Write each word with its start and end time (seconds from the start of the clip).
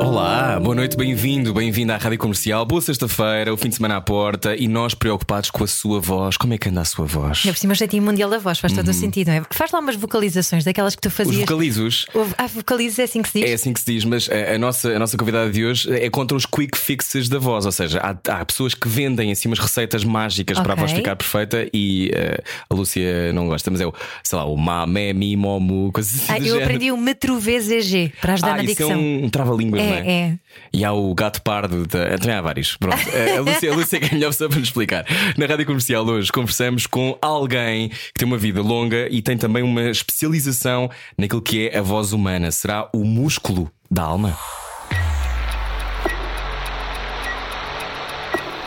Olá, 0.00 0.58
boa 0.58 0.74
noite, 0.74 0.96
bem-vindo, 0.96 1.54
bem-vindo 1.54 1.92
à 1.92 1.96
Rádio 1.96 2.18
Comercial. 2.18 2.64
Boa 2.66 2.80
sexta-feira, 2.80 3.54
o 3.54 3.56
fim 3.56 3.68
de 3.68 3.76
semana 3.76 3.98
à 3.98 4.00
porta 4.00 4.56
e 4.56 4.66
nós 4.66 4.94
preocupados 4.94 5.48
com 5.48 5.62
a 5.62 5.66
sua 5.68 6.00
voz. 6.00 6.36
Como 6.36 6.54
é 6.54 6.58
que 6.58 6.68
anda 6.68 6.80
a 6.80 6.84
sua 6.84 7.06
voz? 7.06 7.42
Ainda 7.44 7.52
por 7.54 7.58
cima, 7.60 7.72
jeitinho 7.76 8.02
mundial 8.02 8.28
da 8.28 8.38
voz, 8.38 8.58
faz 8.58 8.72
todo 8.72 8.88
o 8.88 8.92
sentido, 8.92 9.28
não 9.28 9.34
é? 9.34 9.42
Faz 9.50 9.70
lá 9.70 9.78
umas 9.78 9.94
vocalizações 9.94 10.64
daquelas 10.64 10.96
que 10.96 11.02
tu 11.02 11.06
Os 11.06 11.14
fazias. 11.14 11.36
vocalizos. 11.42 12.06
Houve- 12.12 12.34
Ah, 12.36 12.48
vocalizes 12.48 12.98
é 12.98 13.04
assim 13.04 13.22
que 13.22 13.28
se 13.28 13.40
diz? 13.42 13.48
É 13.50 13.54
assim 13.54 13.72
que 13.72 13.78
se 13.78 13.86
diz, 13.86 14.04
mas 14.04 14.28
a, 14.28 14.54
a 14.54 14.58
nossa, 14.58 14.88
a 14.90 14.98
nossa 14.98 15.16
convidada 15.16 15.52
de 15.52 15.64
hoje 15.64 15.92
é 15.96 16.10
contra 16.10 16.36
os 16.36 16.44
quick 16.44 16.76
fixes 16.76 17.28
da 17.28 17.38
voz, 17.38 17.64
ou 17.66 17.72
seja, 17.72 18.00
há, 18.00 18.40
há 18.40 18.44
pessoas 18.44 18.74
que 18.74 18.88
vendem 18.88 19.30
assim 19.30 19.46
umas 19.48 19.60
receitas 19.60 20.02
mágicas 20.02 20.58
para 20.58 20.72
a 20.72 20.76
voz 20.76 20.90
ficar 20.90 21.14
perfeita 21.14 21.68
e 21.72 22.10
eh, 22.12 22.42
a 22.68 22.74
Lúcia 22.74 23.32
não 23.32 23.46
gosta, 23.46 23.70
mas 23.70 23.80
é 23.80 23.86
o, 23.86 23.94
sei 24.24 24.36
lá, 24.36 24.44
o 24.44 24.56
má, 24.56 24.84
mé, 24.84 25.12
mi, 25.12 25.36
momo, 25.36 25.92
coisas 25.92 26.14
assim. 26.16 26.32
Ah, 26.32 26.38
eu 26.38 26.44
género. 26.46 26.64
aprendi 26.64 26.90
o 26.90 26.96
metro 26.96 27.38
VZG 27.38 28.12
para 28.20 28.32
ajudar 28.34 28.54
Ah, 28.54 28.56
na 28.56 28.63
isso 28.64 28.82
é 28.82 28.86
dicção. 28.86 29.00
um, 29.00 29.24
um 29.24 29.30
trava-línguas, 29.30 29.82
É, 29.82 29.86
não 29.86 29.94
é? 29.94 30.10
é. 30.10 30.38
E 30.72 30.84
há 30.84 30.92
o 30.92 31.14
gato 31.14 31.40
pardo, 31.42 31.86
da- 31.86 32.18
também 32.18 32.34
há 32.36 32.40
vários. 32.42 32.76
Pronto. 32.76 32.96
Eh, 33.12 33.36
A 33.36 33.40
Lúcia, 33.40 33.72
a 33.72 33.74
Lúcia 33.76 33.96
é 33.98 34.04
é 34.04 34.08
a 34.08 34.12
melhor 34.14 34.28
pessoa 34.30 34.48
para 34.50 34.58
nos 34.58 34.68
explicar. 34.68 35.04
Na 35.36 35.46
rádio 35.46 35.66
comercial 35.66 36.04
hoje 36.06 36.30
conversamos 36.32 36.86
com 36.86 37.16
alguém 37.22 37.88
que 37.88 38.14
tem 38.18 38.26
uma 38.26 38.38
vida 38.38 38.60
longa 38.62 39.08
e 39.10 39.20
tem 39.22 39.36
também 39.36 39.62
uma 39.62 39.90
especialização 39.90 40.90
naquilo 41.16 41.42
que 41.42 41.68
é 41.68 41.78
a 41.78 41.82
voz 41.82 42.12
humana. 42.12 42.50
Será 42.50 42.88
o 42.92 43.04
músculo 43.04 43.70
da 43.90 44.02
alma? 44.02 44.36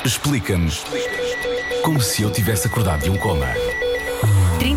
Explica-nos 0.06 0.84
como 1.84 2.02
se 2.02 2.22
eu 2.24 2.32
tivesse 2.32 2.68
acordado 2.68 3.04
de 3.04 3.10
um 3.10 3.18
coma. 3.18 3.48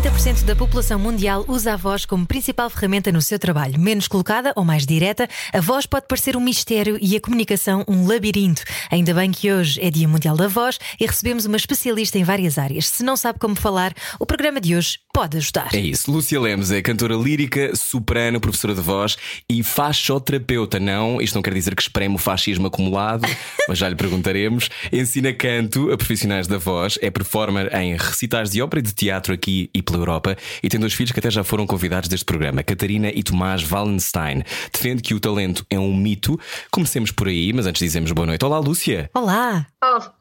30% 0.01 0.45
da 0.45 0.55
população 0.55 0.97
mundial 0.97 1.45
usa 1.47 1.73
a 1.73 1.75
voz 1.77 2.05
como 2.05 2.25
principal 2.25 2.71
ferramenta 2.71 3.11
no 3.11 3.21
seu 3.21 3.37
trabalho. 3.37 3.79
Menos 3.79 4.07
colocada 4.07 4.51
ou 4.55 4.65
mais 4.65 4.83
direta, 4.83 5.29
a 5.53 5.61
voz 5.61 5.85
pode 5.85 6.07
parecer 6.07 6.35
um 6.35 6.39
mistério 6.39 6.97
e 6.99 7.15
a 7.15 7.21
comunicação 7.21 7.85
um 7.87 8.07
labirinto. 8.07 8.63
Ainda 8.89 9.13
bem 9.13 9.29
que 9.29 9.53
hoje 9.53 9.79
é 9.79 9.91
Dia 9.91 10.07
Mundial 10.07 10.35
da 10.35 10.47
Voz 10.47 10.79
e 10.99 11.05
recebemos 11.05 11.45
uma 11.45 11.55
especialista 11.55 12.17
em 12.17 12.23
várias 12.23 12.57
áreas. 12.57 12.87
Se 12.87 13.03
não 13.03 13.15
sabe 13.15 13.37
como 13.37 13.55
falar, 13.55 13.93
o 14.19 14.25
programa 14.25 14.59
de 14.59 14.75
hoje 14.75 14.97
pode 15.13 15.37
ajudar. 15.37 15.69
É 15.71 15.79
isso. 15.79 16.11
Lúcia 16.11 16.41
Lemos 16.41 16.71
é 16.71 16.81
cantora 16.81 17.15
lírica, 17.15 17.75
soprano, 17.75 18.39
professora 18.39 18.73
de 18.73 18.81
voz 18.81 19.17
e 19.47 19.61
fascioterapeuta. 19.61 20.79
Não, 20.79 21.21
isto 21.21 21.35
não 21.35 21.43
quer 21.43 21.53
dizer 21.53 21.75
que 21.75 21.81
espreme 21.83 22.15
o 22.15 22.17
fascismo 22.17 22.65
acumulado, 22.65 23.27
mas 23.69 23.77
já 23.77 23.87
lhe 23.87 23.95
perguntaremos. 23.95 24.67
Ensina 24.91 25.31
canto 25.31 25.91
a 25.91 25.97
profissionais 25.97 26.47
da 26.47 26.57
voz, 26.57 26.97
é 27.03 27.11
performer 27.11 27.71
em 27.75 27.95
recitais 27.95 28.49
de 28.49 28.63
ópera 28.63 28.79
e 28.79 28.83
de 28.83 28.93
teatro 28.95 29.31
aqui 29.31 29.69
e 29.75 29.90
pela 29.91 30.01
Europa 30.01 30.35
e 30.63 30.69
tem 30.69 30.79
dois 30.79 30.93
filhos 30.93 31.11
que 31.11 31.19
até 31.19 31.29
já 31.29 31.43
foram 31.43 31.67
convidados 31.67 32.07
deste 32.09 32.25
programa, 32.25 32.63
Catarina 32.63 33.09
e 33.09 33.21
Tomás 33.21 33.69
Wallenstein. 33.69 34.43
Defende 34.71 35.01
que 35.01 35.13
o 35.13 35.19
talento 35.19 35.65
é 35.69 35.77
um 35.77 35.93
mito. 35.95 36.39
Comecemos 36.71 37.11
por 37.11 37.27
aí, 37.27 37.51
mas 37.53 37.67
antes 37.67 37.79
dizemos 37.81 38.11
boa 38.11 38.25
noite. 38.25 38.43
Olá, 38.45 38.59
Lúcia. 38.59 39.09
Olá! 39.13 39.67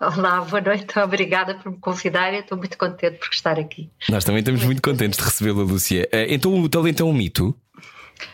Olá, 0.00 0.40
boa 0.40 0.60
noite, 0.60 0.98
obrigada 0.98 1.54
por 1.54 1.70
me 1.72 1.78
convidar. 1.78 2.32
Eu 2.34 2.40
estou 2.40 2.58
muito 2.58 2.76
contente 2.76 3.18
por 3.18 3.28
estar 3.32 3.58
aqui. 3.58 3.90
Nós 4.08 4.24
também 4.24 4.40
estamos 4.40 4.64
muito 4.64 4.82
contentes 4.82 5.18
de 5.18 5.24
recebê-la, 5.24 5.62
Lúcia. 5.62 6.08
Eh, 6.10 6.34
Então 6.34 6.58
o 6.60 6.68
talento 6.68 7.02
é 7.02 7.04
um 7.04 7.12
mito? 7.12 7.54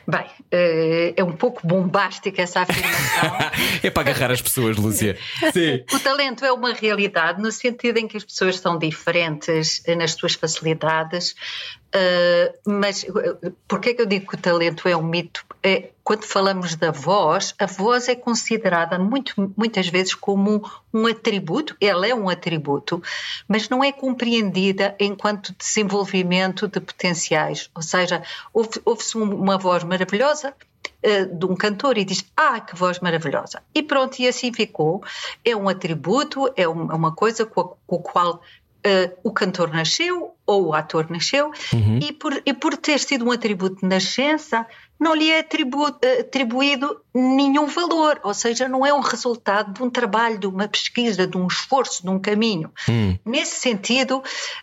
Bem, 0.08 0.24
eh, 0.50 1.14
é 1.16 1.24
um 1.24 1.32
pouco 1.32 1.66
bombástica 1.66 2.42
essa 2.42 2.60
afirmação. 2.60 3.36
é 3.82 3.90
para 3.90 4.10
agarrar 4.10 4.30
as 4.30 4.40
pessoas, 4.40 4.76
Lúcia. 4.76 5.16
Sim. 5.52 5.84
o 5.92 5.98
talento 5.98 6.44
é 6.44 6.52
uma 6.52 6.72
realidade 6.72 7.40
no 7.40 7.50
sentido 7.50 7.98
em 7.98 8.06
que 8.06 8.16
as 8.16 8.24
pessoas 8.24 8.58
são 8.58 8.78
diferentes 8.78 9.82
nas 9.96 10.12
suas 10.12 10.34
facilidades, 10.34 11.34
eh, 11.98 12.54
mas 12.66 13.04
porquê 13.66 13.94
que 13.94 14.02
eu 14.02 14.06
digo 14.06 14.26
que 14.28 14.34
o 14.34 14.38
talento 14.38 14.86
é 14.86 14.94
um 14.96 15.02
mito? 15.02 15.44
É, 15.62 15.90
quando 16.04 16.24
falamos 16.24 16.76
da 16.76 16.90
voz, 16.90 17.54
a 17.58 17.64
voz 17.66 18.08
é 18.08 18.14
considerada 18.14 18.98
muito, 18.98 19.52
muitas 19.56 19.88
vezes 19.88 20.14
como 20.14 20.62
um 20.92 21.06
atributo, 21.06 21.74
ela 21.80 22.06
é 22.06 22.14
um 22.14 22.28
atributo, 22.28 23.02
mas 23.48 23.68
não 23.68 23.82
é 23.82 23.90
compreendida 23.90 24.94
enquanto 25.00 25.54
desenvolvimento 25.58 26.68
de 26.68 26.80
potenciais. 26.80 27.70
Ou 27.74 27.82
seja, 27.82 28.22
ouve- 28.52 28.80
ouve-se 28.84 29.16
um- 29.16 29.34
uma 29.34 29.56
voz 29.58 29.82
maravilhosa, 29.82 30.54
eh, 31.02 31.24
de 31.24 31.46
um 31.46 31.56
cantor 31.56 31.96
e 31.98 32.04
diz: 32.04 32.24
Ah, 32.36 32.60
que 32.60 32.76
voz 32.76 33.00
maravilhosa! 33.00 33.62
E 33.74 33.82
pronto, 33.82 34.18
e 34.20 34.28
assim 34.28 34.52
ficou. 34.52 35.02
É 35.44 35.56
um 35.56 35.68
atributo, 35.68 36.52
é 36.56 36.68
um- 36.68 36.90
é 36.92 36.94
uma 36.94 37.12
coisa 37.14 37.44
com 37.46 37.60
a, 37.62 37.68
com 37.86 37.96
a 37.96 38.02
qual 38.02 38.42
eh, 38.86 39.12
o 39.24 39.32
cantor 39.32 39.72
nasceu 39.72 40.32
ou 40.46 40.66
o 40.66 40.72
ator 40.74 41.10
nasceu, 41.10 41.50
e, 42.00 42.12
por, 42.12 42.40
e 42.46 42.52
por 42.54 42.76
ter 42.76 43.00
sido 43.00 43.24
um 43.24 43.32
atributo 43.32 43.80
de 43.80 43.86
nascença, 43.88 44.64
não 44.98 45.12
lhe 45.12 45.28
é 45.28 45.40
atribu- 45.40 45.98
atribuído 46.20 47.00
nenhum 47.12 47.66
valor, 47.66 48.20
ou 48.22 48.32
seja, 48.32 48.68
não 48.68 48.86
é 48.86 48.94
um 48.94 49.00
resultado 49.00 49.72
de 49.72 49.82
um 49.82 49.90
trabalho, 49.90 50.38
de 50.38 50.46
uma 50.46 50.68
pesquisa, 50.68 51.26
de 51.26 51.36
um 51.36 51.48
esforço, 51.48 52.04
de 52.04 52.10
um 52.10 52.20
caminho. 52.20 52.70
Nesse 53.24 53.56
sentido, 53.56 54.22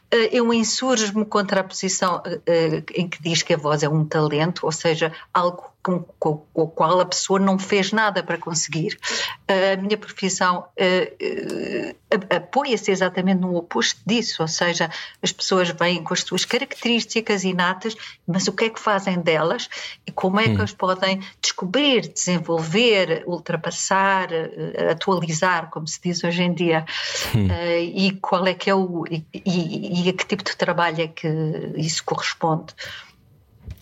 eh, 0.10 0.30
eu 0.32 0.54
insurjo-me 0.54 1.26
contra 1.26 1.60
a 1.60 1.64
posição 1.66 2.22
eh, 2.26 2.40
eh, 2.46 2.84
em 2.96 3.10
que 3.10 3.22
diz 3.22 3.44
que 3.44 3.54
a 3.54 3.58
voz 3.58 3.84
é 3.84 3.90
um 3.90 4.06
talento, 4.06 4.66
ou 4.66 4.72
seja, 4.72 5.12
algo 5.34 5.73
com, 5.84 6.00
com- 6.18 6.38
com 6.54 6.62
o 6.64 6.68
qual 6.68 7.00
a 7.02 7.06
pessoa 7.06 7.40
não 7.40 7.60
fez 7.60 7.92
nada 7.92 8.24
para 8.24 8.38
conseguir. 8.38 8.98
A 9.48 9.76
minha 9.82 9.98
profissão 9.98 10.66
eh, 10.78 11.14
eh, 11.20 11.96
apoia-se 12.38 12.90
exatamente 12.92 13.40
no 13.42 13.56
oposto 13.56 14.00
disso, 14.06 14.42
ou 14.42 14.48
seja, 14.48 14.90
as 15.22 15.32
pessoas 15.32 15.70
vêm 15.70 16.02
com 16.04 16.14
as 16.14 16.22
suas 16.22 16.46
características 16.46 17.44
inatas, 17.44 17.96
mas 18.26 18.48
o 18.48 18.54
que 18.54 18.66
é 18.66 18.70
que 18.70 18.80
fazem 18.80 19.20
delas 19.20 19.68
e 20.08 20.12
como 20.12 20.40
é 20.40 20.56
que 20.56 20.62
as 20.62 20.72
podem 20.72 21.20
descobrir, 21.42 22.08
desenvolver, 22.08 23.24
ultrapassar, 23.28 24.32
eh, 24.32 24.90
atualizar, 24.92 25.70
como 25.70 25.88
se 25.88 26.00
diz 26.02 26.24
hoje 26.24 26.44
em 26.44 26.54
dia, 26.54 26.86
Eh, 27.36 27.82
e 27.84 28.12
qual 28.22 28.46
é 28.48 28.54
que 28.54 28.70
é 28.70 28.76
o 28.76 29.06
e, 29.10 29.26
e- 29.34 30.06
e 30.06 30.10
a 30.10 30.14
que 30.14 30.26
tipo 30.26 30.44
de 30.44 30.56
trabalho 30.56 31.02
é 31.02 31.08
que 31.08 31.28
isso 31.76 32.04
corresponde. 32.06 32.74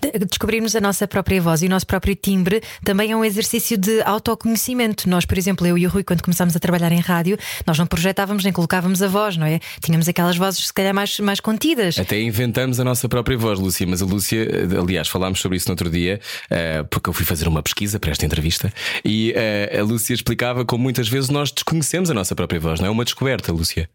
De- 0.01 0.25
Descobrirmos 0.25 0.75
a 0.75 0.81
nossa 0.81 1.07
própria 1.07 1.39
voz 1.41 1.61
e 1.61 1.67
o 1.67 1.69
nosso 1.69 1.85
próprio 1.85 2.15
timbre 2.15 2.61
também 2.83 3.11
é 3.11 3.15
um 3.15 3.23
exercício 3.23 3.77
de 3.77 4.01
autoconhecimento. 4.01 5.07
Nós, 5.09 5.25
por 5.25 5.37
exemplo, 5.37 5.65
eu 5.67 5.77
e 5.77 5.85
o 5.85 5.89
Rui, 5.89 6.03
quando 6.03 6.21
começámos 6.23 6.55
a 6.55 6.59
trabalhar 6.59 6.91
em 6.91 6.99
rádio, 6.99 7.37
nós 7.65 7.77
não 7.77 7.85
projetávamos 7.85 8.43
nem 8.43 8.51
colocávamos 8.51 9.01
a 9.01 9.07
voz, 9.07 9.37
não 9.37 9.45
é? 9.45 9.59
Tínhamos 9.81 10.07
aquelas 10.09 10.35
vozes, 10.37 10.67
se 10.67 10.73
calhar, 10.73 10.93
mais, 10.93 11.19
mais 11.19 11.39
contidas. 11.39 11.97
Até 11.99 12.19
inventamos 12.19 12.79
a 12.79 12.83
nossa 12.83 13.07
própria 13.07 13.37
voz, 13.37 13.59
Lúcia. 13.59 13.85
Mas 13.87 14.01
a 14.01 14.05
Lúcia, 14.05 14.47
aliás, 14.79 15.07
falámos 15.07 15.39
sobre 15.39 15.57
isso 15.57 15.67
no 15.67 15.73
outro 15.73 15.89
dia, 15.89 16.19
eh, 16.49 16.83
porque 16.89 17.09
eu 17.09 17.13
fui 17.13 17.25
fazer 17.25 17.47
uma 17.47 17.61
pesquisa 17.61 17.99
para 17.99 18.11
esta 18.11 18.25
entrevista 18.25 18.73
e 19.05 19.33
eh, 19.35 19.77
a 19.79 19.83
Lúcia 19.83 20.13
explicava 20.13 20.65
como 20.65 20.83
muitas 20.83 21.07
vezes 21.07 21.29
nós 21.29 21.51
desconhecemos 21.51 22.09
a 22.09 22.13
nossa 22.13 22.35
própria 22.35 22.59
voz, 22.59 22.79
não 22.79 22.87
é 22.87 22.89
uma 22.89 23.03
descoberta, 23.05 23.51
Lúcia? 23.51 23.89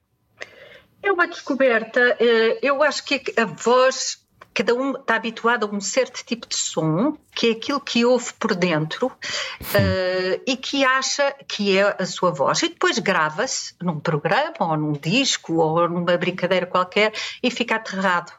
É 1.02 1.10
uma 1.12 1.26
descoberta. 1.26 2.16
eh, 2.20 2.58
Eu 2.62 2.82
acho 2.82 3.04
que 3.04 3.22
a 3.36 3.44
voz, 3.44 4.18
cada 4.56 4.74
um 4.74 4.92
está 4.92 5.16
habituado 5.16 5.66
a 5.66 5.68
um 5.68 5.82
certo 5.82 6.24
tipo 6.24 6.48
de 6.48 6.56
som, 6.56 7.14
que 7.34 7.48
é 7.48 7.50
aquilo 7.50 7.78
que 7.78 8.06
ouve 8.06 8.32
por 8.38 8.54
dentro 8.54 9.12
eh, 9.74 10.40
e 10.46 10.56
que 10.56 10.82
acha 10.82 11.30
que 11.46 11.76
é 11.76 11.94
a 11.98 12.06
sua 12.06 12.30
voz. 12.30 12.62
E 12.62 12.70
depois 12.70 12.98
grava-se 12.98 13.74
num 13.82 14.00
programa, 14.00 14.56
ou 14.60 14.76
num 14.78 14.92
disco, 14.92 15.56
ou 15.56 15.86
numa 15.86 16.16
brincadeira 16.16 16.64
qualquer 16.64 17.12
e 17.42 17.50
fica 17.50 17.76
aterrado. 17.76 18.32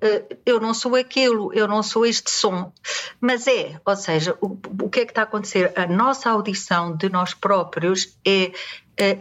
Eh, 0.00 0.36
eu 0.44 0.60
não 0.60 0.74
sou 0.74 0.94
aquilo, 0.94 1.52
eu 1.54 1.66
não 1.66 1.82
sou 1.82 2.04
este 2.04 2.30
som. 2.30 2.70
Mas 3.18 3.46
é, 3.46 3.80
ou 3.84 3.96
seja, 3.96 4.36
o, 4.42 4.56
o 4.82 4.90
que 4.90 5.00
é 5.00 5.04
que 5.06 5.12
está 5.12 5.22
a 5.22 5.24
acontecer? 5.24 5.72
A 5.74 5.86
nossa 5.86 6.28
audição 6.30 6.94
de 6.94 7.08
nós 7.08 7.32
próprios 7.32 8.16
é. 8.24 8.52
eh, 8.98 9.18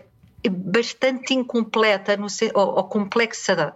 bastante 0.50 1.34
incompleta 1.34 2.16
no, 2.16 2.28
ou, 2.54 2.76
ou 2.76 2.84
complexa. 2.84 3.76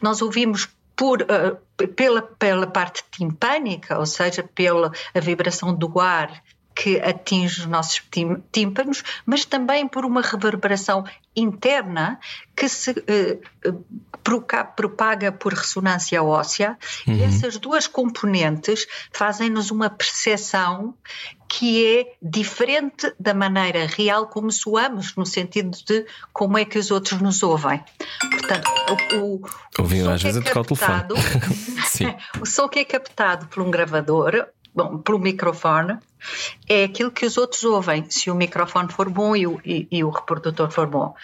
Nós 0.00 0.22
ouvimos 0.22 0.68
por, 0.98 1.22
eh, 1.22 1.86
pela, 1.86 2.20
pela 2.20 2.66
parte 2.66 3.04
timpânica, 3.08 3.96
ou 3.96 4.04
seja, 4.04 4.42
pela 4.42 4.90
vibração 5.14 5.72
do 5.72 6.00
ar 6.00 6.42
que 6.78 7.00
atinge 7.00 7.62
os 7.62 7.66
nossos 7.66 8.00
tímpanos, 8.52 9.02
mas 9.26 9.44
também 9.44 9.88
por 9.88 10.04
uma 10.04 10.22
reverberação 10.22 11.04
interna 11.34 12.20
que 12.54 12.68
se 12.68 12.92
uh, 12.92 13.84
propaga 14.76 15.32
por 15.32 15.52
ressonância 15.52 16.22
óssea. 16.22 16.78
Uhum. 17.04 17.14
E 17.14 17.22
essas 17.24 17.56
duas 17.58 17.88
componentes 17.88 18.86
fazem-nos 19.12 19.72
uma 19.72 19.90
percepção 19.90 20.94
que 21.48 21.84
é 21.84 22.12
diferente 22.22 23.12
da 23.18 23.34
maneira 23.34 23.84
real 23.86 24.28
como 24.28 24.52
soamos, 24.52 25.16
no 25.16 25.26
sentido 25.26 25.76
de 25.84 26.06
como 26.32 26.58
é 26.58 26.64
que 26.64 26.78
os 26.78 26.92
outros 26.92 27.20
nos 27.20 27.42
ouvem. 27.42 27.82
Portanto, 28.20 28.70
o, 29.14 29.16
o, 29.16 29.40
o 29.82 30.10
às 30.10 30.22
vezes 30.22 30.46
é 30.46 30.48
captado, 30.48 31.16
o 32.40 32.46
som 32.46 32.68
que 32.68 32.78
é 32.78 32.84
captado 32.84 33.48
por 33.48 33.64
um 33.64 33.70
gravador 33.70 34.46
bom, 34.78 34.98
pelo 34.98 35.18
microfone, 35.18 35.98
é 36.68 36.84
aquilo 36.84 37.10
que 37.10 37.26
os 37.26 37.36
outros 37.36 37.64
ouvem, 37.64 38.08
se 38.08 38.30
o 38.30 38.34
microfone 38.34 38.90
for 38.90 39.08
bom 39.08 39.34
e 39.34 39.46
o, 39.46 39.60
e, 39.64 39.86
e 39.90 40.04
o 40.04 40.10
reprodutor 40.10 40.70
for 40.70 40.86
bom. 40.86 41.14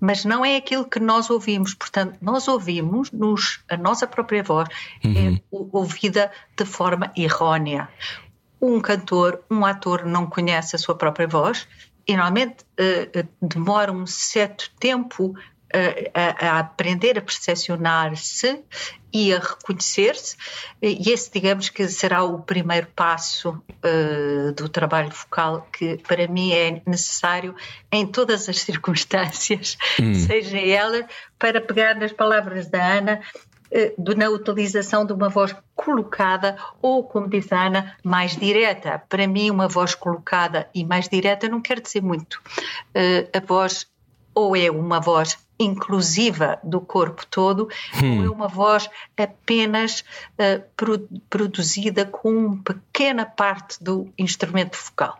Mas 0.00 0.24
não 0.24 0.44
é 0.44 0.56
aquilo 0.56 0.88
que 0.88 0.98
nós 0.98 1.28
ouvimos, 1.28 1.74
portanto, 1.74 2.16
nós 2.22 2.48
ouvimos 2.48 3.10
nos, 3.12 3.60
a 3.68 3.76
nossa 3.76 4.06
própria 4.06 4.42
voz 4.42 4.68
uhum. 5.04 5.36
é 5.36 5.42
ouvida 5.50 6.30
de 6.56 6.64
forma 6.64 7.12
errónea. 7.14 7.88
Um 8.60 8.80
cantor, 8.80 9.42
um 9.50 9.64
ator 9.64 10.04
não 10.06 10.26
conhece 10.26 10.76
a 10.76 10.78
sua 10.78 10.94
própria 10.94 11.28
voz 11.28 11.68
e 12.06 12.16
normalmente 12.16 12.64
uh, 12.78 13.28
demora 13.40 13.92
um 13.92 14.06
certo 14.06 14.70
tempo 14.80 15.34
a, 16.14 16.48
a, 16.48 16.58
aprender 16.58 17.18
a 17.18 17.22
percepcionar-se 17.22 18.60
e 19.12 19.34
a 19.34 19.38
reconhecer-se, 19.38 20.36
e 20.80 21.10
esse, 21.10 21.30
digamos, 21.32 21.68
que 21.68 21.88
será 21.88 22.22
o 22.22 22.40
primeiro 22.40 22.86
passo 22.94 23.50
uh, 23.50 24.52
do 24.52 24.68
trabalho 24.68 25.10
vocal 25.10 25.66
que, 25.72 25.98
para 25.98 26.28
mim, 26.28 26.52
é 26.52 26.80
necessário 26.86 27.54
em 27.90 28.06
todas 28.06 28.48
as 28.48 28.58
circunstâncias, 28.62 29.76
hum. 30.00 30.14
seja 30.14 30.58
ela 30.58 31.06
para 31.38 31.60
pegar 31.60 31.96
nas 31.96 32.12
palavras 32.12 32.68
da 32.68 32.84
Ana, 32.84 33.20
uh, 33.72 34.14
na 34.16 34.28
utilização 34.28 35.04
de 35.04 35.12
uma 35.12 35.28
voz 35.28 35.56
colocada 35.74 36.56
ou, 36.80 37.02
como 37.02 37.28
diz 37.28 37.50
a 37.52 37.66
Ana, 37.66 37.96
mais 38.04 38.36
direta. 38.36 39.02
Para 39.08 39.26
mim, 39.26 39.50
uma 39.50 39.66
voz 39.66 39.94
colocada 39.94 40.68
e 40.72 40.84
mais 40.84 41.08
direta 41.08 41.48
não 41.48 41.60
quer 41.60 41.80
dizer 41.80 42.02
muito. 42.02 42.40
Uh, 42.94 43.28
a 43.36 43.40
voz 43.40 43.88
ou 44.34 44.54
é 44.54 44.70
uma 44.70 45.00
voz 45.00 45.36
inclusiva 45.60 46.58
do 46.64 46.80
corpo 46.80 47.24
todo, 47.26 47.68
hum. 48.02 48.20
ou 48.20 48.24
é 48.24 48.30
uma 48.30 48.48
voz 48.48 48.88
apenas 49.16 50.00
uh, 50.00 50.62
pro, 50.76 51.08
produzida 51.28 52.04
com 52.04 52.30
uma 52.30 52.56
pequena 52.62 53.26
parte 53.26 53.82
do 53.82 54.08
instrumento 54.18 54.76
vocal. 54.76 55.18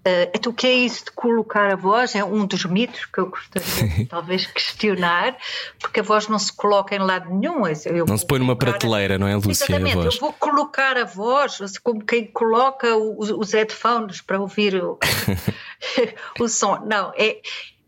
Uh, 0.00 0.26
então, 0.34 0.50
o 0.50 0.54
que 0.54 0.66
é 0.66 0.72
isso 0.72 1.04
de 1.04 1.12
colocar 1.12 1.70
a 1.70 1.76
voz? 1.76 2.14
É 2.16 2.24
um 2.24 2.44
dos 2.44 2.64
mitos 2.64 3.04
que 3.04 3.20
eu 3.20 3.26
gostaria 3.26 3.88
de 3.88 4.06
talvez 4.10 4.46
questionar, 4.46 5.36
porque 5.78 6.00
a 6.00 6.02
voz 6.02 6.26
não 6.26 6.38
se 6.38 6.52
coloca 6.52 6.96
em 6.96 6.98
lado 6.98 7.32
nenhum. 7.32 7.66
Eu 7.86 8.06
não 8.06 8.16
se 8.16 8.26
põe 8.26 8.38
numa 8.38 8.56
prateleira, 8.56 9.18
não 9.18 9.28
é, 9.28 9.36
Lúcia? 9.36 9.64
Exatamente, 9.64 9.96
eu 9.96 10.20
vou 10.20 10.32
colocar 10.32 10.96
a 10.96 11.04
voz 11.04 11.58
como 11.82 12.02
quem 12.04 12.26
coloca 12.26 12.96
os, 12.96 13.30
os 13.30 13.52
headphones 13.52 14.20
para 14.20 14.40
ouvir 14.40 14.82
o, 14.82 14.98
o 16.40 16.48
som. 16.48 16.84
Não, 16.86 17.12
é, 17.16 17.40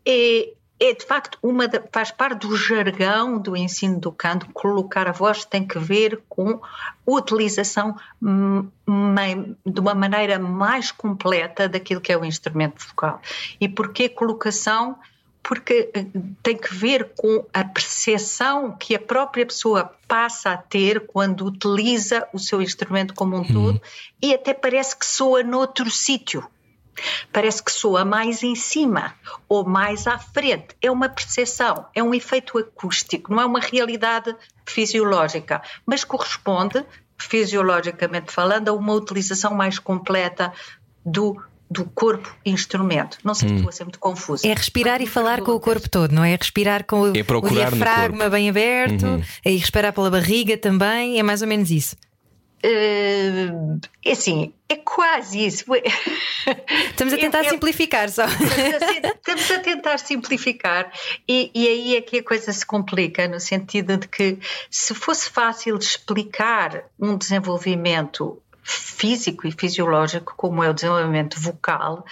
é 0.05 0.53
é 0.79 0.93
de 0.93 1.05
facto 1.05 1.37
uma 1.41 1.65
faz 1.91 2.11
parte 2.11 2.47
do 2.47 2.55
jargão 2.55 3.39
do 3.39 3.55
ensino 3.55 3.99
do 3.99 4.11
canto. 4.11 4.47
Colocar 4.53 5.07
a 5.07 5.11
voz 5.11 5.45
tem 5.45 5.65
que 5.65 5.79
ver 5.79 6.21
com 6.27 6.59
utilização 7.05 7.95
de 8.21 9.79
uma 9.79 9.95
maneira 9.95 10.37
mais 10.37 10.91
completa 10.91 11.69
daquilo 11.69 12.01
que 12.01 12.11
é 12.11 12.17
o 12.17 12.25
instrumento 12.25 12.85
vocal. 12.87 13.21
E 13.59 13.69
porquê 13.69 14.09
colocação? 14.09 14.97
Porque 15.41 15.91
eh, 15.93 16.05
tem 16.41 16.57
que 16.57 16.73
ver 16.73 17.11
com 17.15 17.45
a 17.53 17.63
percepção 17.63 18.71
que 18.71 18.95
a 18.95 18.99
própria 18.99 19.45
pessoa 19.45 19.93
passa 20.07 20.51
a 20.51 20.57
ter 20.57 21.05
quando 21.05 21.45
utiliza 21.45 22.27
o 22.33 22.39
seu 22.39 22.63
instrumento 22.63 23.13
como 23.13 23.35
um 23.35 23.39
uhum. 23.39 23.45
todo 23.45 23.81
e 24.21 24.33
até 24.33 24.55
parece 24.55 24.97
que 24.97 25.05
soa 25.05 25.43
noutro 25.43 25.89
sítio 25.91 26.43
Parece 27.31 27.63
que 27.63 27.71
soa 27.71 28.05
mais 28.05 28.43
em 28.43 28.55
cima 28.55 29.13
ou 29.47 29.65
mais 29.65 30.07
à 30.07 30.17
frente. 30.17 30.75
É 30.81 30.89
uma 30.89 31.09
percepção, 31.09 31.85
é 31.93 32.01
um 32.01 32.13
efeito 32.13 32.57
acústico, 32.57 33.33
não 33.33 33.41
é 33.41 33.45
uma 33.45 33.59
realidade 33.59 34.35
fisiológica, 34.65 35.61
mas 35.85 36.03
corresponde, 36.03 36.85
fisiologicamente 37.17 38.31
falando, 38.31 38.69
a 38.69 38.73
uma 38.73 38.93
utilização 38.93 39.53
mais 39.53 39.79
completa 39.79 40.53
do 41.05 41.41
do 41.69 41.85
corpo 41.85 42.33
instrumento. 42.45 43.17
Não 43.23 43.33
sei 43.33 43.49
se 43.49 43.53
hum. 43.53 43.57
estou 43.57 43.69
a 43.69 43.71
ser 43.71 43.83
muito 43.85 43.99
confusa. 43.99 44.47
É 44.47 44.53
respirar 44.53 45.01
e 45.01 45.07
falar 45.07 45.41
com 45.41 45.51
o 45.51 45.59
corpo 45.59 45.89
todo, 45.89 46.11
não 46.11 46.23
é? 46.23 46.35
Respirar 46.35 46.85
com 46.85 47.01
o, 47.01 47.07
é 47.07 47.21
o 47.21 47.49
diafragma 47.49 48.29
bem 48.29 48.49
aberto 48.49 49.05
uhum. 49.05 49.21
e 49.43 49.57
respirar 49.57 49.91
pela 49.91 50.11
barriga 50.11 50.57
também, 50.57 51.19
é 51.19 51.23
mais 51.23 51.41
ou 51.41 51.47
menos 51.47 51.71
isso. 51.71 51.95
Uh, 52.63 53.79
assim, 54.09 54.53
é 54.67 54.75
quase 54.77 55.45
isso. 55.45 55.65
Estamos 56.89 57.13
a 57.13 57.17
tentar 57.17 57.43
simplificar 57.45 58.09
só. 58.09 58.25
Estamos 58.25 59.51
a 59.51 59.59
tentar 59.59 59.97
simplificar 59.99 60.91
e, 61.27 61.51
e, 61.53 61.67
aí 61.67 61.95
é 61.95 62.01
que 62.01 62.19
a 62.19 62.23
coisa 62.23 62.51
se 62.51 62.65
complica, 62.65 63.27
no 63.27 63.39
sentido 63.39 63.97
de 63.97 64.07
que 64.07 64.39
se 64.69 64.93
fosse 64.95 65.29
fácil 65.29 65.77
explicar 65.77 66.85
um 66.99 67.17
desenvolvimento 67.17 68.41
físico 68.65 69.47
e 69.47 69.51
fisiológico, 69.51 70.33
como 70.35 70.63
é 70.63 70.69
o 70.69 70.73
desenvolvimento 70.73 71.39
vocal, 71.39 72.03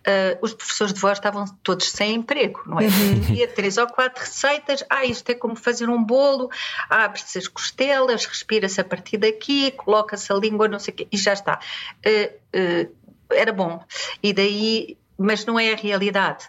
uh, 0.00 0.38
os 0.42 0.52
professores 0.52 0.92
de 0.92 1.00
voz 1.00 1.18
estavam 1.18 1.44
todos 1.62 1.88
sem 1.88 2.16
emprego, 2.16 2.62
não 2.66 2.80
é? 2.80 2.86
Uhum. 2.86 3.46
três 3.54 3.78
ou 3.78 3.86
quatro 3.86 4.20
receitas, 4.20 4.84
ah, 4.90 5.04
isto 5.04 5.30
é 5.30 5.34
como 5.34 5.54
fazer 5.54 5.88
um 5.88 6.02
bolo, 6.02 6.50
abre-se 6.88 7.38
as 7.38 7.46
costelas, 7.46 8.24
respira-se 8.24 8.80
a 8.80 8.84
partir 8.84 9.18
daqui, 9.18 9.70
coloca-se 9.70 10.32
a 10.32 10.34
língua, 10.34 10.66
não 10.66 10.80
sei 10.80 10.92
o 10.92 10.96
quê, 10.96 11.08
e 11.12 11.16
já 11.16 11.32
está. 11.32 11.60
Uh, 12.04 12.88
uh, 12.88 12.94
era 13.32 13.52
bom. 13.52 13.80
E 14.20 14.32
daí, 14.32 14.98
mas 15.16 15.46
não 15.46 15.60
é 15.60 15.72
a 15.72 15.76
realidade 15.76 16.48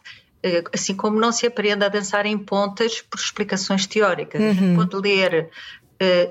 assim 0.73 0.95
como 0.95 1.19
não 1.19 1.31
se 1.31 1.45
aprende 1.45 1.85
a 1.85 1.87
dançar 1.87 2.25
em 2.25 2.35
pontas 2.35 2.99
por 2.99 3.19
explicações 3.19 3.85
teóricas. 3.85 4.41
Uhum. 4.41 4.75
Pode 4.75 4.95
ler 4.95 5.51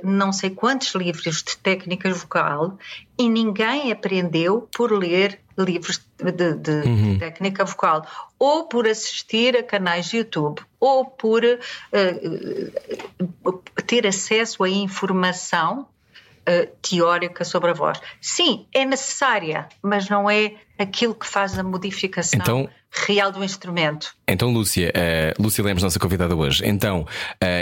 não 0.02 0.32
sei 0.32 0.50
quantos 0.50 0.94
livros 0.94 1.42
de 1.42 1.56
técnica 1.56 2.12
vocal 2.12 2.76
e 3.18 3.28
ninguém 3.28 3.92
aprendeu 3.92 4.68
por 4.72 4.92
ler 4.92 5.40
livros 5.58 6.00
de, 6.18 6.54
de, 6.54 6.70
uhum. 6.70 7.12
de 7.12 7.18
técnica 7.18 7.64
vocal 7.64 8.06
ou 8.38 8.64
por 8.64 8.86
assistir 8.86 9.56
a 9.56 9.62
canais 9.62 10.06
de 10.06 10.18
YouTube 10.18 10.62
ou 10.78 11.04
por 11.04 11.44
uh, 11.44 11.60
ter 13.86 14.06
acesso 14.06 14.64
a 14.64 14.68
informação 14.68 15.82
uh, 15.82 16.66
teórica 16.82 17.44
sobre 17.44 17.70
a 17.70 17.74
voz. 17.74 18.00
Sim, 18.20 18.66
é 18.72 18.84
necessária, 18.84 19.68
mas 19.82 20.08
não 20.08 20.28
é 20.28 20.54
aquilo 20.82 21.14
que 21.14 21.26
faz 21.26 21.58
a 21.58 21.62
modificação. 21.62 22.40
Então, 22.40 22.68
real 23.06 23.30
do 23.30 23.42
instrumento. 23.44 24.14
Então, 24.26 24.52
Lúcia, 24.52 24.92
uh, 24.96 25.42
Lúcia 25.42 25.62
Lemos, 25.62 25.82
nossa 25.82 25.98
convidada 25.98 26.34
hoje. 26.34 26.62
Então, 26.66 27.02
uh, 27.02 27.06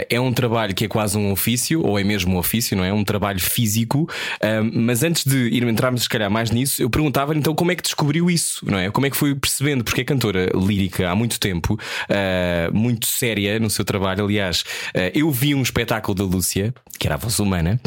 é 0.09 0.19
um 0.19 0.33
trabalho 0.33 0.73
que 0.73 0.85
é 0.85 0.87
quase 0.87 1.17
um 1.17 1.31
ofício, 1.31 1.81
ou 1.85 1.99
é 1.99 2.03
mesmo 2.03 2.35
um 2.35 2.37
ofício, 2.37 2.75
não 2.75 2.83
é? 2.83 2.91
Um 2.91 3.03
trabalho 3.03 3.39
físico. 3.39 4.09
Uh, 4.35 4.69
mas 4.73 5.03
antes 5.03 5.23
de 5.25 5.49
ir 5.49 5.63
entrarmos, 5.63 6.03
se 6.03 6.09
calhar, 6.09 6.29
mais 6.29 6.51
nisso, 6.51 6.81
eu 6.81 6.89
perguntava-lhe 6.89 7.39
então 7.39 7.53
como 7.53 7.71
é 7.71 7.75
que 7.75 7.83
descobriu 7.83 8.29
isso, 8.29 8.65
não 8.65 8.77
é? 8.77 8.89
Como 8.89 9.05
é 9.05 9.09
que 9.09 9.17
foi 9.17 9.35
percebendo? 9.35 9.83
Porque 9.83 10.01
é 10.01 10.03
cantora 10.03 10.49
lírica 10.55 11.09
há 11.09 11.15
muito 11.15 11.39
tempo, 11.39 11.77
muito 12.73 13.05
séria 13.05 13.59
no 13.59 13.69
seu 13.69 13.85
trabalho. 13.85 14.25
Aliás, 14.25 14.63
eu 15.13 15.29
vi 15.31 15.53
um 15.53 15.61
espetáculo 15.61 16.15
da 16.15 16.23
Lúcia, 16.23 16.73
que 16.99 17.07
era 17.07 17.15
a 17.15 17.17
voz 17.17 17.39
humana, 17.39 17.79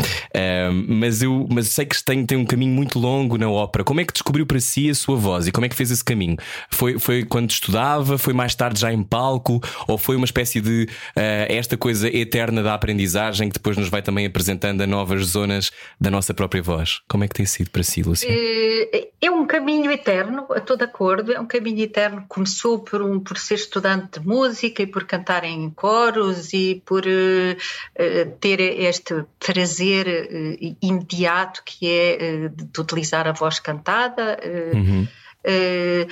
mas 0.88 1.22
eu 1.22 1.46
mas 1.50 1.68
sei 1.68 1.86
que 1.86 2.02
tem, 2.02 2.24
tem 2.24 2.38
um 2.38 2.44
caminho 2.44 2.74
muito 2.74 2.98
longo 2.98 3.36
na 3.36 3.50
ópera. 3.50 3.84
Como 3.84 4.00
é 4.00 4.04
que 4.04 4.12
descobriu 4.12 4.46
para 4.46 4.60
si 4.60 4.90
a 4.90 4.94
sua 4.94 5.16
voz 5.22 5.46
e 5.46 5.52
como 5.52 5.64
é 5.64 5.68
que 5.68 5.76
fez 5.76 5.90
esse 5.90 6.04
caminho? 6.04 6.36
Foi, 6.70 6.98
foi 6.98 7.24
quando 7.24 7.50
estudava? 7.50 8.18
Foi 8.18 8.34
mais 8.34 8.54
tarde 8.54 8.80
já 8.80 8.92
em 8.92 9.02
palco? 9.02 9.60
Ou 9.86 9.96
foi 9.96 10.16
uma 10.16 10.24
espécie 10.24 10.60
de 10.60 10.88
uh, 11.16 11.20
esta 11.48 11.76
coisa 11.76 12.08
eterna 12.08 12.62
da 12.62 12.74
aprendizagem 12.74 13.48
que 13.48 13.54
depois 13.54 13.76
nos 13.76 13.88
vai 13.88 14.02
também 14.02 14.26
apresentando 14.26 14.82
a 14.82 14.86
novas 14.86 15.24
zonas 15.26 15.70
da 16.00 16.10
nossa 16.10 16.34
própria 16.34 16.62
voz? 16.62 17.00
Como 17.08 17.24
é 17.24 17.28
que 17.28 17.34
tem 17.34 17.46
sido 17.46 17.70
para 17.70 17.82
si, 17.82 18.02
Lúcia? 18.02 18.28
Eh, 18.28 19.08
é 19.20 19.30
um 19.30 19.46
caminho 19.46 19.90
eterno, 19.90 20.46
estou 20.56 20.76
de 20.76 20.84
acordo, 20.84 21.32
é 21.32 21.40
um 21.40 21.46
caminho 21.46 21.82
eterno. 21.82 22.24
Começou 22.28 22.80
por, 22.80 23.00
um, 23.00 23.20
por 23.20 23.38
ser 23.38 23.54
estudante 23.54 24.18
de 24.18 24.26
música 24.26 24.82
e 24.82 24.86
por 24.86 25.04
cantar 25.04 25.44
em 25.44 25.70
coros 25.70 26.52
e 26.52 26.82
por 26.84 27.04
uh, 27.04 28.30
ter 28.40 28.60
este 28.60 29.24
prazer 29.38 30.06
uh, 30.06 30.76
imediato 30.82 31.62
que 31.64 31.88
é 31.88 32.48
de 32.48 32.80
utilizar 32.80 33.28
a 33.28 33.32
voz 33.32 33.60
cantada. 33.60 34.38
Uhum 34.74 35.06
eh, 35.44 36.06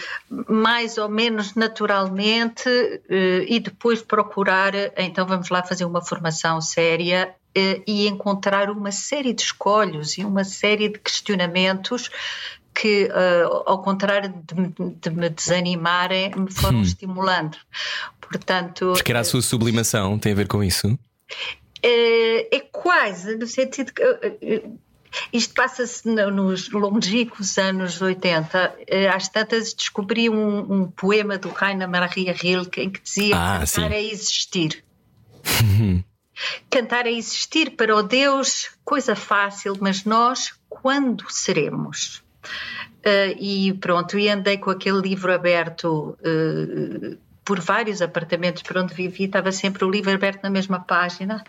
mais 0.48 0.98
ou 0.98 1.08
menos 1.08 1.54
naturalmente 1.54 2.68
eh, 3.08 3.44
e 3.48 3.60
depois 3.60 4.02
procurar, 4.02 4.72
então 4.96 5.26
vamos 5.26 5.48
lá 5.50 5.62
fazer 5.62 5.84
uma 5.84 6.04
formação 6.04 6.60
séria 6.60 7.34
eh, 7.54 7.80
e 7.86 8.08
encontrar 8.08 8.70
uma 8.70 8.90
série 8.90 9.32
de 9.32 9.42
escolhos 9.42 10.18
e 10.18 10.24
uma 10.24 10.44
série 10.44 10.88
de 10.88 10.98
questionamentos 10.98 12.10
que, 12.72 13.06
uh, 13.06 13.62
ao 13.66 13.82
contrário 13.82 14.32
de, 14.46 14.94
de, 14.94 15.10
me 15.10 15.28
desanimarem, 15.28 16.30
me 16.36 16.50
foram 16.50 16.78
hum. 16.78 16.82
estimulando. 16.82 17.58
Portanto, 18.20 18.92
Porque 18.94 19.10
era 19.10 19.20
a 19.20 19.24
sua 19.24 19.42
sublimação, 19.42 20.18
tem 20.18 20.32
a 20.32 20.36
ver 20.36 20.46
com 20.46 20.62
isso? 20.62 20.98
É, 21.82 22.56
é 22.56 22.60
quase, 22.60 23.36
no 23.36 23.46
sentido 23.46 23.92
que. 23.92 24.02
Isto 25.32 25.54
passa-se 25.54 26.08
nos 26.08 26.70
longínquos 26.70 27.58
anos 27.58 28.00
80. 28.00 28.76
Às 29.14 29.28
tantas 29.28 29.74
descobri 29.74 30.28
um, 30.28 30.72
um 30.72 30.90
poema 30.90 31.38
do 31.38 31.48
Rainer 31.48 31.88
Maria 31.88 32.32
Rilke 32.32 32.80
em 32.80 32.90
que 32.90 33.00
dizia 33.00 33.36
ah, 33.36 33.58
cantar 33.58 33.66
sim. 33.66 33.94
é 33.94 34.02
existir. 34.02 34.84
cantar 36.70 37.06
é 37.06 37.12
existir 37.12 37.76
para 37.76 37.94
o 37.94 38.02
Deus, 38.02 38.70
coisa 38.84 39.16
fácil, 39.16 39.76
mas 39.80 40.04
nós, 40.04 40.52
quando 40.68 41.30
seremos? 41.30 42.22
Uh, 43.00 43.34
e 43.38 43.72
pronto, 43.74 44.18
e 44.18 44.28
andei 44.28 44.58
com 44.58 44.70
aquele 44.70 45.00
livro 45.00 45.32
aberto 45.32 46.16
uh, 46.20 47.18
por 47.50 47.58
vários 47.58 48.00
apartamentos 48.00 48.62
por 48.62 48.78
onde 48.78 48.94
vivi, 48.94 49.24
estava 49.24 49.50
sempre 49.50 49.84
o 49.84 49.90
livro 49.90 50.12
aberto 50.12 50.40
na 50.44 50.50
mesma 50.50 50.78
página. 50.78 51.42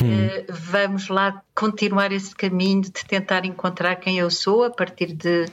Uh, 0.00 0.52
vamos 0.52 1.06
lá 1.06 1.40
continuar 1.54 2.10
esse 2.10 2.34
caminho 2.34 2.82
de 2.82 2.90
tentar 2.90 3.44
encontrar 3.44 3.94
quem 3.94 4.18
eu 4.18 4.32
sou 4.32 4.64
a 4.64 4.70
partir 4.70 5.12
de, 5.12 5.44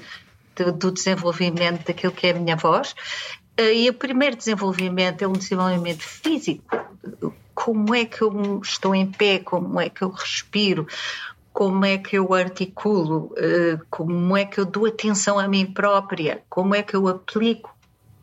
de 0.56 0.72
do 0.72 0.90
desenvolvimento 0.90 1.86
daquilo 1.86 2.14
que 2.14 2.26
é 2.26 2.32
a 2.32 2.34
minha 2.34 2.56
voz. 2.56 2.96
e 3.56 3.88
o 3.88 3.94
primeiro 3.94 4.36
desenvolvimento 4.36 5.22
é 5.22 5.28
um 5.28 5.34
desenvolvimento 5.34 6.02
físico. 6.02 6.64
Como 7.54 7.94
é 7.94 8.06
que 8.06 8.24
eu 8.24 8.60
estou 8.64 8.96
em 8.96 9.06
pé? 9.06 9.38
Como 9.38 9.80
é 9.80 9.88
que 9.88 10.02
eu 10.02 10.10
respiro? 10.10 10.88
como 11.54 11.86
é 11.86 11.98
que 11.98 12.18
eu 12.18 12.34
articulo, 12.34 13.34
eh, 13.38 13.80
como 13.90 14.36
é 14.36 14.44
que 14.44 14.60
eu 14.60 14.66
dou 14.66 14.88
atenção 14.88 15.40
a 15.40 15.48
mim 15.48 15.66
própria, 15.66 16.44
como 16.50 16.76
é 16.76 16.84
que 16.84 16.94
eu 16.94 17.08
aplico 17.08 17.74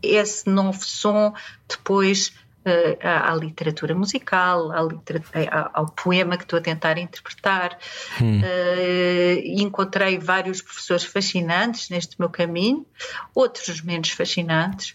esse 0.02 0.48
novo 0.48 0.84
som 0.84 1.32
depois 1.68 2.32
eh, 2.64 2.96
à, 3.02 3.34
literatura 3.34 3.92
musical, 3.92 4.70
à 4.70 4.80
literatura, 4.82 5.68
ao 5.74 5.86
poema 5.86 6.36
que 6.36 6.44
estou 6.44 6.60
a 6.60 6.62
tentar 6.62 6.96
interpretar. 6.96 7.76
Hum. 8.20 8.40
Uh, 8.40 9.60
encontrei 9.60 10.16
vários 10.16 10.62
professores 10.62 11.02
fascinantes 11.02 11.90
neste 11.90 12.14
meu 12.20 12.30
caminho, 12.30 12.86
outros 13.34 13.82
menos 13.82 14.10
fascinantes, 14.10 14.94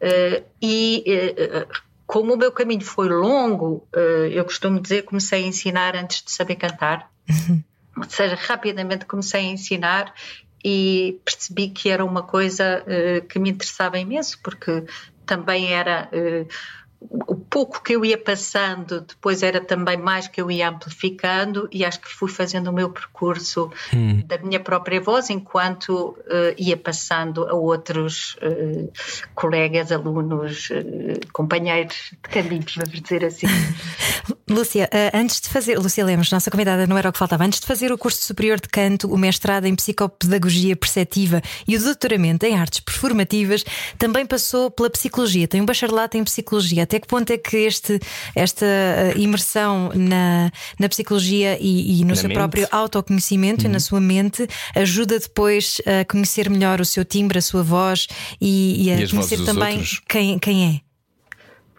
uh, 0.00 0.42
e 0.62 1.04
uh, 1.06 1.82
como 2.06 2.32
o 2.32 2.36
meu 2.38 2.50
caminho 2.50 2.80
foi 2.80 3.10
longo, 3.10 3.86
eu 4.30 4.44
costumo 4.44 4.78
dizer 4.80 5.02
comecei 5.02 5.44
a 5.44 5.46
ensinar 5.46 5.96
antes 5.96 6.22
de 6.22 6.30
saber 6.30 6.56
cantar. 6.56 7.10
Uhum. 7.28 7.62
Ou 7.96 8.04
seja, 8.04 8.34
rapidamente 8.34 9.06
comecei 9.06 9.40
a 9.40 9.52
ensinar 9.52 10.14
e 10.64 11.20
percebi 11.24 11.68
que 11.68 11.88
era 11.88 12.04
uma 12.04 12.22
coisa 12.22 12.84
uh, 12.84 13.26
que 13.26 13.38
me 13.38 13.50
interessava 13.50 13.98
imenso, 13.98 14.38
porque 14.42 14.84
também 15.26 15.72
era. 15.72 16.08
Uh, 16.12 17.41
pouco 17.52 17.82
que 17.82 17.92
eu 17.92 18.02
ia 18.02 18.16
passando, 18.16 19.02
depois 19.02 19.42
era 19.42 19.60
também 19.60 19.98
mais 19.98 20.26
que 20.26 20.40
eu 20.40 20.50
ia 20.50 20.70
amplificando, 20.70 21.68
e 21.70 21.84
acho 21.84 22.00
que 22.00 22.08
fui 22.08 22.30
fazendo 22.30 22.68
o 22.68 22.72
meu 22.72 22.88
percurso 22.88 23.70
hum. 23.94 24.22
da 24.24 24.38
minha 24.38 24.58
própria 24.58 24.98
voz 24.98 25.28
enquanto 25.28 25.90
uh, 25.90 26.16
ia 26.56 26.78
passando 26.78 27.46
a 27.46 27.52
outros 27.52 28.36
uh, 28.36 28.90
colegas, 29.34 29.92
alunos, 29.92 30.70
uh, 30.70 31.20
companheiros 31.30 32.12
de 32.12 32.30
caminho, 32.30 32.64
vamos 32.74 33.02
dizer 33.02 33.22
assim. 33.26 33.46
Lúcia, 34.48 34.88
antes 35.12 35.40
de 35.40 35.48
fazer, 35.48 35.78
Lúcia 35.78 36.04
Lemos, 36.04 36.30
nossa 36.30 36.50
convidada, 36.50 36.86
não 36.86 36.96
era 36.96 37.08
o 37.08 37.12
que 37.12 37.18
faltava, 37.18 37.44
antes 37.44 37.60
de 37.60 37.66
fazer 37.66 37.90
o 37.90 37.98
curso 37.98 38.22
superior 38.22 38.60
de 38.60 38.68
canto, 38.68 39.12
o 39.12 39.18
mestrado 39.18 39.66
em 39.66 39.74
psicopedagogia 39.74 40.76
perceptiva 40.76 41.42
e 41.66 41.76
o 41.76 41.82
doutoramento 41.82 42.46
em 42.46 42.58
artes 42.58 42.80
performativas, 42.80 43.64
também 43.98 44.24
passou 44.24 44.70
pela 44.70 44.88
psicologia, 44.90 45.48
tem 45.48 45.60
um 45.60 45.66
bacharelato 45.66 46.16
em 46.16 46.24
psicologia 46.24 46.84
até 46.84 47.00
que 47.00 47.06
ponto 47.06 47.30
é 47.30 47.41
que 47.42 47.56
este, 47.58 48.00
esta 48.34 48.66
eh, 48.66 49.14
imersão 49.16 49.90
na, 49.94 50.50
na 50.78 50.88
psicologia 50.88 51.58
e, 51.60 52.00
e 52.00 52.02
no 52.02 52.10
na 52.10 52.16
seu 52.16 52.28
mente. 52.28 52.38
próprio 52.38 52.68
autoconhecimento 52.70 53.62
uhum. 53.62 53.66
e 53.66 53.72
na 53.72 53.76
uhum. 53.76 53.80
sua 53.80 54.00
mente 54.00 54.46
ajuda 54.74 55.18
depois 55.18 55.80
a 55.86 56.04
conhecer 56.04 56.48
melhor 56.48 56.80
o 56.80 56.84
seu 56.84 57.04
timbre, 57.04 57.38
a 57.38 57.42
sua 57.42 57.62
voz 57.62 58.06
e, 58.40 58.86
e 58.86 58.90
a 58.90 59.00
e 59.00 59.08
conhecer 59.08 59.44
também 59.44 59.82
quem, 60.08 60.38
quem 60.38 60.76
é? 60.76 60.92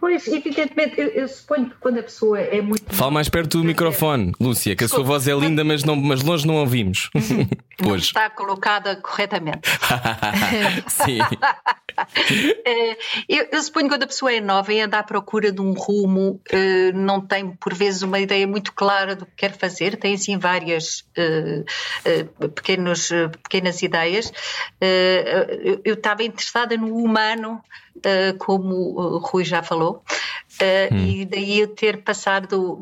Pois, 0.04 0.28
evidentemente, 0.28 1.00
eu, 1.00 1.08
eu, 1.08 1.28
suponho 1.30 1.70
que 1.70 1.78
quando 1.80 1.98
a 1.98 2.04
pessoa 2.04 2.38
é 2.38 2.62
muito. 2.62 2.94
Fala 2.94 3.10
mais 3.10 3.30
perto 3.30 3.60
do 3.60 3.64
microfone, 3.64 4.34
Lúcia, 4.38 4.76
que 4.76 4.84
a 4.84 4.88
sua 4.90 5.02
voz 5.02 5.30
é 5.30 5.34
linda, 5.34 5.64
mas, 5.64 5.86
não, 5.86 5.96
mas 5.96 6.22
longe 6.22 6.46
não 6.46 6.56
ouvimos. 6.56 7.10
Uhum. 7.16 7.48
Não 7.82 7.96
está 7.96 8.30
colocada 8.30 8.96
corretamente. 8.98 9.62
Sim. 10.88 11.20
É, 12.66 12.98
eu, 13.28 13.48
eu, 13.52 13.62
suponho 13.62 13.88
que 13.88 13.94
quando 13.94 14.04
a 14.04 14.08
pessoa 14.08 14.34
é 14.34 14.40
nova 14.40 14.72
e 14.74 14.80
anda 14.80 14.98
à 14.98 15.04
procura 15.04 15.52
de 15.52 15.62
um 15.62 15.74
rumo, 15.74 16.40
eh, 16.50 16.92
não 16.94 17.20
tem 17.20 17.52
por 17.52 17.74
vezes 17.74 18.02
uma 18.02 18.20
ideia 18.20 18.48
muito 18.48 18.72
clara 18.74 19.16
do 19.16 19.26
que 19.26 19.34
quer 19.36 19.52
fazer, 19.58 19.98
tem 19.98 20.14
assim 20.14 20.38
várias 20.38 21.06
eh, 21.16 21.64
eh, 22.06 22.24
pequenos, 22.56 23.10
pequenas 23.44 23.82
ideias. 23.82 24.32
Eu 25.84 25.94
estava 25.94 26.24
interessada 26.24 26.78
no 26.78 26.96
humano, 26.96 27.62
como 28.40 28.76
o 28.96 29.18
Rui 29.18 29.44
já 29.44 29.62
falou, 29.62 30.04
hum. 30.92 30.98
e 30.98 31.26
daí 31.26 31.60
eu 31.60 31.68
ter 31.68 32.02
passado 32.02 32.80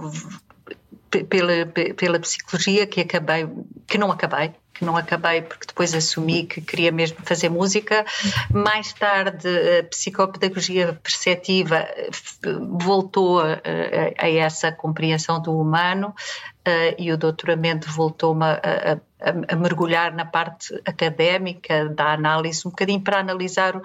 pela, 1.10 1.66
pela 1.96 2.20
psicologia 2.20 2.86
que 2.86 3.02
acabei, 3.02 3.48
que 3.88 3.98
não 3.98 4.12
acabei, 4.12 4.54
que 4.82 4.86
não 4.86 4.98
acabei 4.98 5.44
porque 5.44 5.68
depois 5.68 5.94
assumi 5.94 6.44
que 6.44 6.60
queria 6.60 6.92
mesmo 6.92 7.18
fazer 7.24 7.50
música. 7.50 8.04
Mais 8.52 8.92
tarde, 8.92 9.48
a 9.80 9.84
psicopedagogia 9.84 11.00
perceptiva 11.04 11.78
eh, 11.78 12.10
voltou 12.80 13.40
a, 13.40 13.54
a, 13.54 14.26
a 14.26 14.30
essa 14.32 14.72
compreensão 14.72 15.40
do 15.40 15.56
humano 15.56 16.08
uh, 16.68 16.96
e 16.98 17.12
o 17.12 17.18
doutoramento 17.18 17.92
voltou-me 17.92 18.44
a, 18.44 19.00
a, 19.20 19.56
mergulhar 19.56 20.16
na 20.16 20.26
parte 20.26 20.74
académica 20.84 21.88
da 21.90 22.14
análise, 22.14 22.68
um 22.68 22.72
bocadinho 22.72 23.02
para 23.02 23.20
analisar 23.20 23.80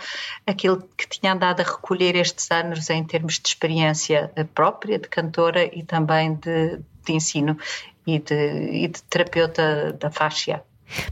aquilo 0.47 0.89
que 0.97 1.07
tinha 1.07 1.35
andado 1.35 1.61
a 1.61 1.65
recolher 1.65 2.17
estes 2.17 2.51
anos 2.51 2.89
em 2.89 3.05
termos 3.05 3.39
de 3.39 3.49
experiência 3.49 4.33
própria 4.55 4.99
de 4.99 5.09
cantora 5.09 5.63
e 5.63 5.83
também 5.83 6.37
de, 6.37 6.79
de 7.05 7.13
ensino 7.13 7.59
e 8.07 8.19
de, 8.19 8.35
e 8.35 8.89
de 8.89 9.03
terapeuta 9.03 9.93
da 9.93 10.11
faixa. 10.11 10.63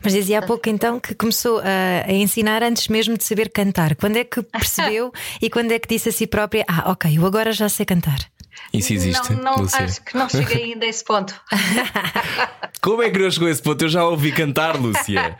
Mas 0.02 0.12
dizia 0.12 0.38
há 0.38 0.43
pouco 0.43 0.69
então 0.69 1.00
que 1.00 1.14
começou 1.14 1.59
a, 1.59 2.07
a, 2.07 2.12
ensinar 2.12 2.62
antes 2.62 2.88
mesmo 2.88 3.16
de 3.16 3.25
saber 3.25 3.50
cantar. 3.50 3.97
Quando 3.97 4.16
é 4.16 4.25
que 4.25 4.43
percebeu 4.52 5.12
e 5.40 5.50
quando 5.50 5.73
é 5.73 5.78
que 5.78 5.88
disse 5.88 6.09
a 6.09 6.12
si 6.12 6.26
própria: 6.26 6.64
Ah, 6.69 6.90
ok, 6.90 7.19
eu 7.19 7.26
agora 7.26 7.52
já 7.52 7.69
sei 7.69 7.87
cantar? 7.87 8.19
Isso 8.73 8.93
existe. 8.93 9.33
Não, 9.33 9.57
não 9.57 9.66
acho 9.73 10.02
que 10.02 10.16
não 10.16 10.28
cheguei 10.28 10.64
ainda 10.75 10.87
a 10.87 10.88
esse 10.88 11.04
ponto. 11.04 11.35
Como 12.81 13.02
é 13.02 13.11
que 13.11 13.19
não 13.19 13.31
chegou 13.31 13.49
a 13.49 13.50
esse 13.50 13.62
ponto? 13.62 13.85
Eu 13.85 13.88
já 13.88 14.04
ouvi 14.04 14.33
cantar, 14.33 14.76
Lúcia. 14.76 15.37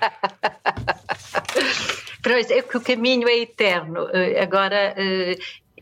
é 2.25 2.62
que 2.62 2.76
o 2.76 2.81
caminho 2.81 3.29
é 3.29 3.38
eterno. 3.38 4.09
Eh, 4.12 4.41
agora, 4.41 4.95
eh, 4.97 5.37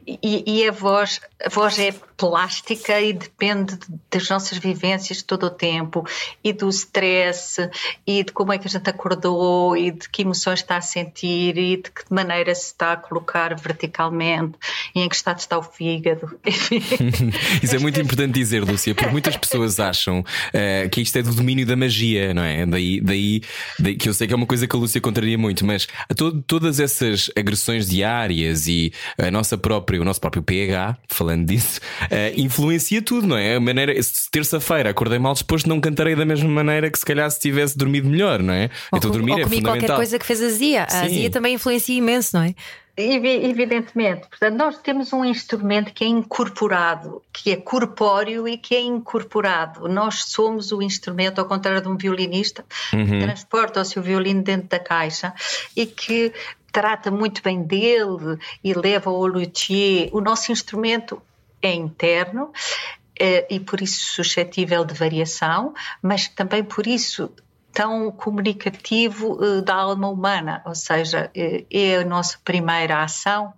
e, 0.07 0.45
e, 0.47 0.69
a 0.69 0.73
voz, 0.73 1.21
a 1.45 1.49
voz 1.49 1.79
é 1.79 1.93
plástica 2.17 3.01
e 3.01 3.13
depende 3.13 3.79
das 4.11 4.29
nossas 4.29 4.59
vivências 4.59 5.23
todo 5.23 5.47
o 5.47 5.51
tempo 5.51 6.07
e 6.43 6.53
do 6.53 6.69
stress 6.69 7.69
e 8.07 8.23
de 8.23 8.33
como 8.33 8.53
é 8.53 8.59
que 8.59 8.67
a 8.67 8.71
gente 8.71 8.89
acordou 8.89 9.77
e 9.77 9.91
de 9.91 10.09
que 10.09 10.23
emoções 10.23 10.61
está 10.61 10.77
a 10.77 10.81
sentir 10.81 11.59
e 11.59 11.77
de 11.77 11.91
que 11.91 12.03
maneira 12.11 12.55
se 12.55 12.67
está 12.67 12.93
a 12.93 12.97
colocar 12.97 13.55
verticalmente 13.59 14.57
e 14.95 15.01
em 15.01 15.09
que 15.09 15.17
estado 15.17 15.39
está 15.39 15.59
o 15.59 15.63
fígado. 15.63 16.39
Isso 17.63 17.77
é 17.77 17.79
muito 17.79 18.01
importante 18.01 18.33
dizer, 18.33 18.63
Lúcia, 18.63 18.95
porque 18.95 19.11
muitas 19.11 19.37
pessoas 19.37 19.81
acham 19.81 20.21
uh, 20.21 20.91
que 20.91 21.01
isto 21.01 21.17
é 21.19 21.23
do 21.23 21.35
domínio 21.35 21.67
da 21.67 21.77
magia, 21.77 22.33
não 22.33 22.43
é? 22.43 22.65
Daí, 22.67 23.01
daí, 23.01 23.43
daí, 23.79 23.97
que 23.97 24.09
eu 24.09 24.15
sei 24.15 24.27
que 24.27 24.33
é 24.33 24.37
uma 24.37 24.47
coisa 24.47 24.67
que 24.67 24.75
a 24.75 24.79
Lúcia 24.79 25.01
contraria 25.01 25.37
muito, 25.37 25.65
mas 25.65 25.89
todo, 26.17 26.43
todas 26.43 26.81
essas 26.81 27.31
agressões 27.37 27.89
diárias 27.89 28.67
e 28.67 28.93
a 29.19 29.31
nossa 29.31 29.57
própria, 29.57 29.92
o 30.01 30.05
nosso 30.05 30.21
próprio 30.21 30.43
pH, 30.43 30.97
falando 31.09 31.47
disso, 31.47 31.81
uh, 32.03 32.41
influencia 32.41 33.03
tudo, 33.03 33.27
não 33.27 33.37
é? 33.37 33.57
A 33.57 33.61
maneira, 33.61 33.95
terça-feira 34.31 34.91
acordei 34.91 35.19
mal 35.19 35.33
disposto, 35.33 35.69
não 35.69 35.81
cantarei 35.81 36.15
da 36.15 36.25
mesma 36.25 36.49
maneira 36.49 36.91
que 36.91 36.99
se 36.99 37.05
calhar 37.05 37.31
se 37.31 37.41
tivesse 37.41 37.77
dormido 37.77 38.09
melhor, 38.09 38.43
não 38.43 38.55
é? 38.55 38.71
Ou 38.91 38.99
então 38.99 39.11
dormir 39.11 39.33
ou 39.33 39.39
é 39.39 39.43
fundamental. 39.43 39.77
qualquer 39.77 39.97
coisa 39.97 40.19
que 40.19 40.27
fez 40.27 40.43
azia. 40.43 40.87
A 40.91 41.03
azia 41.03 41.31
também 41.31 41.55
influencia 41.55 41.97
imenso, 41.97 42.37
não 42.37 42.45
é? 42.45 42.55
Evidentemente, 42.95 44.29
portanto, 44.29 44.55
nós 44.55 44.77
temos 44.77 45.15
um 45.15 45.25
instrumento 45.25 45.95
que 45.95 46.05
é 46.05 46.07
incorporado, 46.07 47.23
que 47.33 47.51
é 47.51 47.57
corpóreo 47.57 48.47
e 48.47 48.59
que 48.59 48.75
é 48.75 48.81
incorporado. 48.83 49.89
Nós 49.89 50.25
somos 50.27 50.73
o 50.73 50.83
instrumento, 50.83 51.39
ao 51.39 51.47
contrário 51.47 51.81
de 51.81 51.89
um 51.89 51.97
violinista, 51.97 52.63
uhum. 52.93 53.07
que 53.07 53.19
transporta 53.19 53.81
o 53.81 53.85
seu 53.85 54.03
violino 54.03 54.43
dentro 54.43 54.69
da 54.69 54.79
caixa 54.79 55.33
e 55.75 55.87
que 55.87 56.35
trata 56.73 57.11
muito 57.11 57.43
bem 57.43 57.63
dele 57.63 58.39
e 58.65 58.73
leva 58.73 59.11
ao 59.11 59.27
luthier. 59.27 60.09
O 60.13 60.21
nosso 60.21 60.51
instrumento 60.51 61.23
é 61.61 61.73
interno 61.73 62.51
eh, 63.19 63.47
e 63.51 63.61
por 63.61 63.81
isso 63.81 64.01
suscetível 64.15 64.85
de 64.85 64.95
variação, 64.95 65.75
mas 66.03 66.27
também 66.29 66.65
por 66.65 66.87
isso 66.87 67.31
tão 67.73 68.11
comunicativo 68.11 69.63
da 69.63 69.75
alma 69.77 70.09
humana, 70.09 70.63
ou 70.67 70.75
seja, 70.75 71.31
é 71.35 71.97
a 71.97 72.05
nossa 72.05 72.39
primeira 72.45 73.03
ação 73.03 73.55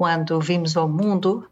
quando 0.00 0.38
vimos 0.40 0.76
ao 0.76 0.88
mundo, 0.88 1.48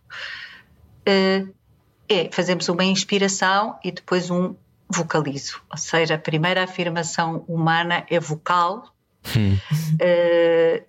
é 1.06 2.30
fazemos 2.32 2.68
uma 2.68 2.84
inspiração 2.84 3.78
e 3.84 3.92
depois 3.92 4.30
um 4.30 4.54
vocalizo, 4.88 5.60
ou 5.70 5.76
seja, 5.76 6.14
a 6.14 6.18
primeira 6.18 6.64
afirmação 6.64 7.44
humana 7.46 8.06
é 8.08 8.18
vocal. 8.18 8.90
Hum. 9.36 9.58
Uh, 9.94 10.82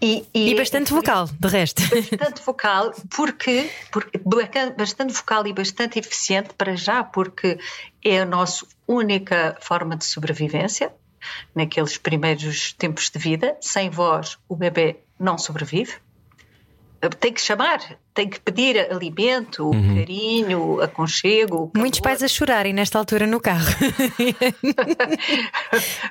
e, 0.00 0.26
e, 0.34 0.50
e, 0.50 0.54
bastante 0.54 0.92
vocal, 0.92 1.26
de 1.26 1.48
resto. 1.48 1.82
Bastante 1.88 2.42
vocal, 2.44 2.92
porque, 3.14 3.70
porque 3.90 4.20
bastante 4.76 5.12
vocal 5.14 5.46
e 5.46 5.52
bastante 5.52 5.98
eficiente 5.98 6.50
para 6.54 6.76
já, 6.76 7.02
porque 7.02 7.58
é 8.04 8.20
a 8.20 8.26
nossa 8.26 8.66
única 8.86 9.56
forma 9.60 9.96
de 9.96 10.04
sobrevivência 10.04 10.92
naqueles 11.54 11.96
primeiros 11.96 12.74
tempos 12.74 13.08
de 13.10 13.18
vida. 13.18 13.56
Sem 13.60 13.88
voz, 13.88 14.38
o 14.48 14.54
bebê 14.54 15.00
não 15.18 15.38
sobrevive 15.38 15.94
tem 17.20 17.32
que 17.32 17.40
chamar, 17.40 17.78
tem 18.14 18.28
que 18.28 18.40
pedir 18.40 18.90
alimento, 18.90 19.66
uhum. 19.66 19.96
carinho, 19.96 20.80
aconchego. 20.80 21.70
Muitos 21.76 22.00
pais 22.00 22.22
a 22.22 22.28
chorarem 22.28 22.72
nesta 22.72 22.98
altura 22.98 23.26
no 23.26 23.40
carro. 23.40 23.66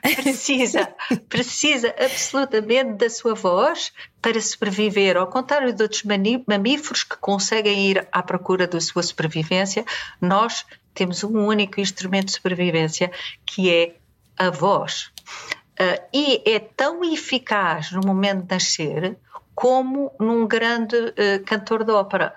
precisa, 0.01 0.87
precisa 1.27 1.95
absolutamente 1.99 2.93
da 2.93 3.09
sua 3.09 3.33
voz 3.33 3.91
para 4.21 4.39
sobreviver. 4.39 5.17
Ao 5.17 5.27
contrário 5.27 5.73
de 5.73 5.81
outros 5.81 6.03
mamíferos 6.03 7.03
que 7.03 7.17
conseguem 7.17 7.89
ir 7.89 8.07
à 8.11 8.21
procura 8.21 8.67
da 8.67 8.79
sua 8.79 9.01
sobrevivência, 9.01 9.83
nós 10.21 10.65
temos 10.93 11.23
um 11.23 11.45
único 11.45 11.81
instrumento 11.81 12.27
de 12.27 12.33
sobrevivência 12.33 13.11
que 13.45 13.73
é 13.73 13.95
a 14.37 14.49
voz. 14.49 15.11
Uh, 15.79 15.99
e 16.13 16.41
é 16.45 16.59
tão 16.59 17.03
eficaz 17.03 17.91
no 17.91 18.01
momento 18.05 18.43
de 18.43 18.53
nascer 18.53 19.17
como 19.55 20.11
num 20.19 20.45
grande 20.45 20.95
uh, 20.95 21.43
cantor 21.45 21.83
de 21.83 21.91
ópera. 21.91 22.35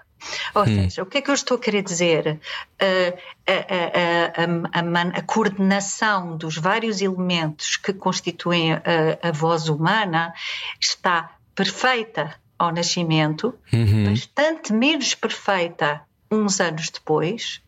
Ou 0.55 0.63
hum. 0.63 0.67
seja, 0.67 1.03
o 1.03 1.07
que 1.07 1.19
é 1.19 1.21
que 1.23 1.31
eu 1.31 1.35
estou 1.35 1.57
a 1.57 1.61
querer 1.61 1.83
dizer? 1.83 2.41
Uh, 2.81 3.19
a, 3.47 4.81
a, 4.81 4.81
a, 4.81 5.19
a, 5.19 5.23
coordenação 5.23 6.37
dos 6.37 6.57
vários 6.57 7.01
elementos 7.01 7.77
que 7.77 7.93
constituem 7.93 8.73
a, 8.73 9.33
voz 9.33 9.69
humana 9.69 10.33
está 10.81 11.31
perfeita 11.55 12.35
ao 12.59 12.73
nascimento, 12.73 13.55
uhum. 13.73 14.11
bastante 14.11 14.73
menos 14.73 15.15
perfeita 15.15 16.03
uns 16.31 16.61
anos 16.61 16.91
depois, 16.91 17.63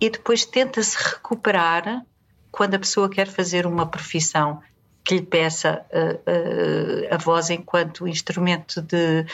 e 0.00 0.08
depois 0.10 0.44
tenta-se 0.44 0.96
recuperar 0.96 2.04
quando 2.50 2.74
a 2.74 2.78
pessoa 2.78 3.08
quer 3.08 3.28
fazer 3.28 3.66
uma 3.66 3.86
profissão 3.86 4.62
que 5.10 5.16
lhe 5.16 5.22
peça 5.22 5.84
uh, 5.90 6.14
uh, 6.14 7.12
a 7.14 7.16
voz 7.16 7.50
enquanto 7.50 8.06
instrumento 8.06 8.80
de 8.80 9.26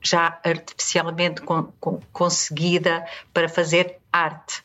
já 0.00 0.40
artificialmente 0.42 1.42
con, 1.42 1.74
con, 1.78 2.00
conseguida 2.10 3.04
para 3.34 3.46
fazer 3.46 3.98
arte. 4.10 4.62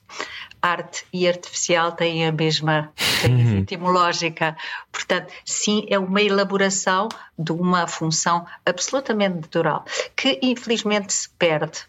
Arte 0.62 1.06
e 1.12 1.28
artificial 1.28 1.92
têm 1.92 2.26
a 2.26 2.32
mesma 2.32 2.90
uhum. 3.28 3.60
etimológica. 3.60 4.56
Portanto, 4.94 5.34
sim, 5.44 5.86
é 5.90 6.00
uma 6.00 6.22
elaboração 6.22 7.10
de 7.38 7.52
uma 7.52 7.86
função 7.86 8.46
absolutamente 8.66 9.36
natural, 9.36 9.84
que 10.16 10.40
infelizmente 10.42 11.12
se 11.12 11.28
perde. 11.32 11.82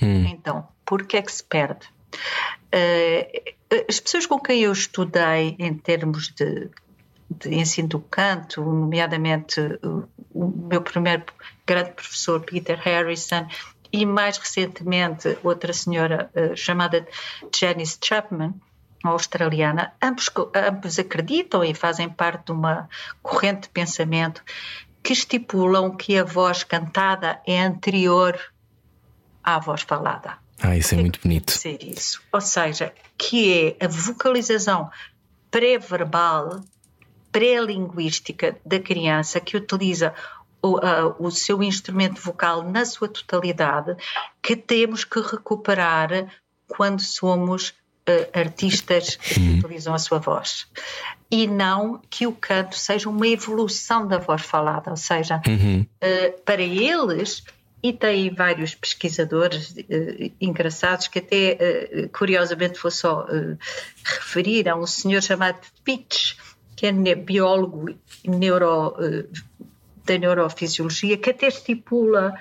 Uhum. 0.00 0.26
Então, 0.28 0.68
por 0.84 1.04
que 1.04 1.16
é 1.16 1.22
que 1.22 1.32
se 1.32 1.42
perde? 1.42 1.88
Uh, 2.72 3.84
as 3.88 3.98
pessoas 3.98 4.26
com 4.26 4.38
quem 4.38 4.62
eu 4.62 4.70
estudei 4.70 5.56
em 5.58 5.74
termos 5.74 6.28
de 6.28 6.70
de 7.30 7.54
ensino 7.54 7.88
do 7.88 8.00
canto, 8.00 8.62
nomeadamente 8.62 9.60
o 10.32 10.46
meu 10.68 10.82
primeiro 10.82 11.24
grande 11.66 11.92
professor 11.92 12.40
Peter 12.40 12.78
Harrison 12.78 13.46
e 13.92 14.04
mais 14.04 14.36
recentemente 14.38 15.38
outra 15.42 15.72
senhora 15.72 16.30
uh, 16.34 16.56
chamada 16.56 17.06
Janice 17.54 17.98
Chapman, 18.02 18.54
australiana, 19.04 19.92
ambos, 20.02 20.30
ambos 20.54 20.98
acreditam 20.98 21.62
e 21.64 21.74
fazem 21.74 22.08
parte 22.08 22.46
de 22.46 22.52
uma 22.52 22.88
corrente 23.22 23.62
de 23.62 23.68
pensamento 23.68 24.42
que 25.02 25.12
estipulam 25.12 25.96
que 25.96 26.18
a 26.18 26.24
voz 26.24 26.64
cantada 26.64 27.40
é 27.46 27.60
anterior 27.60 28.38
à 29.42 29.58
voz 29.60 29.82
falada. 29.82 30.38
Ah, 30.60 30.76
isso 30.76 30.94
é 30.94 30.98
muito 30.98 31.20
bonito. 31.20 31.52
Ser 31.52 31.82
isso. 31.82 32.20
Ou 32.32 32.40
seja, 32.40 32.92
que 33.16 33.76
é 33.80 33.84
a 33.84 33.88
vocalização 33.88 34.90
pré-verbal 35.50 36.60
pré-linguística 37.30 38.56
da 38.64 38.80
criança 38.80 39.40
que 39.40 39.56
utiliza 39.56 40.14
o, 40.66 40.78
uh, 40.78 41.14
o, 41.18 41.30
seu 41.30 41.62
instrumento 41.62 42.20
vocal 42.20 42.62
na 42.62 42.84
sua 42.84 43.08
totalidade, 43.08 43.96
que 44.42 44.56
temos 44.56 45.04
que 45.04 45.20
recuperar 45.20 46.28
quando 46.66 47.00
somos 47.00 47.70
uh, 47.70 48.38
artistas 48.38 49.16
que 49.16 49.38
uhum. 49.38 49.58
utilizam 49.58 49.94
a 49.94 49.98
sua 49.98 50.18
voz. 50.18 50.66
E 51.30 51.46
não 51.46 52.00
que 52.10 52.26
o 52.26 52.32
canto 52.32 52.76
seja 52.76 53.08
uma 53.08 53.26
evolução 53.26 54.06
da 54.06 54.18
voz 54.18 54.42
falada, 54.42 54.90
ou 54.90 54.96
seja, 54.96 55.40
uhum. 55.46 55.86
uh, 56.02 56.40
para 56.42 56.62
eles. 56.62 57.44
E 57.82 57.92
tem 57.92 58.34
vários 58.34 58.74
pesquisadores 58.74 59.72
engraçados 60.40 61.06
que 61.06 61.20
até, 61.20 62.08
curiosamente, 62.12 62.80
vou 62.82 62.90
só 62.90 63.24
referir 64.02 64.68
a 64.68 64.74
um 64.74 64.86
senhor 64.86 65.22
chamado 65.22 65.58
Fitch, 65.84 66.36
que 66.76 66.86
é 66.86 67.14
biólogo 67.14 67.86
neuro, 68.24 68.94
eh, 69.00 69.24
da 70.04 70.16
neurofisiologia, 70.16 71.16
que 71.16 71.30
até 71.30 71.48
estipula 71.48 72.34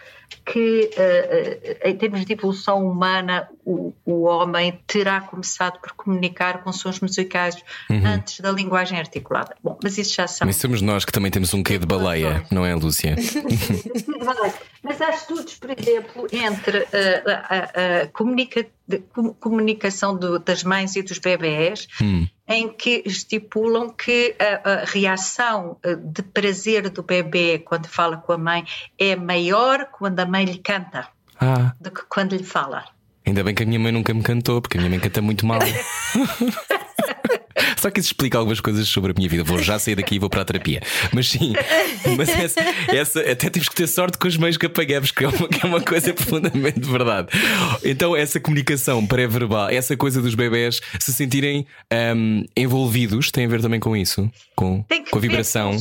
que, 0.45 0.89
uh, 0.91 1.87
em 1.87 1.95
termos 1.95 2.25
de 2.25 2.33
evolução 2.33 2.85
humana, 2.85 3.47
o, 3.63 3.93
o, 4.05 4.23
homem 4.23 4.79
terá 4.85 5.21
começado 5.21 5.79
por 5.79 5.93
comunicar 5.93 6.63
com 6.63 6.71
sons 6.71 6.99
musicais 6.99 7.55
uhum. 7.89 8.05
antes 8.05 8.39
da 8.39 8.51
linguagem 8.51 8.99
articulada. 8.99 9.55
Bom, 9.63 9.77
mas 9.83 9.97
isso 9.97 10.15
já 10.15 10.27
são. 10.27 10.45
Mas 10.45 10.57
somos 10.57 10.81
nós 10.81 11.05
que 11.05 11.11
também 11.11 11.31
temos 11.31 11.53
um 11.53 11.63
quê 11.63 11.77
de 11.77 11.85
baleia, 11.85 12.45
não 12.51 12.65
é, 12.65 12.75
Lúcia? 12.75 13.15
mas 14.83 15.01
há 15.01 15.09
estudos, 15.11 15.55
por 15.55 15.71
exemplo, 15.71 16.27
entre 16.31 16.79
uh, 16.79 16.85
a, 17.27 18.01
a, 18.03 18.07
comunica, 18.07 18.65
comunicação 19.39 20.15
do, 20.15 20.37
das 20.39 20.63
mães 20.63 20.95
e 20.95 21.01
dos 21.01 21.19
bebés. 21.19 21.87
Hum 22.01 22.27
em 22.47 22.69
que 22.69 23.01
estipulam 23.05 23.89
que 23.89 24.35
a, 24.39 24.69
a, 24.69 24.85
reação 24.85 25.77
eh, 25.83 25.95
de 25.95 26.21
prazer 26.21 26.89
do 26.89 27.01
bebê 27.01 27.59
quando 27.59 27.87
fala 27.87 28.17
com 28.17 28.33
a 28.33 28.37
mãe 28.37 28.65
é 28.97 29.15
maior 29.15 29.89
quando 29.91 30.19
a 30.19 30.25
mãe 30.25 30.45
lhe 30.45 30.59
canta 30.59 31.07
ah. 31.39 31.73
do 31.81 31.89
que 31.89 32.03
quando 32.07 32.35
lhe 32.35 32.43
fala. 32.43 32.85
Ainda 33.25 33.43
bem 33.43 33.55
que 33.55 33.63
a 33.63 33.65
minha 33.65 33.79
mãe 33.79 33.91
nunca 33.91 34.13
me 34.13 34.21
cantou, 34.21 34.61
porque 34.61 34.77
a 34.77 34.81
minha 34.81 34.91
mãe 34.91 34.99
canta 34.99 35.21
muito 35.21 35.45
mal. 35.45 35.59
Só 37.77 37.89
que 37.89 37.99
isso 37.99 38.09
explica 38.09 38.37
algumas 38.37 38.59
coisas 38.59 38.87
sobre 38.87 39.11
a 39.11 39.15
minha 39.15 39.29
vida. 39.29 39.43
Vou 39.43 39.59
já 39.59 39.77
sair 39.79 39.95
daqui 39.95 40.15
e 40.15 40.19
vou 40.19 40.29
para 40.29 40.41
a 40.41 40.45
terapia. 40.45 40.81
Mas 41.13 41.29
sim, 41.29 41.53
mas 42.17 42.29
essa, 42.29 42.61
essa 42.89 43.19
até 43.19 43.49
temos 43.49 43.69
que 43.69 43.75
ter 43.75 43.87
sorte 43.87 44.17
com 44.17 44.27
os 44.27 44.37
meios 44.37 44.57
que 44.57 44.65
apagamos, 44.65 45.11
que 45.11 45.23
é 45.23 45.27
uma, 45.27 45.47
que 45.47 45.65
é 45.65 45.69
uma 45.69 45.81
coisa 45.81 46.13
profundamente 46.13 46.79
verdade. 46.81 47.29
Então, 47.83 48.15
essa 48.15 48.39
comunicação 48.39 49.05
pré-verbal, 49.05 49.69
essa 49.69 49.95
coisa 49.95 50.21
dos 50.21 50.35
bebés 50.35 50.81
se 50.99 51.13
sentirem 51.13 51.65
um, 52.15 52.43
envolvidos, 52.55 53.31
tem 53.31 53.45
a 53.45 53.47
ver 53.47 53.61
também 53.61 53.79
com 53.79 53.95
isso? 53.95 54.29
Com, 54.55 54.83
com 55.11 55.17
a 55.17 55.21
vibração? 55.21 55.77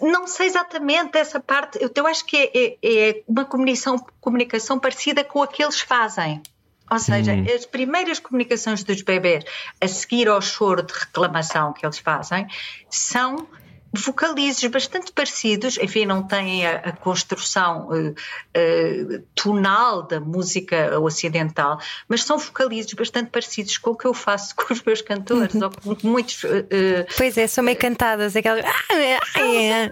Não 0.00 0.26
sei 0.26 0.46
exatamente 0.46 1.16
essa 1.16 1.40
parte. 1.40 1.78
Eu, 1.80 1.90
eu 1.94 2.06
acho 2.06 2.24
que 2.26 2.36
é, 2.36 2.50
é, 2.54 2.76
é 2.82 3.22
uma 3.26 3.44
comunicação, 3.44 3.96
comunicação 4.20 4.78
parecida 4.78 5.24
com 5.24 5.42
a 5.42 5.46
que 5.46 5.62
eles 5.62 5.80
fazem. 5.80 6.42
Ou 6.90 6.98
seja, 6.98 7.32
hum. 7.32 7.44
as 7.54 7.66
primeiras 7.66 8.18
comunicações 8.18 8.82
dos 8.82 9.02
bebés 9.02 9.44
a 9.80 9.88
seguir 9.88 10.28
ao 10.28 10.40
choro 10.40 10.82
de 10.82 10.92
reclamação 10.92 11.72
que 11.72 11.84
eles 11.84 11.98
fazem 11.98 12.46
são 12.90 13.48
vocalizes 13.92 14.68
bastante 14.70 15.12
parecidos, 15.12 15.78
enfim, 15.78 16.04
não 16.04 16.22
têm 16.22 16.66
a, 16.66 16.76
a 16.76 16.92
construção 16.92 17.88
uh, 17.88 18.10
uh, 18.10 19.22
tonal 19.34 20.02
da 20.02 20.20
música 20.20 20.98
ocidental, 21.00 21.80
mas 22.06 22.24
são 22.24 22.38
vocalizes 22.38 22.92
bastante 22.92 23.30
parecidos 23.30 23.78
com 23.78 23.90
o 23.90 23.96
que 23.96 24.06
eu 24.06 24.14
faço 24.14 24.54
com 24.56 24.72
os 24.72 24.82
meus 24.82 25.00
cantores, 25.00 25.54
ou 25.54 25.96
com 25.96 26.08
muitos. 26.08 26.42
Uh, 26.44 27.06
pois 27.16 27.38
é, 27.38 27.46
são 27.46 27.64
meio 27.64 27.78
cantadas, 27.78 28.36
aquelas. 28.36 28.64
Ah, 28.64 28.94
é. 29.40 29.90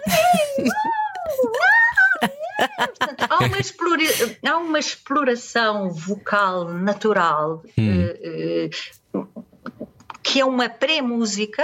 Portanto, 2.57 3.27
há, 3.29 3.45
uma 3.45 3.59
explora... 3.59 4.03
há, 4.47 4.57
uma 4.59 4.79
exploração 4.79 5.91
vocal 5.91 6.69
natural. 6.69 7.63
Hum. 7.79 8.07
Uh, 9.15 9.19
uh, 9.19 9.45
que 10.23 10.41
é 10.41 10.45
uma 10.45 10.69
pré-música, 10.69 11.63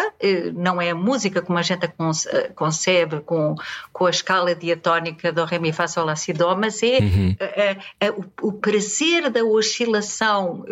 não 0.55 0.81
é 0.81 0.91
a 0.91 0.95
música 0.95 1.43
como 1.43 1.59
a 1.59 1.63
gente 1.63 1.85
a 1.85 1.91
concebe 2.55 3.21
com, 3.23 3.57
com 3.93 4.07
a 4.07 4.11
escala 4.11 4.55
diatónica 4.55 5.33
do 5.33 5.45
Ré, 5.45 5.59
Mi, 5.59 5.73
Fá, 5.73 5.89
Sol, 5.89 6.05
Lá, 6.07 6.15
Si, 6.15 6.33
Dó, 6.33 6.55
mas 6.55 6.81
é, 6.81 7.01
uhum. 7.01 7.37
o, 8.41 8.53
prazer 8.53 9.31
da 9.31 9.43
oscilação 9.43 10.65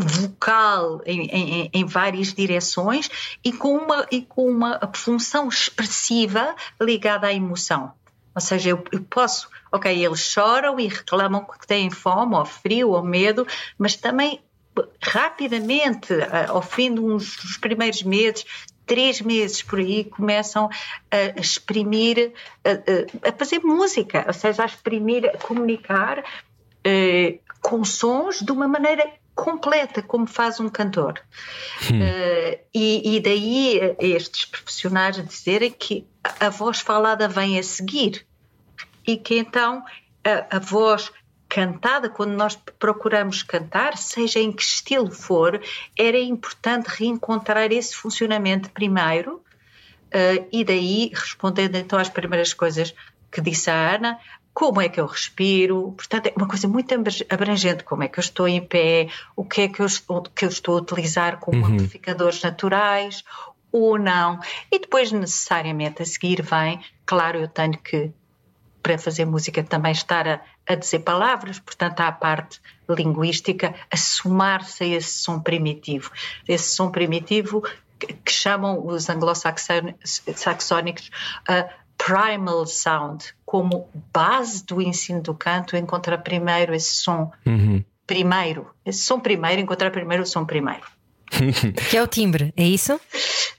vocal 0.00 1.00
em, 1.04 1.26
em, 1.26 1.70
em, 1.72 1.84
várias 1.84 2.32
direções 2.32 3.10
e 3.44 3.52
com, 3.52 3.76
uma, 3.76 4.06
e 4.10 4.22
com 4.22 4.48
uma 4.48 4.80
função 4.94 5.48
expressiva 5.48 6.54
ligada 6.80 7.26
à 7.26 7.32
emoção. 7.32 7.92
Ou 8.34 8.40
seja, 8.40 8.70
eu, 8.70 8.84
eu 8.92 9.02
posso, 9.02 9.48
ok, 9.72 9.92
eles 10.04 10.20
choram 10.20 10.78
e 10.78 10.86
reclamam 10.86 11.44
que 11.44 11.66
têm 11.66 11.90
fome, 11.90 12.34
ou 12.36 12.44
frio, 12.44 12.90
ou 12.90 13.02
medo, 13.02 13.46
mas 13.76 13.96
também 13.96 14.40
rapidamente, 15.02 16.14
ao 16.48 16.62
fim 16.62 16.94
de 16.94 17.00
uns 17.00 17.36
dos 17.36 17.56
primeiros 17.56 18.02
meses, 18.02 18.44
três 18.86 19.20
meses 19.20 19.62
por 19.62 19.78
aí, 19.78 20.04
começam 20.04 20.68
a 21.10 21.40
exprimir, 21.40 22.32
a, 22.64 23.28
a 23.28 23.32
fazer 23.32 23.60
música, 23.60 24.24
ou 24.26 24.32
seja, 24.32 24.62
a 24.62 24.66
exprimir, 24.66 25.26
a 25.26 25.36
comunicar 25.38 26.24
eh, 26.84 27.38
com 27.60 27.84
sons 27.84 28.40
de 28.40 28.50
uma 28.52 28.66
maneira 28.66 29.08
completa, 29.40 30.02
como 30.02 30.26
faz 30.26 30.60
um 30.60 30.68
cantor. 30.68 31.18
Hum. 31.90 32.00
Uh, 32.00 32.58
e, 32.74 33.16
e, 33.16 33.20
daí 33.20 33.78
eh, 33.78 33.96
estes 33.98 34.44
profissionais 34.44 35.16
dizerem 35.26 35.70
que 35.70 36.06
a, 36.22 36.46
a 36.46 36.50
voz 36.50 36.80
falada 36.80 37.26
vem 37.26 37.58
a 37.58 37.62
seguir 37.62 38.26
e 39.06 39.16
que 39.16 39.38
então 39.38 39.82
a, 40.22 40.56
a 40.56 40.58
voz 40.58 41.10
cantada, 41.48 42.10
quando 42.10 42.32
nós 42.32 42.54
procuramos 42.78 43.42
cantar, 43.42 43.96
seja 43.96 44.38
em 44.38 44.52
que 44.52 44.62
estilo 44.62 45.10
for, 45.10 45.60
era 45.98 46.18
importante 46.18 46.86
reencontrar 46.86 47.72
esse 47.72 47.96
funcionamento 47.96 48.70
primeiro 48.70 49.36
uh, 49.36 50.46
e 50.52 50.62
daí, 50.62 51.10
respondendo 51.14 51.76
então 51.76 51.98
às 51.98 52.10
primeiras 52.10 52.52
coisas 52.52 52.94
que 53.32 53.40
disse 53.40 53.70
a 53.70 53.94
Ana, 53.94 54.18
como 54.52 54.80
é 54.80 54.88
que 54.88 55.00
eu 55.00 55.06
respiro, 55.06 55.92
portanto 55.92 56.26
é 56.26 56.32
uma 56.36 56.48
coisa 56.48 56.68
muito 56.68 56.94
abrangente, 57.28 57.84
como 57.84 58.02
é 58.02 58.08
que 58.08 58.18
eu 58.18 58.22
estou 58.22 58.48
em 58.48 58.60
pé, 58.60 59.08
o 59.36 59.44
que 59.44 59.62
é 59.62 59.68
que 59.68 59.80
eu, 59.80 59.86
que 60.34 60.44
eu 60.44 60.48
estou 60.48 60.78
a 60.78 60.80
utilizar 60.80 61.38
como 61.38 61.58
uhum. 61.58 61.74
amplificadores 61.74 62.42
naturais 62.42 63.24
ou 63.72 63.98
não, 63.98 64.40
e 64.70 64.78
depois 64.78 65.12
necessariamente 65.12 66.02
a 66.02 66.04
seguir 66.04 66.42
vem, 66.42 66.80
claro, 67.06 67.38
eu 67.38 67.48
tenho 67.48 67.78
que 67.78 68.12
para 68.82 68.98
fazer 68.98 69.24
música 69.24 69.62
também 69.62 69.92
estar 69.92 70.26
a, 70.26 70.40
a 70.66 70.74
dizer 70.74 71.00
palavras, 71.00 71.58
portanto 71.58 72.00
há 72.00 72.08
a 72.08 72.12
parte 72.12 72.60
linguística 72.88 73.74
a 73.90 73.96
somar-se 73.96 74.84
a 74.84 74.86
esse 74.86 75.22
som 75.22 75.40
primitivo. 75.40 76.10
Esse 76.48 76.74
som 76.74 76.90
primitivo 76.90 77.62
que, 77.98 78.14
que 78.14 78.32
chamam 78.32 78.86
os 78.86 79.08
anglo-saxónicos 79.08 81.10
uh, 81.48 81.68
primal 81.98 82.66
sound, 82.66 83.34
como 83.50 83.88
base 84.12 84.64
do 84.64 84.80
ensino 84.80 85.20
do 85.20 85.34
canto, 85.34 85.76
encontrar 85.76 86.18
primeiro 86.18 86.72
esse 86.72 86.94
som 86.94 87.32
uhum. 87.44 87.82
primeiro, 88.06 88.70
esse 88.86 89.00
som 89.00 89.18
primeiro, 89.18 89.60
encontrar 89.60 89.90
primeiro 89.90 90.22
o 90.22 90.26
som 90.26 90.46
primeiro. 90.46 90.84
que 91.90 91.96
é 91.96 92.00
o 92.00 92.06
timbre, 92.06 92.54
é 92.56 92.62
isso? 92.62 93.00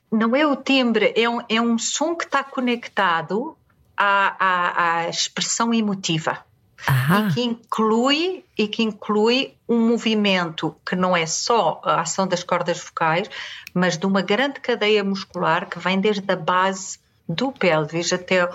Não 0.10 0.34
é 0.34 0.48
o 0.48 0.56
timbre, 0.56 1.14
é 1.14 1.30
um, 1.30 1.42
é 1.50 1.60
um 1.60 1.78
som 1.78 2.16
que 2.16 2.24
está 2.24 2.42
conectado 2.42 3.58
à, 3.98 4.34
à, 4.40 5.00
à 5.00 5.10
expressão 5.10 5.74
emotiva. 5.74 6.40
E 6.88 7.34
que 7.34 7.42
inclui 7.42 8.46
e 8.58 8.70
que 8.70 8.84
inclui 8.84 9.56
um 9.68 9.90
movimento 9.90 10.74
que 10.86 10.96
não 10.96 11.18
é 11.18 11.26
só 11.26 11.82
a 11.84 12.00
ação 12.00 12.26
das 12.26 12.46
cordas 12.46 12.80
vocais, 12.80 13.30
mas 13.74 13.98
de 13.98 14.06
uma 14.06 14.22
grande 14.22 14.62
cadeia 14.62 15.04
muscular 15.04 15.70
que 15.70 15.80
vem 15.80 16.00
desde 16.00 16.32
a 16.32 16.36
base 16.38 16.98
do 17.28 17.52
pelvis 17.52 18.14
até 18.14 18.48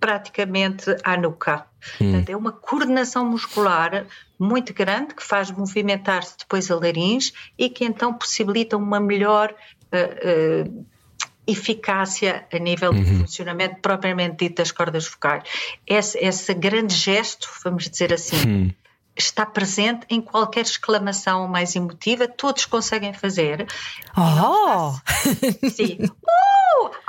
praticamente 0.00 0.96
à 1.04 1.16
nuca. 1.16 1.66
Hum. 2.00 2.10
Portanto, 2.10 2.30
é 2.30 2.36
uma 2.36 2.52
coordenação 2.52 3.24
muscular 3.24 4.06
muito 4.38 4.72
grande 4.72 5.14
que 5.14 5.22
faz 5.22 5.50
movimentar-se 5.50 6.38
depois 6.38 6.70
a 6.70 6.74
laringe 6.74 7.32
e 7.58 7.68
que 7.68 7.84
então 7.84 8.14
possibilita 8.14 8.76
uma 8.76 8.98
melhor 8.98 9.54
uh, 9.92 10.66
uh, 10.66 10.86
eficácia 11.46 12.46
a 12.52 12.58
nível 12.58 12.90
uhum. 12.90 13.02
de 13.02 13.18
funcionamento 13.18 13.76
propriamente 13.80 14.36
dito 14.36 14.56
das 14.56 14.72
cordas 14.72 15.06
vocais. 15.06 15.44
Esse, 15.86 16.18
esse 16.18 16.54
grande 16.54 16.94
gesto, 16.94 17.48
vamos 17.62 17.88
dizer 17.88 18.12
assim, 18.12 18.36
uhum. 18.48 18.70
está 19.16 19.44
presente 19.44 20.06
em 20.08 20.20
qualquer 20.20 20.62
exclamação 20.62 21.46
mais 21.46 21.76
emotiva, 21.76 22.26
todos 22.26 22.64
conseguem 22.64 23.12
fazer. 23.12 23.66
Oh! 24.16 24.94
Sim. 25.68 25.98
Uh! 26.04 26.59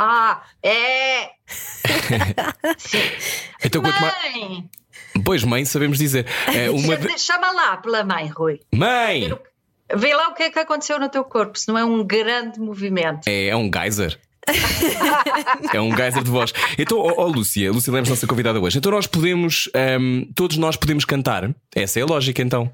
Ah, 0.04 0.42
é! 0.64 1.30
Sim. 2.80 2.98
Então, 3.64 3.84
mãe! 3.84 4.68
Pois, 5.24 5.44
mãe, 5.44 5.64
sabemos 5.64 6.00
dizer. 6.00 6.26
É 6.48 6.72
uma. 6.72 6.98
Chama 7.20 7.52
lá 7.52 7.78
pela 7.78 8.04
mãe, 8.04 8.26
Rui. 8.26 8.62
Mãe! 8.74 9.32
Vê 9.96 10.16
lá 10.16 10.30
o 10.30 10.34
que 10.34 10.42
é 10.42 10.50
que 10.50 10.58
aconteceu 10.58 11.00
no 11.00 11.08
teu 11.08 11.24
corpo, 11.24 11.60
se 11.60 11.68
não 11.68 11.78
é 11.78 11.86
um 11.86 12.04
grande 12.04 12.60
movimento. 12.60 13.28
É, 13.28 13.50
é 13.50 13.56
um 13.56 13.70
geyser. 13.72 14.20
é 15.72 15.80
um 15.80 15.96
geyser 15.96 16.24
de 16.24 16.32
voz. 16.32 16.52
Então, 16.80 16.98
ó 16.98 17.14
oh, 17.18 17.26
oh, 17.26 17.28
Lúcia, 17.28 17.72
Lúcia 17.72 17.94
Lemos, 17.94 18.10
nossa 18.10 18.26
convidada 18.26 18.60
hoje. 18.60 18.80
Então, 18.80 18.92
nós 18.92 19.06
podemos, 19.06 19.70
um, 19.76 19.80
ehm, 19.80 20.32
todos 20.34 20.58
nós 20.58 20.76
podemos 20.76 21.06
cantar. 21.06 21.54
Essa 21.76 22.00
é 22.00 22.02
a 22.02 22.08
lógica, 22.08 22.42
então. 22.42 22.74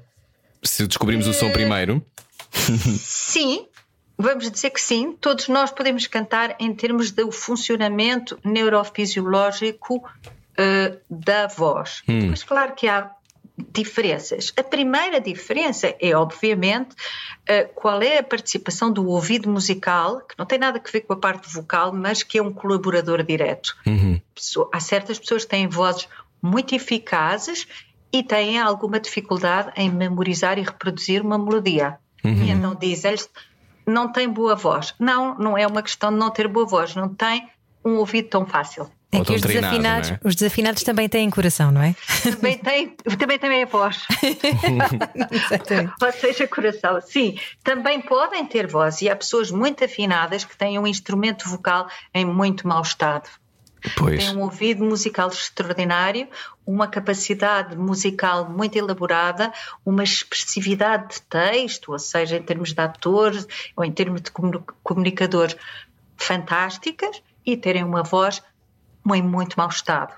Se 0.62 0.86
descobrimos 0.86 1.26
o 1.26 1.34
som 1.34 1.52
primeiro. 1.52 2.02
Sim, 2.98 3.66
vamos 4.18 4.50
dizer 4.50 4.70
que 4.70 4.80
sim. 4.80 5.12
Todos 5.12 5.48
nós 5.48 5.70
podemos 5.70 6.06
cantar 6.06 6.56
em 6.58 6.74
termos 6.74 7.12
do 7.12 7.30
funcionamento 7.30 8.38
neurofisiológico 8.44 9.96
uh, 9.98 10.98
da 11.08 11.46
voz. 11.46 12.02
Hum. 12.08 12.30
Mas, 12.30 12.42
claro 12.42 12.74
que 12.74 12.88
há 12.88 13.12
diferenças. 13.72 14.52
A 14.56 14.62
primeira 14.62 15.20
diferença 15.20 15.94
é, 16.00 16.16
obviamente, 16.16 16.92
uh, 16.92 17.72
qual 17.74 18.02
é 18.02 18.18
a 18.18 18.22
participação 18.22 18.92
do 18.92 19.06
ouvido 19.08 19.48
musical, 19.48 20.20
que 20.20 20.34
não 20.36 20.44
tem 20.44 20.58
nada 20.58 20.82
a 20.84 20.90
ver 20.90 21.00
com 21.02 21.12
a 21.12 21.16
parte 21.16 21.52
vocal, 21.52 21.92
mas 21.92 22.22
que 22.22 22.38
é 22.38 22.42
um 22.42 22.52
colaborador 22.52 23.22
direto. 23.22 23.76
Uhum. 23.86 24.20
Há 24.72 24.80
certas 24.80 25.18
pessoas 25.18 25.44
que 25.44 25.50
têm 25.50 25.68
vozes 25.68 26.08
muito 26.42 26.74
eficazes 26.74 27.66
e 28.12 28.22
têm 28.22 28.58
alguma 28.58 28.98
dificuldade 28.98 29.72
em 29.76 29.90
memorizar 29.90 30.58
e 30.58 30.62
reproduzir 30.62 31.22
uma 31.22 31.38
melodia. 31.38 31.98
Uhum. 32.24 32.44
E 32.44 32.50
então 32.50 32.74
dizem-lhes, 32.74 33.28
não 33.88 34.12
tem 34.12 34.28
boa 34.28 34.54
voz. 34.54 34.94
Não, 34.98 35.36
não 35.36 35.56
é 35.56 35.66
uma 35.66 35.82
questão 35.82 36.10
de 36.10 36.16
não 36.16 36.30
ter 36.30 36.48
boa 36.48 36.66
voz, 36.66 36.94
não 36.94 37.08
tem 37.08 37.48
um 37.84 37.96
ouvido 37.96 38.28
tão 38.28 38.46
fácil. 38.46 38.90
É 39.10 39.24
que 39.24 39.32
os 39.32 39.40
desafinados, 39.40 40.10
é? 40.10 40.20
os 40.22 40.34
desafinados 40.36 40.82
também 40.82 41.08
têm 41.08 41.30
coração, 41.30 41.72
não 41.72 41.80
é? 41.80 41.94
Também 42.22 42.58
têm, 42.58 42.88
também 43.18 43.38
têm 43.38 43.62
a 43.62 43.66
voz. 43.66 44.06
Ou 46.02 46.12
seja, 46.12 46.46
coração. 46.46 47.00
Sim, 47.00 47.38
também 47.64 48.02
podem 48.02 48.44
ter 48.44 48.66
voz 48.66 49.00
e 49.00 49.08
há 49.08 49.16
pessoas 49.16 49.50
muito 49.50 49.82
afinadas 49.82 50.44
que 50.44 50.54
têm 50.54 50.78
um 50.78 50.86
instrumento 50.86 51.48
vocal 51.48 51.88
em 52.12 52.26
muito 52.26 52.68
mau 52.68 52.82
estado. 52.82 53.30
Pois. 53.96 54.24
Tem 54.24 54.36
um 54.36 54.42
ouvido 54.42 54.84
musical 54.84 55.28
extraordinário, 55.28 56.28
uma 56.66 56.88
capacidade 56.88 57.76
musical 57.76 58.50
muito 58.50 58.76
elaborada, 58.76 59.52
uma 59.84 60.02
expressividade 60.02 61.14
de 61.14 61.22
texto, 61.22 61.92
ou 61.92 61.98
seja, 61.98 62.36
em 62.36 62.42
termos 62.42 62.72
de 62.72 62.80
atores 62.80 63.46
ou 63.76 63.84
em 63.84 63.92
termos 63.92 64.20
de 64.20 64.30
comunicadores 64.82 65.56
fantásticas 66.16 67.22
e 67.46 67.56
terem 67.56 67.84
uma 67.84 68.02
voz 68.02 68.42
em 69.14 69.22
muito 69.22 69.56
mau 69.56 69.68
estado. 69.68 70.12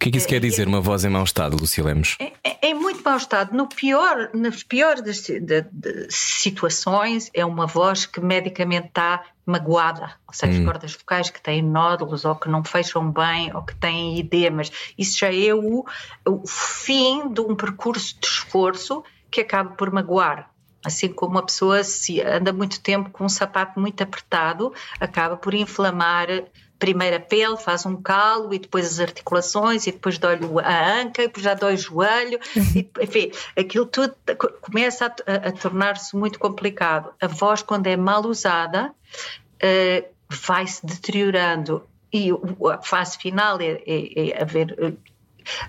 O 0.00 0.02
que 0.02 0.08
é 0.08 0.12
que 0.12 0.16
isso 0.16 0.28
quer 0.28 0.40
dizer, 0.40 0.66
uma 0.66 0.80
voz 0.80 1.04
em 1.04 1.10
mau 1.10 1.22
estado, 1.22 1.58
Lucia 1.58 1.84
Lemos? 1.84 2.16
Em, 2.18 2.32
é, 2.42 2.56
é, 2.62 2.70
em 2.70 2.74
muito 2.74 3.04
mau 3.04 3.18
estado. 3.18 3.54
No 3.54 3.68
pior, 3.68 4.30
nas 4.32 4.62
piores 4.62 5.02
das, 5.02 5.20
de, 5.20 5.40
de 5.40 6.06
situações, 6.08 7.30
é 7.34 7.44
uma 7.44 7.66
voz 7.66 8.06
que 8.06 8.18
medicamente 8.18 8.86
está 8.86 9.22
magoada, 9.44 10.14
ou 10.26 10.32
seja, 10.32 10.58
hum. 10.58 10.64
cordas 10.64 10.94
vocais 10.94 11.28
que 11.28 11.38
têm 11.42 11.60
nódulos 11.60 12.24
ou 12.24 12.34
que 12.34 12.48
não 12.48 12.64
fecham 12.64 13.12
bem 13.12 13.54
ou 13.54 13.60
que 13.60 13.74
têm 13.74 14.18
edemas. 14.18 14.72
Isso 14.96 15.18
já 15.18 15.34
é 15.34 15.52
o, 15.52 15.84
o 16.26 16.46
fim 16.46 17.30
de 17.30 17.42
um 17.42 17.54
percurso 17.54 18.18
de 18.18 18.26
esforço 18.26 19.04
que 19.30 19.42
acaba 19.42 19.72
por 19.72 19.92
magoar. 19.92 20.48
Assim 20.82 21.12
como 21.12 21.32
uma 21.32 21.44
pessoa 21.44 21.84
se 21.84 22.22
anda 22.22 22.54
muito 22.54 22.80
tempo 22.80 23.10
com 23.10 23.24
um 23.24 23.28
sapato 23.28 23.78
muito 23.78 24.02
apertado, 24.02 24.72
acaba 24.98 25.36
por 25.36 25.52
inflamar 25.52 26.26
primeiro 26.80 27.16
a 27.16 27.20
pele, 27.20 27.56
faz 27.58 27.84
um 27.86 27.94
calo 27.94 28.52
e 28.52 28.58
depois 28.58 28.86
as 28.86 28.98
articulações 28.98 29.86
e 29.86 29.92
depois 29.92 30.18
dói 30.18 30.38
a 30.64 31.00
anca 31.00 31.22
e 31.22 31.26
depois 31.26 31.44
já 31.44 31.54
dói 31.54 31.74
o 31.74 31.76
joelho. 31.76 32.40
e, 32.74 32.90
enfim, 33.00 33.30
aquilo 33.56 33.86
tudo 33.86 34.16
começa 34.60 35.06
a, 35.06 35.48
a, 35.48 35.52
tornar-se 35.52 36.16
muito 36.16 36.38
complicado. 36.38 37.12
A 37.20 37.28
voz, 37.28 37.62
quando 37.62 37.86
é 37.86 37.96
mal 37.96 38.24
usada, 38.24 38.90
uh, 38.90 40.08
vai-se 40.28 40.84
deteriorando 40.84 41.86
e 42.12 42.30
a 42.72 42.78
fase 42.82 43.18
final 43.18 43.60
é, 43.60 43.82
é, 43.86 44.30
é 44.30 44.42
haver. 44.42 44.96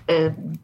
Uh, 0.08 0.58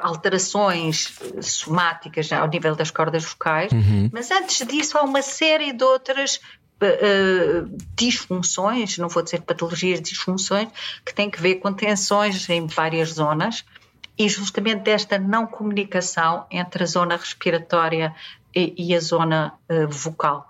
alterações 0.00 1.12
somáticas 1.42 2.32
ao 2.32 2.46
nível 2.46 2.76
das 2.76 2.92
cordas 2.92 3.24
vocais, 3.24 3.72
uhum. 3.72 4.08
mas 4.12 4.30
antes 4.30 4.64
disso 4.66 4.96
há 4.96 5.02
uma 5.02 5.20
série 5.20 5.72
de 5.72 5.82
outras 5.82 6.40
uh, 6.82 7.78
disfunções, 7.96 8.98
não 8.98 9.08
vou 9.08 9.22
dizer 9.22 9.42
patologias, 9.42 10.00
disfunções, 10.00 10.68
que 11.04 11.14
têm 11.14 11.30
que 11.30 11.40
ver 11.40 11.56
com 11.56 11.72
tensões 11.72 12.48
em 12.48 12.66
várias 12.66 13.10
zonas 13.10 13.64
e 14.18 14.28
justamente 14.28 14.82
desta 14.82 15.18
não 15.18 15.46
comunicação 15.46 16.46
entre 16.50 16.82
a 16.82 16.86
zona 16.86 17.16
respiratória 17.16 18.14
e, 18.54 18.74
e 18.76 18.94
a 18.94 19.00
zona 19.00 19.54
uh, 19.68 19.88
vocal 19.88 20.46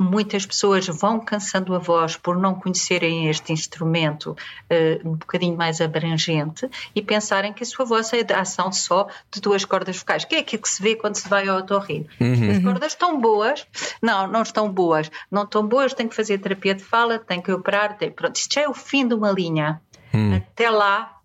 muitas 0.00 0.46
pessoas 0.46 0.86
vão 0.86 1.20
cansando 1.20 1.74
a 1.74 1.78
voz 1.78 2.16
por 2.16 2.34
não 2.38 2.54
conhecerem 2.54 3.28
este 3.28 3.52
instrumento 3.52 4.30
uh, 4.30 5.08
um 5.08 5.14
bocadinho 5.14 5.54
mais 5.54 5.78
abrangente 5.78 6.66
e 6.94 7.02
pensarem 7.02 7.52
que 7.52 7.62
a 7.62 7.66
sua 7.66 7.84
voz 7.84 8.10
é 8.14 8.24
a 8.32 8.40
ação 8.40 8.72
só 8.72 9.08
de 9.30 9.42
duas 9.42 9.62
cordas 9.66 9.98
vocais, 9.98 10.24
que 10.24 10.36
é 10.36 10.38
aquilo 10.38 10.62
que 10.62 10.68
se 10.70 10.82
vê 10.82 10.96
quando 10.96 11.16
se 11.16 11.28
vai 11.28 11.46
ao 11.46 11.58
otorrino. 11.58 12.06
Uhum. 12.18 12.50
As 12.50 12.62
cordas 12.62 12.92
estão 12.92 13.20
boas? 13.20 13.66
Não, 14.00 14.26
não 14.26 14.40
estão 14.40 14.72
boas. 14.72 15.10
Não 15.30 15.42
estão 15.42 15.66
boas, 15.66 15.92
tem 15.92 16.08
que 16.08 16.16
fazer 16.16 16.38
terapia 16.38 16.74
de 16.74 16.82
fala, 16.82 17.18
tem 17.18 17.42
que 17.42 17.52
operar, 17.52 17.98
tem... 17.98 18.10
pronto. 18.10 18.36
Isto 18.36 18.54
já 18.54 18.62
é 18.62 18.68
o 18.68 18.74
fim 18.74 19.06
de 19.06 19.12
uma 19.12 19.30
linha. 19.30 19.82
Uhum. 20.14 20.36
Até 20.36 20.70
lá, 20.70 21.20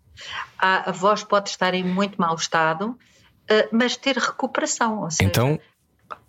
a, 0.59 0.89
a, 0.89 0.91
voz 0.91 1.23
pode 1.23 1.49
estar 1.49 1.73
em 1.73 1.83
muito 1.83 2.19
mau 2.19 2.35
estado, 2.35 2.89
uh, 2.89 3.67
mas 3.71 3.95
ter 3.95 4.17
recuperação. 4.17 5.09
Seja, 5.09 5.29
então, 5.29 5.59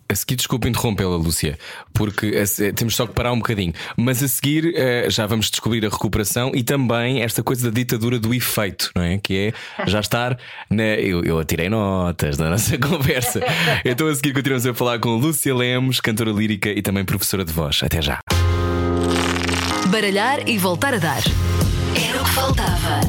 a 0.09 0.15
seguir, 0.15 0.37
desculpe 0.37 0.69
interrompê-la, 0.69 1.17
Lúcia, 1.17 1.59
porque 1.93 2.33
temos 2.75 2.95
só 2.95 3.07
que 3.07 3.13
parar 3.13 3.33
um 3.33 3.39
bocadinho. 3.39 3.73
Mas 3.97 4.23
a 4.23 4.29
seguir 4.29 4.67
uh, 4.67 5.11
já 5.11 5.27
vamos 5.27 5.51
descobrir 5.51 5.85
a 5.85 5.89
recuperação 5.89 6.53
e 6.55 6.63
também 6.63 7.23
esta 7.23 7.43
coisa 7.43 7.71
da 7.71 7.75
ditadura 7.75 8.19
do 8.19 8.33
efeito, 8.35 8.91
não 8.95 9.03
é? 9.03 9.19
Que 9.19 9.53
é 9.79 9.87
já 9.87 10.01
estar 10.01 10.39
na. 10.71 10.85
Eu, 10.85 11.25
eu 11.25 11.39
atirei 11.39 11.69
notas 11.69 12.37
da 12.37 12.51
nossa 12.51 12.79
conversa. 12.79 13.41
Então 13.85 14.07
a 14.07 14.15
seguir 14.15 14.33
continuamos 14.33 14.67
a 14.67 14.75
falar 14.75 14.99
com 14.99 15.17
Lúcia 15.17 15.55
Lemos, 15.55 16.01
cantora 16.01 16.31
lírica 16.31 16.71
e 16.71 16.83
também 16.83 17.05
professora 17.05 17.45
de 17.45 17.53
voz. 17.53 17.81
Até 17.83 18.01
já. 18.01 18.21
Baralhar 19.89 20.49
e 20.49 20.59
voltar 20.59 20.95
a 20.95 20.99
dar. 20.99 21.23
Era 21.95 22.21
o 22.21 22.25
que 22.25 22.31
faltava 22.31 23.01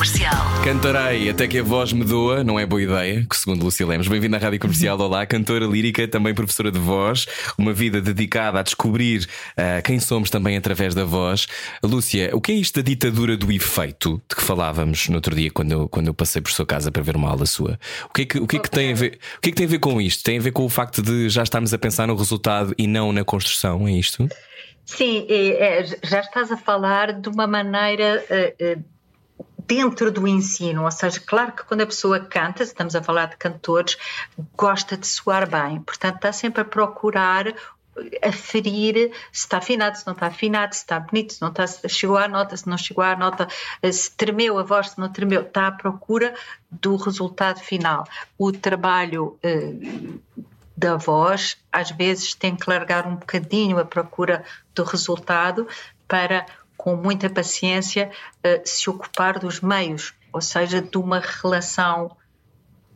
Comercial. 0.00 0.64
Cantarei 0.64 1.28
até 1.28 1.46
que 1.46 1.58
a 1.58 1.62
voz 1.62 1.92
me 1.92 2.06
doa, 2.06 2.42
não 2.42 2.58
é 2.58 2.64
boa 2.64 2.80
ideia, 2.80 3.26
que 3.28 3.36
segundo 3.36 3.62
Lúcia 3.62 3.86
Lemos. 3.86 4.08
Bem-vinda 4.08 4.38
à 4.38 4.40
Rádio 4.40 4.58
Comercial. 4.58 4.96
Olá, 4.98 5.26
cantora 5.26 5.66
lírica, 5.66 6.08
também 6.08 6.32
professora 6.32 6.72
de 6.72 6.78
voz, 6.78 7.26
uma 7.58 7.74
vida 7.74 8.00
dedicada 8.00 8.60
a 8.60 8.62
descobrir 8.62 9.28
uh, 9.58 9.82
quem 9.84 10.00
somos 10.00 10.30
também 10.30 10.56
através 10.56 10.94
da 10.94 11.04
voz. 11.04 11.46
Lúcia, 11.82 12.30
o 12.32 12.40
que 12.40 12.50
é 12.50 12.54
isto 12.54 12.76
da 12.76 12.82
ditadura 12.82 13.36
do 13.36 13.52
efeito 13.52 14.22
de 14.26 14.36
que 14.36 14.42
falávamos 14.42 15.06
no 15.10 15.16
outro 15.16 15.36
dia 15.36 15.50
quando 15.50 15.72
eu, 15.72 15.86
quando 15.86 16.06
eu 16.06 16.14
passei 16.14 16.40
por 16.40 16.50
sua 16.50 16.64
casa 16.64 16.90
para 16.90 17.02
ver 17.02 17.14
uma 17.14 17.28
aula 17.28 17.44
sua? 17.44 17.78
O 18.06 18.14
que 18.14 18.22
é 18.22 18.24
que, 18.24 18.38
o 18.38 18.46
que, 18.46 18.56
é 18.56 18.58
que 18.58 18.70
tem 18.70 18.92
a 18.92 18.96
ver, 18.96 19.18
o 19.36 19.40
que 19.42 19.50
é 19.50 19.52
que 19.52 19.56
tem 19.58 19.66
a 19.66 19.70
ver 19.70 19.80
com 19.80 20.00
isto? 20.00 20.24
Tem 20.24 20.38
a 20.38 20.40
ver 20.40 20.52
com 20.52 20.64
o 20.64 20.70
facto 20.70 21.02
de 21.02 21.28
já 21.28 21.42
estarmos 21.42 21.74
a 21.74 21.78
pensar 21.78 22.06
no 22.06 22.16
resultado 22.16 22.74
e 22.78 22.86
não 22.86 23.12
na 23.12 23.22
construção, 23.22 23.86
é 23.86 23.92
isto? 23.92 24.26
Sim, 24.86 25.26
é, 25.28 25.84
já 26.02 26.20
estás 26.20 26.50
a 26.50 26.56
falar 26.56 27.12
de 27.12 27.28
uma 27.28 27.46
maneira 27.46 28.24
uh, 28.30 28.80
uh, 28.80 28.84
dentro 29.70 30.10
do 30.10 30.26
ensino, 30.26 30.82
ou 30.82 30.90
seja, 30.90 31.20
claro 31.20 31.52
que 31.52 31.62
quando 31.62 31.82
a 31.82 31.86
pessoa 31.86 32.18
canta, 32.18 32.64
estamos 32.64 32.96
a 32.96 33.02
falar 33.02 33.26
de 33.26 33.36
cantores, 33.36 33.96
gosta 34.56 34.96
de 34.96 35.06
soar 35.06 35.48
bem, 35.48 35.80
portanto 35.80 36.16
está 36.16 36.32
sempre 36.32 36.62
a 36.62 36.64
procurar 36.64 37.54
aferir 38.20 39.12
se 39.30 39.42
está 39.42 39.58
afinado, 39.58 39.96
se 39.96 40.04
não 40.04 40.14
está 40.14 40.26
afinado, 40.26 40.74
se 40.74 40.80
está 40.80 40.98
bonito, 40.98 41.34
se 41.34 41.40
não 41.40 41.50
está, 41.50 41.64
se 41.68 41.88
chegou 41.88 42.16
à 42.16 42.26
nota, 42.26 42.56
se 42.56 42.68
não 42.68 42.76
chegou 42.76 43.04
à 43.04 43.14
nota, 43.14 43.46
se 43.92 44.10
tremeu 44.16 44.58
a 44.58 44.64
voz, 44.64 44.90
se 44.90 44.98
não 44.98 45.08
tremeu, 45.08 45.42
está 45.42 45.68
à 45.68 45.72
procura 45.72 46.34
do 46.68 46.96
resultado 46.96 47.60
final. 47.60 48.04
O 48.36 48.50
trabalho 48.50 49.38
uh, 49.44 50.20
da 50.76 50.96
voz, 50.96 51.58
às 51.70 51.92
vezes 51.92 52.34
tem 52.34 52.56
que 52.56 52.68
largar 52.68 53.06
um 53.06 53.14
bocadinho 53.14 53.78
a 53.78 53.84
procura 53.84 54.44
do 54.74 54.82
resultado 54.82 55.68
para, 56.08 56.44
com 56.80 56.96
muita 56.96 57.28
paciência, 57.28 58.10
uh, 58.38 58.62
se 58.64 58.88
ocupar 58.88 59.38
dos 59.38 59.60
meios, 59.60 60.14
ou 60.32 60.40
seja, 60.40 60.80
de 60.80 60.96
uma 60.96 61.20
relação 61.20 62.16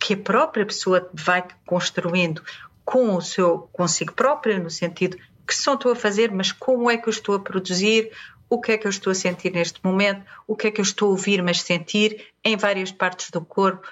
que 0.01 0.15
a 0.15 0.17
própria 0.17 0.65
pessoa 0.65 1.07
vai 1.13 1.47
construindo 1.67 2.43
com 2.83 3.15
o 3.15 3.21
seu 3.21 3.69
consigo 3.75 4.15
própria, 4.15 4.59
no 4.59 4.71
sentido 4.71 5.19
que 5.47 5.55
som 5.55 5.75
estou 5.75 5.93
a 5.93 5.97
fazer, 5.97 6.33
mas 6.33 6.51
como 6.51 6.91
é 6.91 6.97
que 6.97 7.09
eu 7.09 7.11
estou 7.11 7.35
a 7.35 7.41
produzir, 7.41 8.11
o 8.49 8.59
que 8.59 8.73
é 8.73 8.79
que 8.79 8.87
eu 8.87 8.91
estou 8.91 9.11
a 9.11 9.15
sentir 9.15 9.53
neste 9.53 9.85
momento, 9.85 10.25
o 10.47 10.57
que 10.57 10.69
é 10.69 10.71
que 10.71 10.81
eu 10.81 10.83
estou 10.83 11.09
a 11.09 11.11
ouvir, 11.11 11.43
mas 11.43 11.61
sentir 11.61 12.29
em 12.43 12.57
várias 12.57 12.91
partes 12.91 13.31
do 13.31 13.43
corpo 13.43 13.87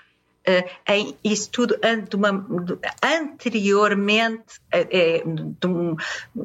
em 0.89 1.17
isso 1.23 1.51
tudo 1.51 1.79
de 2.09 2.17
uma, 2.17 2.47
anteriormente, 3.03 4.61
uh, 4.75 5.57
de 5.59 5.67
um, 5.67 5.97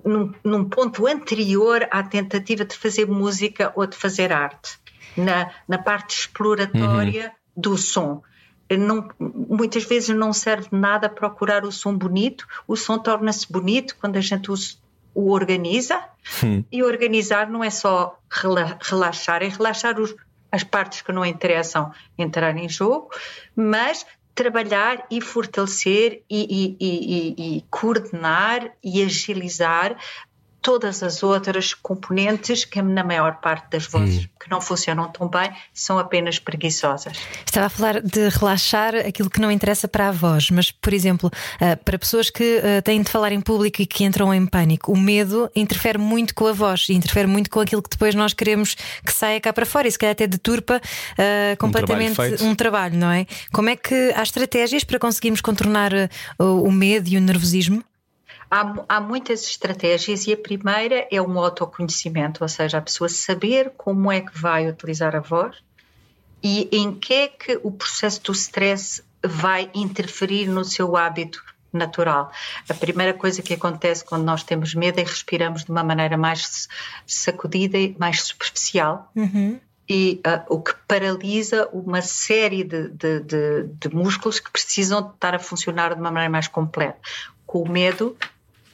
num, 0.06 0.34
num, 0.44 0.66
ponto 0.66 1.08
anterior 1.08 1.88
à 1.90 2.04
tentativa 2.04 2.64
de 2.64 2.76
fazer 2.76 3.08
música 3.08 3.72
ou 3.76 3.88
de 3.88 3.98
fazer 3.98 4.32
arte, 4.32 4.78
na, 5.16 5.52
na 5.68 5.78
parte 5.78 6.20
exploratória 6.20 7.34
uhum. 7.56 7.62
do 7.62 7.78
som. 7.78 8.22
Não, 8.70 9.10
muitas 9.20 9.86
vezes 9.86 10.16
não 10.16 10.34
serve 10.34 10.68
nada 10.72 11.08
procurar 11.08 11.64
o 11.64 11.72
som 11.72 11.98
bonito, 11.98 12.46
o 12.68 12.76
som 12.76 13.00
torna-se 13.00 13.50
bonito 13.52 13.96
quando 14.00 14.18
a 14.18 14.22
gente 14.22 14.52
o, 14.52 14.56
o 15.16 15.32
organiza, 15.32 16.04
hum. 16.44 16.64
e 16.70 16.84
organizar 16.84 17.50
não 17.50 17.64
é 17.64 17.70
só 17.70 18.20
relaxar, 18.30 19.42
é 19.42 19.48
relaxar 19.48 19.98
os, 20.00 20.14
as 20.52 20.64
partes 20.64 21.02
que 21.02 21.12
não 21.12 21.26
interessam 21.26 21.92
entrar 22.18 22.56
em 22.58 22.70
jogo, 22.70 23.10
mas 23.56 24.06
trabalhar 24.34 25.08
e 25.10 25.20
fortalecer 25.20 26.24
e, 26.30 26.76
e, 26.80 26.86
e, 26.86 27.58
e, 27.58 27.62
coordenar 27.72 28.72
e 28.84 29.04
agilizar 29.04 29.98
todas 30.62 31.04
as 31.04 31.24
outras 31.24 31.74
componentes 31.74 32.66
que 32.66 32.82
na 32.82 33.04
maior 33.04 33.38
parte 33.38 33.70
das 33.72 33.86
vozes 33.86 34.26
hum. 34.26 34.28
que 34.40 34.50
não 34.50 34.60
funcionam 34.60 35.10
tão 35.10 35.28
bem 35.28 35.52
são 35.74 35.98
apenas 35.98 36.40
preguiçosas. 36.40 37.18
Estava 37.46 37.68
a 37.68 37.70
falar 37.70 38.02
de 38.02 38.30
relaxar 38.30 38.96
aquilo 38.96 39.30
que 39.30 39.40
não 39.40 39.52
interessa 39.52 39.88
para 39.88 40.10
a 40.10 40.12
voz, 40.12 40.50
mas 40.50 40.72
por 40.72 40.94
exemplo, 40.94 41.30
uh, 41.30 41.84
para 41.84 41.98
pessoas 41.98 42.30
que 42.30 42.58
uh, 42.58 42.82
têm 42.82 43.02
de 43.02 43.10
falar 43.10 43.32
em 43.32 43.42
público 43.42 43.82
e 43.82 43.86
que 43.86 44.04
entram 44.04 44.34
em 44.34 44.46
pânico, 44.46 44.92
o 44.92 44.98
medo 44.98 45.50
interfere 45.56 45.98
muito 45.98 46.34
com 46.34 46.48
a 46.48 46.54
voz, 46.54 46.90
interfere 46.90 47.28
muito 47.28 47.50
com 47.50 47.60
aquilo 47.60 47.82
que 47.82 47.90
depois 47.90 48.16
nós 48.16 48.34
queremos 48.34 48.76
que 49.06 49.14
saia 49.14 49.40
cá 49.40 49.54
para 49.54 49.66
fora 49.66 49.88
e 49.88 49.92
se 49.92 50.00
calhar 50.00 50.12
até 50.12 50.28
deturpa 50.28 50.82
uh, 50.82 51.58
completamente 51.58 52.12
um 52.12 52.16
trabalho, 52.16 52.46
um 52.46 52.56
trabalho, 52.56 52.98
não 52.98 53.12
é? 53.12 53.26
Como 53.52 53.70
é 53.70 53.76
que 53.76 54.14
há 54.16 54.24
estratégias 54.24 54.84
para 54.84 55.00
conseguirmos 55.00 55.42
contornar 55.42 55.92
o 56.40 56.72
medo 56.72 57.08
e 57.10 57.18
o 57.18 57.22
nervosismo? 57.22 57.84
Há, 58.50 58.86
há, 58.88 59.02
muitas 59.02 59.44
estratégias 59.44 60.26
e 60.26 60.34
a 60.34 60.38
primeira 60.38 61.08
é 61.12 61.22
um 61.22 61.38
autoconhecimento, 61.38 62.44
ou 62.44 62.48
seja, 62.48 62.78
a 62.78 62.82
pessoa 62.82 63.10
saber 63.10 63.74
como 63.76 64.12
é 64.12 64.22
que 64.22 64.38
vai 64.38 64.70
utilizar 64.70 65.16
a 65.16 65.20
voz 65.20 65.58
e 66.42 66.70
em 66.72 66.94
que 66.94 67.14
é 67.14 67.28
que 67.28 67.60
o 67.64 67.72
processo 67.72 68.24
do 68.24 68.32
stress 68.32 69.04
vai 69.24 69.70
interferir 69.74 70.48
no 70.48 70.64
seu 70.64 70.96
hábito 70.96 71.44
natural. 71.74 72.32
A 72.70 72.74
primeira 72.74 73.14
coisa 73.14 73.42
que 73.42 73.54
acontece 73.54 74.04
quando 74.04 74.24
nós 74.24 74.44
temos 74.44 74.74
medo 74.74 75.00
é 75.00 75.04
respiramos 75.04 75.66
de 75.66 75.72
uma 75.72 75.84
maneira 75.84 76.18
mais 76.18 76.68
sacudida 77.06 77.78
e 77.78 77.96
mais 78.00 78.22
superficial. 78.24 79.12
Uhum. 79.16 79.60
E 79.90 80.22
uh, 80.26 80.54
o 80.54 80.62
que 80.62 80.74
paralisa 80.88 81.70
uma 81.72 82.02
série 82.02 82.64
de, 82.64 82.90
de, 82.90 83.20
de, 83.22 83.64
de 83.68 83.96
músculos 83.96 84.40
que 84.40 84.52
precisam 84.52 85.12
estar 85.14 85.34
a 85.34 85.40
funcionar 85.40 85.94
de 85.94 86.02
uma 86.02 86.12
maneira 86.12 86.32
mais 86.32 86.48
completa. 86.48 86.98
Com 87.46 87.64
o 87.64 87.70
medo, 87.70 88.18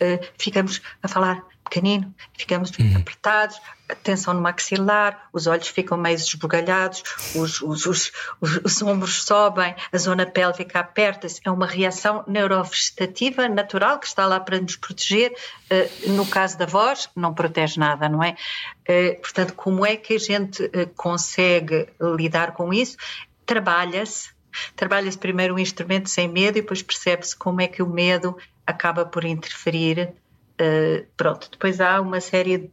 eh, 0.04 0.20
ficamos 0.38 0.82
a 1.02 1.08
falar 1.08 1.42
pequenino, 1.64 2.14
ficamos 2.38 2.72
uhum. 2.78 2.98
apertados, 2.98 3.58
tensão 4.04 4.34
no 4.34 4.42
maxilar, 4.42 5.30
os 5.32 5.48
olhos 5.48 5.70
ficam 5.70 5.98
meio 5.98 6.16
esbugalhados, 6.16 7.04
os, 7.34 7.62
os, 7.62 7.86
os, 7.86 8.12
os, 8.42 8.82
ombros 8.82 9.24
sobem, 9.24 9.74
a 9.92 9.98
zona 9.98 10.26
pélvica 10.26 10.82
aperta-se. 10.82 11.40
É 11.46 11.50
uma 11.50 11.66
reação 11.66 12.24
neurovegetativa 12.28 13.48
natural 13.48 13.98
que 13.98 14.08
está 14.08 14.26
lá 14.26 14.42
para 14.42 14.60
nos 14.60 14.76
proteger. 14.76 15.34
Eh, 15.70 15.90
no 16.08 16.26
caso 16.26 16.58
da 16.58 16.66
voz, 16.66 17.10
não 17.16 17.34
protege 17.34 17.80
nada, 17.80 18.10
não 18.10 18.22
é? 18.22 18.36
Eh, 18.86 19.14
portanto, 19.22 19.54
como 19.54 19.86
é 19.86 19.96
que 19.96 20.16
a 20.16 20.20
gente 20.20 20.70
consegue 20.98 21.88
lidar 22.18 22.52
com 22.52 22.74
isso? 22.74 22.98
Trabalha-se. 23.46 24.34
Trabalha-se 24.76 25.18
primeiro 25.18 25.56
o 25.56 25.60
instrumento 25.60 26.10
sem 26.10 26.28
medo 26.28 26.58
e 26.58 26.62
depois 26.62 26.82
percebe-se 26.82 27.36
como 27.36 27.62
é 27.62 27.68
que 27.68 27.82
o 27.82 27.88
medo 27.88 28.38
acaba 28.66 29.06
por 29.06 29.26
interferir. 29.26 30.14
Uh, 30.60 31.06
pronto, 31.18 31.50
depois 31.52 31.82
há 31.82 32.00
uma 32.00 32.22
série 32.22 32.72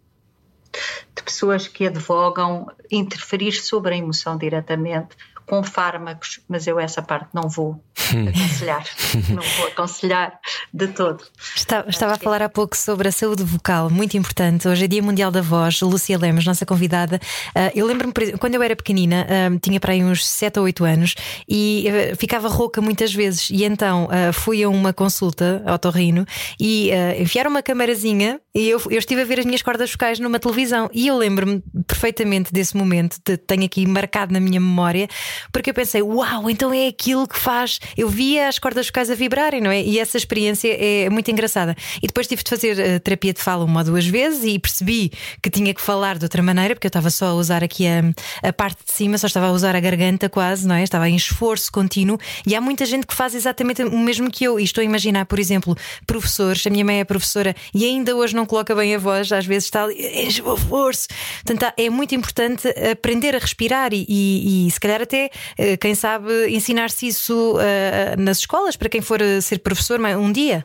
de 1.14 1.22
pessoas 1.22 1.66
que 1.66 1.86
advogam 1.86 2.66
interferir 2.90 3.52
sobre 3.52 3.94
a 3.94 3.98
emoção 3.98 4.36
diretamente 4.36 5.16
com 5.50 5.64
fármacos, 5.64 6.38
mas 6.48 6.64
eu 6.68 6.78
essa 6.78 7.02
parte 7.02 7.30
não 7.34 7.48
vou 7.48 7.82
aconselhar, 8.28 8.84
não 9.30 9.42
vou 9.42 9.66
aconselhar 9.66 10.38
de 10.72 10.86
todo. 10.86 11.24
Estava, 11.56 11.90
estava 11.90 12.12
a 12.12 12.16
falar 12.16 12.40
há 12.40 12.48
pouco 12.48 12.76
sobre 12.76 13.08
a 13.08 13.12
saúde 13.12 13.42
vocal, 13.42 13.90
muito 13.90 14.16
importante. 14.16 14.68
Hoje 14.68 14.84
é 14.84 14.86
Dia 14.86 15.02
Mundial 15.02 15.32
da 15.32 15.42
Voz, 15.42 15.80
Lúcia 15.80 16.16
Lemos, 16.16 16.46
nossa 16.46 16.64
convidada. 16.64 17.20
Uh, 17.48 17.72
eu 17.74 17.84
lembro-me, 17.84 18.12
quando 18.38 18.54
eu 18.54 18.62
era 18.62 18.76
pequenina, 18.76 19.26
uh, 19.26 19.58
tinha 19.58 19.80
para 19.80 19.92
aí 19.92 20.04
uns 20.04 20.24
7 20.24 20.60
ou 20.60 20.66
8 20.66 20.84
anos 20.84 21.14
e 21.48 21.88
uh, 21.88 22.16
ficava 22.16 22.46
rouca 22.46 22.80
muitas 22.80 23.12
vezes. 23.12 23.50
E 23.50 23.64
então 23.64 24.08
fui 24.32 24.62
a 24.62 24.68
uma 24.68 24.92
consulta 24.92 25.64
ao 25.66 25.78
torrino 25.78 26.24
e 26.60 26.90
enfiaram 27.18 27.50
uma 27.50 27.62
camarazinha 27.62 28.40
e 28.54 28.68
eu, 28.68 28.80
eu 28.90 28.98
estive 28.98 29.22
a 29.22 29.24
ver 29.24 29.40
as 29.40 29.44
minhas 29.44 29.62
cordas 29.62 29.90
vocais 29.90 30.20
numa 30.20 30.38
televisão. 30.38 30.88
E 30.92 31.08
eu 31.08 31.16
lembro-me 31.16 31.62
perfeitamente 31.86 32.52
desse 32.52 32.76
momento, 32.76 33.18
de, 33.24 33.36
tenho 33.36 33.64
aqui 33.64 33.86
marcado 33.86 34.32
na 34.32 34.40
minha 34.40 34.60
memória 34.60 35.08
porque 35.52 35.70
eu 35.70 35.74
pensei, 35.74 36.02
uau, 36.02 36.48
então 36.48 36.72
é 36.72 36.88
aquilo 36.88 37.26
que 37.26 37.38
faz. 37.38 37.80
Eu 37.96 38.08
via 38.08 38.48
as 38.48 38.58
cordas 38.58 38.86
vocais 38.86 39.10
a 39.10 39.14
vibrarem, 39.14 39.60
não 39.60 39.70
é? 39.70 39.82
E 39.82 39.98
essa 39.98 40.16
experiência 40.16 40.68
é 40.68 41.08
muito 41.08 41.30
engraçada. 41.30 41.76
E 42.02 42.06
depois 42.06 42.26
tive 42.26 42.42
de 42.42 42.50
fazer 42.50 42.76
uh, 42.78 43.00
terapia 43.00 43.32
de 43.32 43.40
fala 43.40 43.64
uma 43.64 43.80
ou 43.80 43.86
duas 43.86 44.06
vezes 44.06 44.44
e 44.44 44.58
percebi 44.58 45.12
que 45.42 45.50
tinha 45.50 45.72
que 45.72 45.80
falar 45.80 46.18
de 46.18 46.24
outra 46.24 46.42
maneira, 46.42 46.74
porque 46.74 46.86
eu 46.86 46.90
estava 46.90 47.10
só 47.10 47.26
a 47.26 47.34
usar 47.34 47.64
aqui 47.64 47.86
a, 47.86 48.02
a 48.48 48.52
parte 48.52 48.84
de 48.84 48.92
cima, 48.92 49.16
só 49.18 49.26
estava 49.26 49.46
a 49.46 49.52
usar 49.52 49.74
a 49.74 49.80
garganta 49.80 50.28
quase, 50.28 50.66
não 50.66 50.74
é? 50.74 50.82
Estava 50.82 51.08
em 51.08 51.16
esforço 51.16 51.70
contínuo. 51.72 52.18
E 52.46 52.54
há 52.54 52.60
muita 52.60 52.84
gente 52.84 53.06
que 53.06 53.14
faz 53.14 53.34
exatamente 53.34 53.82
o 53.82 53.98
mesmo 53.98 54.30
que 54.30 54.44
eu. 54.44 54.60
E 54.60 54.64
estou 54.64 54.82
a 54.82 54.84
imaginar, 54.84 55.24
por 55.26 55.38
exemplo, 55.38 55.76
professores. 56.06 56.66
A 56.66 56.70
minha 56.70 56.84
mãe 56.84 57.00
é 57.00 57.04
professora 57.04 57.54
e 57.74 57.84
ainda 57.84 58.14
hoje 58.14 58.34
não 58.34 58.46
coloca 58.46 58.74
bem 58.74 58.94
a 58.94 58.98
voz, 58.98 59.32
às 59.32 59.46
vezes 59.46 59.64
está 59.64 59.84
ali, 59.84 59.94
enche 60.26 60.42
o 60.42 60.56
forço. 60.56 61.08
Portanto, 61.44 61.72
é 61.76 61.90
muito 61.90 62.14
importante 62.14 62.68
aprender 62.90 63.34
a 63.34 63.38
respirar 63.38 63.92
e, 63.92 64.04
e, 64.08 64.66
e 64.66 64.70
se 64.70 64.80
calhar 64.80 65.00
até, 65.00 65.29
eh, 65.58 65.76
quem 65.76 65.94
sabe, 65.94 66.48
ensinar-se 66.48 67.06
isso 67.06 67.56
uh, 67.56 68.20
nas 68.20 68.38
escolas 68.38 68.76
para 68.76 68.88
quem 68.88 69.00
for 69.00 69.20
ser 69.40 69.58
professor 69.58 70.00
um 70.00 70.32
dia 70.32 70.64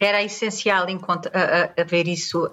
era 0.00 0.22
essencial 0.22 0.86
haver 1.76 2.06
isso 2.06 2.48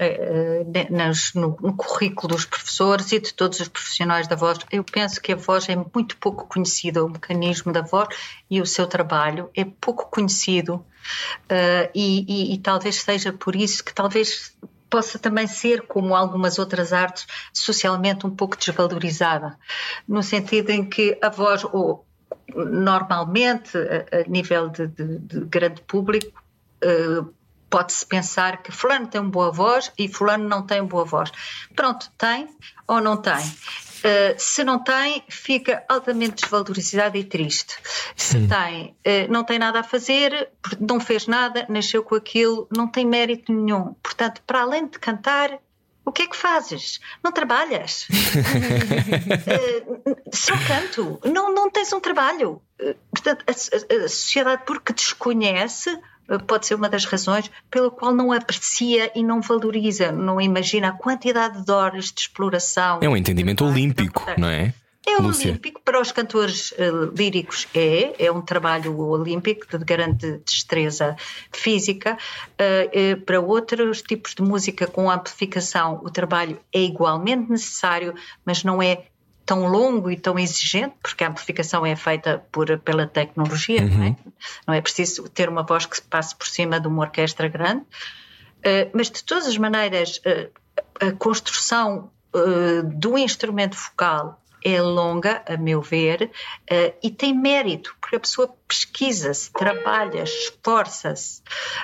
no, 1.35 1.55
currículo 1.73 2.33
dos 2.33 2.45
professores 2.45 3.11
e 3.11 3.19
de 3.19 3.33
todos 3.33 3.59
os 3.59 3.67
profissionais 3.67 4.27
da 4.27 4.35
voz. 4.35 4.57
Eu 4.71 4.83
penso 4.83 5.21
que 5.21 5.31
a 5.31 5.35
voz 5.35 5.69
é 5.69 5.75
muito 5.75 6.17
pouco 6.17 6.47
conhecida, 6.47 7.05
o 7.05 7.09
mecanismo 7.09 7.71
da 7.71 7.81
voz 7.81 8.09
e 8.49 8.59
o 8.59 8.65
seu 8.65 8.87
trabalho 8.87 9.49
é 9.55 9.63
pouco 9.63 10.09
conhecido 10.09 10.83
e, 11.93 12.25
e, 12.27 12.53
e 12.55 12.57
talvez 12.57 12.95
seja 12.95 13.31
por 13.31 13.55
isso 13.55 13.83
que 13.83 13.93
talvez 13.93 14.55
possa 14.95 15.19
também 15.19 15.45
ser, 15.45 15.81
como 15.81 16.15
algumas 16.15 16.57
outras 16.57 16.93
artes, 16.93 17.27
socialmente 17.51 18.25
um 18.25 18.33
pouco 18.33 18.55
desvalorizada, 18.55 19.59
no 20.07 20.23
sentido 20.23 20.69
em 20.69 20.85
que 20.85 21.19
a 21.21 21.27
voz, 21.27 21.65
ou, 21.65 22.05
normalmente, 22.55 23.77
a, 23.77 24.21
a 24.21 24.23
nível 24.25 24.69
de, 24.69 24.87
de, 24.87 25.17
de, 25.19 25.39
grande 25.41 25.81
público, 25.81 26.41
uh, 26.81 27.29
pode-se 27.69 28.05
pensar 28.05 28.63
que 28.63 28.71
fulano 28.71 29.07
tem 29.07 29.19
uma 29.19 29.29
boa 29.29 29.51
voz 29.51 29.91
e 29.99 30.07
fulano 30.07 30.47
não 30.47 30.65
tem 30.65 30.81
boa 30.81 31.03
voz. 31.03 31.29
Pronto, 31.75 32.09
tem 32.17 32.47
ou 32.87 33.01
não 33.01 33.17
tem? 33.17 33.43
Uh, 34.05 34.35
se 34.37 34.63
não 34.63 34.77
tem, 34.77 35.23
fica 35.27 35.83
altamente 35.89 36.43
desvalorizado 36.43 37.17
e 37.17 37.23
triste. 37.23 37.75
Se 38.15 38.47
tem, 38.47 38.89
uh, 38.89 39.31
não 39.31 39.43
tem 39.43 39.57
nada 39.57 39.79
a 39.79 39.83
fazer, 39.83 40.49
não 40.79 40.99
fez 40.99 41.25
nada, 41.25 41.65
nasceu 41.67 42.03
com 42.03 42.13
aquilo, 42.13 42.67
não 42.75 42.87
tem 42.87 43.03
mérito 43.03 43.51
nenhum. 43.51 43.95
Portanto, 44.03 44.43
para 44.45 44.61
além 44.61 44.87
de 44.87 44.99
cantar, 44.99 45.57
o 46.05 46.11
que 46.11 46.21
é 46.21 46.27
que 46.27 46.35
fazes? 46.35 46.99
Não 47.23 47.31
trabalhas? 47.31 48.07
uh, 49.47 50.15
só 50.31 50.53
canto. 50.67 51.19
Não, 51.25 51.51
não 51.51 51.71
tens 51.71 51.91
um 51.91 51.99
trabalho. 51.99 52.61
portanto, 53.11 53.43
a, 53.47 53.51
a, 53.51 54.05
a 54.05 54.07
sociedade, 54.07 54.61
porque 54.67 54.93
desconhece 54.93 55.99
pode 56.47 56.65
ser 56.65 56.75
uma 56.75 56.89
das 56.89 57.05
razões 57.05 57.49
pela 57.69 57.89
qual 57.89 58.13
não 58.13 58.31
aprecia 58.31 59.11
e 59.15 59.23
não 59.23 59.41
valoriza, 59.41 60.11
não 60.11 60.39
imagina 60.39 60.89
a 60.89 60.91
quantidade 60.91 61.63
de 61.63 61.71
horas 61.71 62.11
de 62.11 62.21
exploração. 62.21 62.99
É 63.01 63.09
um 63.09 63.17
entendimento 63.17 63.65
olímpico, 63.65 64.25
não 64.37 64.47
é? 64.47 64.73
É 65.07 65.21
Lúcia. 65.21 65.51
olímpico, 65.51 65.79
para 65.85 66.01
os 66.01 66.11
cantores 66.11 66.71
uh, 66.71 67.13
líricos 67.15 67.67
é, 67.75 68.25
é 68.25 68.31
um 68.31 68.41
trabalho 68.41 68.97
olímpico 68.97 69.77
de 69.77 69.85
grande 69.85 70.39
destreza 70.43 71.15
física. 71.51 72.17
Uh, 72.59 73.13
uh, 73.13 73.21
para 73.21 73.39
outros 73.39 74.01
tipos 74.01 74.33
de 74.33 74.41
música 74.41 74.87
com 74.87 75.11
amplificação, 75.11 76.01
o 76.03 76.09
trabalho 76.09 76.59
é 76.73 76.81
igualmente 76.81 77.51
necessário, 77.51 78.15
mas 78.43 78.63
não 78.63 78.81
é 78.81 79.03
tão 79.45 79.67
longo 79.67 80.09
e 80.09 80.17
tão 80.17 80.39
exigente, 80.39 80.95
porque 81.01 81.23
a 81.23 81.27
amplificação 81.27 81.85
é 81.85 81.95
feita 81.95 82.43
por, 82.51 82.77
pela 82.79 83.05
tecnologia, 83.05 83.81
uhum. 83.81 83.97
não, 83.97 84.03
é? 84.03 84.15
não 84.67 84.73
é 84.73 84.81
preciso 84.81 85.29
ter 85.29 85.47
uma 85.47 85.63
voz 85.63 85.85
que 85.85 86.01
passe 86.01 86.35
por 86.35 86.47
cima 86.47 86.79
de 86.79 86.87
uma 86.87 87.03
orquestra 87.03 87.47
grande, 87.47 87.81
uh, 87.81 88.89
mas 88.93 89.09
de 89.11 89.23
todas 89.23 89.45
as 89.45 89.57
maneiras, 89.57 90.17
uh, 90.17 90.51
a 90.99 91.11
construção 91.11 92.09
uh, 92.33 92.83
do 92.83 93.17
instrumento 93.17 93.77
vocal 93.77 94.41
é 94.63 94.81
longa, 94.81 95.43
a 95.47 95.55
meu 95.57 95.79
ver, 95.79 96.31
e 97.03 97.11
tem 97.11 97.37
mérito, 97.37 97.95
porque 98.01 98.15
a 98.15 98.19
pessoa 98.19 98.51
pesquisa-se, 98.67 99.51
trabalha, 99.51 100.23
esforça-se. 100.23 101.41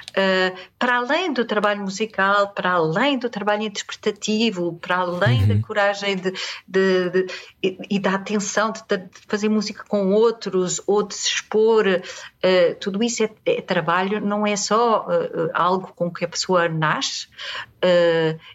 Uh, 0.10 0.58
para 0.80 0.98
além 0.98 1.32
do 1.32 1.46
trabalho 1.46 1.82
musical, 1.82 2.50
para 2.50 2.72
além 2.72 3.20
do 3.20 3.30
trabalho 3.30 3.64
interpretativo, 3.64 4.74
para 4.82 4.98
além 4.98 5.42
uhum. 5.42 5.48
da 5.48 5.68
coragem 5.68 6.16
de, 6.16 6.32
de, 6.68 7.10
de, 7.10 7.28
e, 7.62 7.78
e, 7.92 8.00
da 8.00 8.16
atenção 8.16 8.72
de, 8.72 8.82
de, 8.82 9.10
fazer 9.28 9.48
música 9.48 9.84
com 9.88 10.12
outros 10.12 10.82
ou 10.88 11.04
de 11.04 11.14
se 11.14 11.30
expor, 11.30 11.86
uh, 11.88 12.76
tudo 12.80 13.04
isso 13.04 13.24
é, 13.24 13.30
é, 13.46 13.62
trabalho, 13.62 14.20
não 14.20 14.46
é 14.46 14.56
só 14.56 15.08
algo 15.54 15.94
com 15.96 16.12
que 16.12 16.26
a 16.26 16.28
pessoa 16.28 16.68
nasce, 16.68 17.28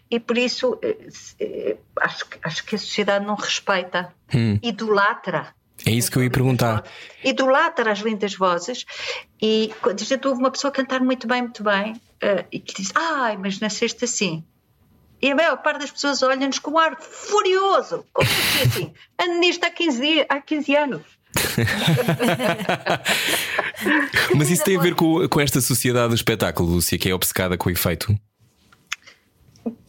e 0.09 0.19
por 0.19 0.37
isso 0.37 0.79
acho, 1.99 2.25
acho 2.43 2.65
que 2.65 2.75
a 2.75 2.79
sociedade 2.79 3.25
não 3.25 3.35
respeita 3.35 4.13
hum. 4.33 4.59
idolatra. 4.61 5.53
É 5.85 5.91
isso 5.91 6.11
que 6.11 6.17
eu 6.17 6.23
ia 6.23 6.29
perguntar. 6.29 6.83
Idolatra 7.23 7.91
as 7.91 7.99
lindas 7.99 8.33
vozes 8.33 8.85
e 9.41 9.71
quando 9.81 10.03
gente 10.03 10.27
ouve 10.27 10.39
uma 10.39 10.51
pessoa 10.51 10.71
cantar 10.71 11.01
muito 11.01 11.27
bem, 11.27 11.43
muito 11.43 11.63
bem, 11.63 11.93
uh, 11.93 12.45
e 12.51 12.59
que 12.59 12.81
diz, 12.81 12.91
ai, 12.95 13.37
mas 13.37 13.59
nasceste 13.59 14.05
assim. 14.05 14.43
E 15.21 15.31
a 15.31 15.35
maior 15.35 15.57
parte 15.57 15.81
das 15.81 15.91
pessoas 15.91 16.21
olham-nos 16.21 16.59
com 16.59 16.71
um 16.71 16.77
ar 16.77 16.99
furioso. 16.99 18.05
Como 18.13 18.27
assim? 18.27 18.61
assim? 18.67 18.93
Ando 19.19 19.39
nisto 19.39 19.63
há 19.63 19.69
15, 19.69 20.01
dias, 20.01 20.25
há 20.29 20.41
15 20.41 20.75
anos. 20.75 21.01
Mas 24.35 24.49
isso 24.49 24.63
tem 24.63 24.77
a 24.77 24.81
ver 24.81 24.95
com, 24.95 25.27
com 25.27 25.39
esta 25.39 25.61
sociedade 25.61 26.09
do 26.09 26.15
espetáculo, 26.15 26.69
Lúcia, 26.69 26.97
que 26.97 27.09
é 27.09 27.13
obcecada 27.13 27.57
com 27.57 27.69
o 27.69 27.71
efeito? 27.71 28.15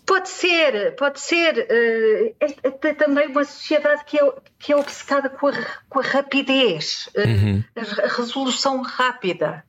Pode 0.09 0.31
ser, 0.31 0.97
pode 0.97 1.21
ser. 1.21 1.69
Uh, 1.71 2.35
é, 2.41 2.95
também 2.95 3.29
uma 3.29 3.45
sociedade 3.45 4.07
que 4.07 4.19
é, 4.19 4.33
que 4.59 4.73
é 4.73 4.77
obcecada 4.77 5.29
com 5.29 5.49
a, 5.49 5.53
com 5.87 5.99
a 6.01 6.03
rapidez, 6.03 7.11
uh, 7.15 7.29
uhum. 7.29 7.65
a, 7.77 8.09
resolução 8.17 8.81
rápida. 8.81 9.63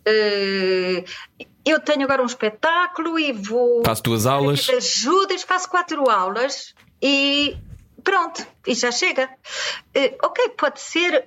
Uh, 0.00 1.04
eu 1.64 1.78
tenho 1.78 2.02
agora 2.02 2.20
um 2.20 2.26
espetáculo 2.26 3.16
e 3.20 3.32
vou. 3.32 3.84
Faço 3.86 4.02
duas 4.02 4.26
aulas. 4.26 4.68
Ajudas, 4.68 5.44
faço 5.44 5.70
quatro 5.70 6.10
aulas 6.10 6.74
e 7.00 7.56
pronto, 8.02 8.44
e 8.66 8.74
já 8.74 8.90
chega. 8.90 9.30
Uh, 9.96 10.16
ok, 10.24 10.48
pode 10.58 10.80
ser 10.80 11.24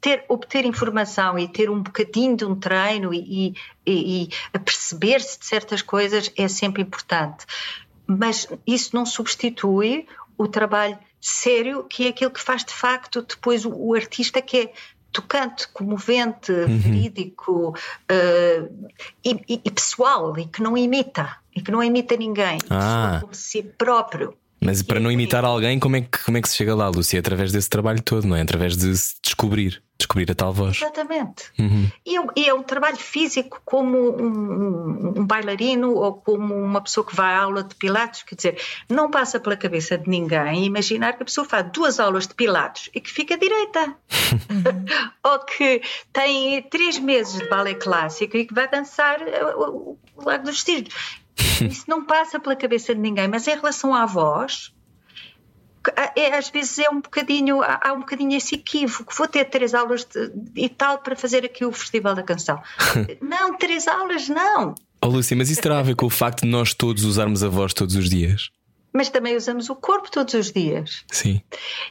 ter, 0.00 0.24
obter 0.26 0.64
informação 0.64 1.38
e 1.38 1.46
ter 1.46 1.68
um 1.68 1.82
bocadinho 1.82 2.34
de 2.34 2.46
um 2.46 2.58
treino 2.58 3.12
e, 3.12 3.54
e, 3.86 4.30
e 4.54 4.58
perceber-se 4.58 5.38
de 5.38 5.44
certas 5.44 5.82
coisas 5.82 6.32
é 6.34 6.48
sempre 6.48 6.80
importante 6.80 7.44
mas 8.10 8.48
isso 8.66 8.94
não 8.94 9.06
substitui 9.06 10.06
o 10.36 10.48
trabalho 10.48 10.98
sério, 11.20 11.84
que 11.84 12.06
é 12.06 12.08
aquilo 12.08 12.30
que 12.30 12.40
faz 12.40 12.64
de 12.64 12.72
facto 12.72 13.22
depois 13.22 13.64
o, 13.64 13.70
o 13.70 13.94
artista 13.94 14.42
que 14.42 14.56
é 14.56 14.72
tocante, 15.12 15.68
comovente, 15.68 16.50
uhum. 16.50 16.78
verídico 16.78 17.70
uh, 17.70 18.88
e, 19.24 19.60
e, 19.64 19.70
pessoal 19.70 20.36
e 20.38 20.46
que 20.46 20.62
não 20.62 20.76
imita 20.76 21.36
e 21.54 21.60
que 21.60 21.70
não 21.70 21.82
imita 21.82 22.16
ninguém, 22.16 22.58
ah. 22.70 23.18
como 23.20 23.34
si 23.34 23.62
próprio. 23.62 24.34
Mas 24.60 24.82
para 24.82 25.00
não 25.00 25.10
imitar 25.10 25.44
alguém, 25.44 25.78
como 25.78 25.96
é, 25.96 26.02
que, 26.02 26.24
como 26.24 26.36
é 26.36 26.42
que 26.42 26.48
se 26.48 26.56
chega 26.56 26.74
lá, 26.74 26.88
Lúcia? 26.88 27.16
É 27.16 27.20
através 27.20 27.50
desse 27.50 27.68
trabalho 27.68 28.02
todo, 28.02 28.26
não 28.26 28.36
é? 28.36 28.42
Através 28.42 28.76
de 28.76 28.94
se 28.94 29.14
descobrir, 29.22 29.82
descobrir 29.96 30.30
a 30.30 30.34
tal 30.34 30.52
voz. 30.52 30.76
Exatamente. 30.76 31.44
Uhum. 31.58 31.90
E, 32.04 32.16
e, 32.40 32.48
é 32.48 32.52
um 32.52 32.62
trabalho 32.62 32.98
físico 32.98 33.62
como 33.64 33.96
um, 33.96 35.18
um, 35.18 35.26
bailarino 35.26 35.94
ou 35.94 36.12
como 36.12 36.54
uma 36.54 36.82
pessoa 36.82 37.06
que 37.06 37.16
vai 37.16 37.32
à 37.32 37.42
aula 37.42 37.64
de 37.64 37.74
Pilates, 37.74 38.22
quer 38.22 38.34
dizer, 38.34 38.60
não 38.88 39.10
passa 39.10 39.40
pela 39.40 39.56
cabeça 39.56 39.96
de 39.96 40.10
ninguém 40.10 40.66
imaginar 40.66 41.14
que 41.14 41.22
a 41.22 41.26
pessoa 41.26 41.46
faz 41.46 41.70
duas 41.72 41.98
aulas 41.98 42.26
de 42.26 42.34
Pilates 42.34 42.90
e 42.94 43.00
que 43.00 43.10
fica 43.10 43.38
direita. 43.38 43.96
ou 45.24 45.38
que 45.40 45.80
tem 46.12 46.62
três 46.64 46.98
meses 46.98 47.38
de 47.38 47.48
balé 47.48 47.74
clássico 47.74 48.36
e 48.36 48.44
que 48.44 48.54
vai 48.54 48.68
dançar 48.68 49.20
o, 49.56 49.98
o 50.16 50.24
Lago 50.24 50.44
dos 50.44 50.62
Cisnes. 50.62 50.92
Isso 51.70 51.84
não 51.88 52.04
passa 52.04 52.38
pela 52.38 52.56
cabeça 52.56 52.94
de 52.94 53.00
ninguém, 53.00 53.28
mas 53.28 53.46
em 53.46 53.54
relação 53.54 53.94
à 53.94 54.06
voz, 54.06 54.72
é, 56.14 56.36
às 56.36 56.50
vezes 56.50 56.78
é 56.78 56.90
um 56.90 57.00
bocadinho, 57.00 57.62
há 57.62 57.92
um 57.92 58.00
bocadinho 58.00 58.36
esse 58.36 58.54
equívoco. 58.54 59.14
Vou 59.16 59.26
ter 59.26 59.46
três 59.46 59.74
aulas 59.74 60.04
de, 60.04 60.30
e 60.54 60.68
tal 60.68 60.98
para 60.98 61.16
fazer 61.16 61.44
aqui 61.44 61.64
o 61.64 61.72
Festival 61.72 62.14
da 62.14 62.22
Canção. 62.22 62.60
não, 63.20 63.56
três 63.56 63.88
aulas 63.88 64.28
não. 64.28 64.74
Oh, 65.02 65.06
Lúcia, 65.06 65.36
mas 65.36 65.48
isso 65.48 65.62
terá 65.62 65.78
a 65.78 65.82
ver 65.82 65.96
com 65.96 66.06
o 66.06 66.10
facto 66.10 66.42
de 66.42 66.48
nós 66.48 66.74
todos 66.74 67.04
usarmos 67.04 67.42
a 67.42 67.48
voz 67.48 67.72
todos 67.72 67.96
os 67.96 68.10
dias? 68.10 68.50
Mas 68.92 69.08
também 69.08 69.36
usamos 69.36 69.70
o 69.70 69.76
corpo 69.76 70.10
todos 70.10 70.34
os 70.34 70.52
dias. 70.52 71.04
Sim. 71.10 71.40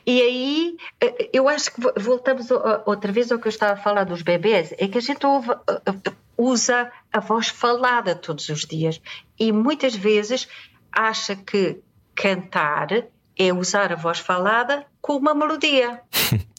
E 0.06 0.22
aí, 0.22 0.78
eh, 1.02 1.30
eu 1.32 1.48
acho 1.48 1.74
que 1.74 1.82
voltamos 1.98 2.50
outra 2.86 3.12
vez 3.12 3.32
ao 3.32 3.40
que 3.40 3.48
eu 3.48 3.52
estava 3.52 3.74
a 3.74 3.78
falar 3.78 4.04
dos 4.04 4.22
bebês, 4.22 4.74
é 4.78 4.88
que 4.88 4.98
a 4.98 5.02
gente 5.02 5.26
ouve, 5.26 5.50
eh, 5.50 5.82
eh, 5.86 6.12
usa 6.40 6.90
a 7.12 7.20
voz 7.20 7.50
falada 7.50 8.16
todos 8.16 8.48
os 8.48 8.66
dias 8.66 9.02
e 9.38 9.52
muitas 9.52 9.94
vezes 9.94 10.48
acha 10.90 11.36
que 11.36 11.82
cantar 12.16 12.88
é 13.38 13.54
usar 13.54 13.92
a 13.92 13.96
voz 13.96 14.20
falada 14.20 14.88
com 15.02 15.18
uma 15.18 15.36
melodia. 15.36 16.02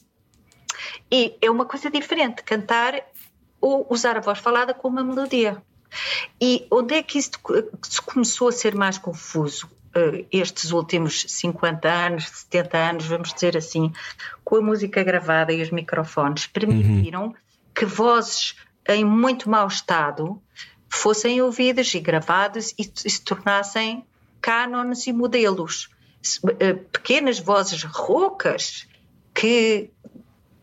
E 1.12 1.36
é 1.42 1.50
uma 1.50 1.66
coisa 1.66 1.90
diferente 1.90 2.44
cantar 2.44 2.94
ou 3.60 3.84
usar 3.90 4.16
a 4.16 4.20
voz 4.20 4.38
falada 4.38 4.72
com 4.72 4.86
uma 4.86 5.02
melodia. 5.02 5.60
E 6.40 6.66
onde 6.70 6.94
é 6.94 7.02
que 7.02 7.18
isso 7.18 7.32
começou 8.06 8.48
a 8.48 8.52
ser 8.52 8.76
mais 8.76 8.96
confuso? 8.96 9.68
Uh, 9.88 10.24
estes 10.30 10.70
últimos 10.70 11.24
50 11.28 11.88
anos, 11.88 12.28
70 12.28 12.78
anos, 12.78 13.06
vamos 13.06 13.34
dizer 13.34 13.56
assim, 13.56 13.92
com 14.44 14.56
a 14.56 14.60
música 14.60 15.02
gravada 15.02 15.52
e 15.52 15.60
os 15.60 15.70
microfones, 15.72 16.46
permitiram 16.46 17.24
uhum. 17.24 17.34
que 17.74 17.84
vozes 17.84 18.54
em 18.94 19.04
muito 19.04 19.48
mau 19.48 19.66
estado 19.66 20.40
fossem 20.88 21.40
ouvidas 21.40 21.94
e 21.94 22.00
gravadas 22.00 22.74
e, 22.76 22.84
se 22.94 23.22
tornassem 23.22 24.04
cânones 24.40 25.06
e 25.06 25.12
modelos. 25.12 25.88
Uh, 26.44 26.76
pequenas 26.92 27.38
vozes 27.38 27.82
roucas 27.82 28.86
que 29.32 29.90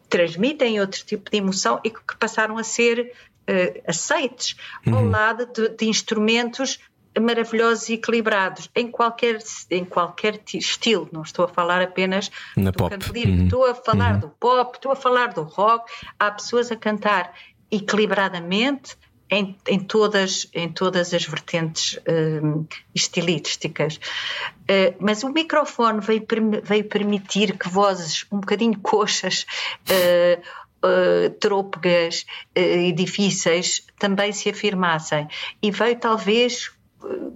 transmitem 0.07 0.79
outro 0.79 1.03
tipo 1.03 1.31
de 1.31 1.37
emoção 1.37 1.79
e 1.83 1.89
que 1.89 2.15
passaram 2.19 2.57
a 2.57 2.63
ser 2.63 3.11
uh, 3.49 3.81
aceites 3.87 4.55
uhum. 4.85 4.95
ao 4.95 5.05
lado 5.05 5.45
de, 5.47 5.69
de, 5.69 5.85
instrumentos 5.87 6.79
maravilhosos 7.19 7.89
e 7.89 7.93
equilibrados 7.93 8.69
em 8.75 8.91
qualquer, 8.91 9.39
em 9.71 9.83
qualquer 9.83 10.39
estilo. 10.53 11.09
Não 11.11 11.23
estou 11.23 11.45
a 11.45 11.47
falar 11.47 11.81
apenas 11.81 12.29
Na 12.55 12.69
do 12.69 12.77
pop. 12.77 12.91
canto 12.91 13.11
livre, 13.11 13.31
uhum. 13.31 13.45
estou 13.45 13.65
a 13.65 13.73
falar 13.73 14.13
uhum. 14.13 14.19
do 14.19 14.29
pop, 14.29 14.77
estou 14.77 14.91
a 14.91 14.95
falar 14.95 15.33
do 15.33 15.41
rock. 15.41 15.91
Há 16.19 16.29
pessoas 16.29 16.71
a 16.71 16.75
cantar 16.75 17.33
equilibradamente 17.71 18.97
em, 19.29 19.55
em, 19.67 19.79
todas, 19.79 20.49
em 20.53 20.69
todas 20.69 21.13
as 21.13 21.25
vertentes 21.25 21.99
um, 22.07 22.65
estilísticas. 22.95 23.97
Uh, 23.97 24.95
mas 24.99 25.23
o 25.23 25.29
microfone 25.29 25.99
veio, 25.99 26.25
veio, 26.63 26.85
permitir 26.85 27.57
que 27.57 27.67
vozes 27.67 28.25
um 28.31 28.39
bocadinho 28.39 28.79
coxas, 28.79 29.45
uh, 29.89 30.41
uh, 30.87 31.29
trôpegas 31.39 32.25
e 32.55 32.91
difíceis 32.91 33.85
também 33.99 34.31
se 34.31 34.49
afirmassem. 34.49 35.27
E 35.61 35.71
veio 35.71 35.99
talvez 35.99 36.71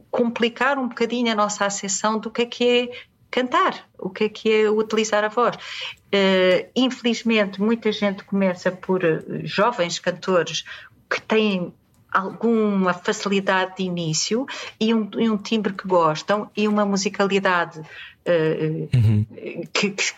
complicar 0.10 0.78
um 0.78 0.88
bocadinho 0.88 1.32
a 1.32 1.36
nossa 1.36 1.66
acessão 1.66 2.20
do 2.20 2.32
que 2.32 2.42
é 2.42 2.46
que 2.46 2.68
é 2.68 2.90
cantar, 3.32 3.88
o 3.98 4.10
que 4.10 4.26
é 4.26 4.30
que 4.30 4.52
é 4.52 4.70
utilizar 4.70 5.24
a 5.24 5.30
voz. 5.30 5.56
Uh, 5.56 6.70
infelizmente, 6.76 7.62
muita 7.62 7.92
gente 7.92 8.26
começa 8.26 8.70
por 8.70 9.04
uh, 9.04 9.24
jovens 9.46 9.98
cantores 9.98 10.66
que 11.10 11.22
têm 11.22 11.74
alguma 12.12 12.94
facilidade 12.94 13.78
de 13.78 13.84
início 13.84 14.46
e 14.78 14.94
um, 14.94 15.10
e 15.18 15.30
um 15.30 15.38
timbre 15.38 15.72
que 15.72 15.88
gostam 15.88 16.52
e 16.56 16.68
uma 16.68 16.86
musicalidade 16.86 17.80
uh, 17.80 18.90
uhum. 18.94 19.26
que, 19.74 19.92
que, 19.92 20.14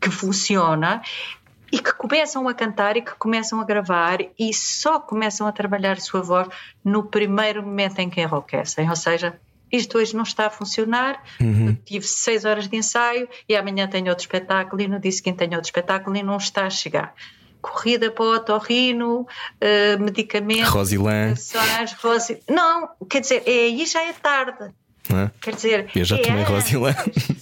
que, 0.00 0.10
funciona 0.10 1.02
e 1.72 1.80
que 1.80 1.92
começam 1.94 2.48
a 2.48 2.54
cantar 2.54 2.96
e 2.96 3.02
que 3.02 3.14
começam 3.16 3.60
a 3.60 3.64
gravar 3.64 4.18
e 4.38 4.54
só 4.54 5.00
começam 5.00 5.46
a 5.46 5.52
trabalhar 5.52 5.94
a 5.94 6.00
sua 6.00 6.22
voz 6.22 6.48
no 6.84 7.02
primeiro 7.02 7.60
momento 7.62 7.98
em 7.98 8.08
que 8.08 8.20
enrouquecem, 8.20 8.88
ou 8.88 8.96
seja, 8.96 9.36
isto 9.72 9.98
hoje 9.98 10.14
não 10.14 10.22
está 10.22 10.46
a 10.46 10.50
funcionar, 10.50 11.22
uhum. 11.40 11.74
tive 11.84 12.06
seis 12.06 12.44
horas 12.44 12.68
de 12.68 12.76
ensaio 12.76 13.28
e 13.48 13.56
amanhã 13.56 13.88
tenho 13.88 14.08
outro 14.08 14.22
espetáculo 14.22 14.82
e 14.82 14.86
no 14.86 15.00
dia 15.00 15.10
seguinte 15.10 15.38
tenho 15.38 15.54
outro 15.54 15.66
espetáculo 15.68 16.14
e 16.16 16.22
não 16.22 16.36
está 16.36 16.66
a 16.66 16.70
chegar 16.70 17.14
corrida 17.62 18.10
para 18.10 18.24
o 18.24 18.34
otorrino, 18.34 19.20
uh, 19.20 20.02
medicamentos, 20.02 20.68
Rosilã. 20.68 21.32
Rosi... 22.02 22.42
Não, 22.50 22.88
quer 23.08 23.20
dizer, 23.20 23.44
é 23.46 23.50
aí 23.50 23.86
já 23.86 24.02
é 24.02 24.12
tarde. 24.12 24.74
É? 25.08 25.30
Quer 25.40 25.54
dizer, 25.54 25.90
eu 25.94 26.04
já 26.04 26.16
é 26.16 26.22
tomei 26.22 26.42
Rosilã. 26.42 26.92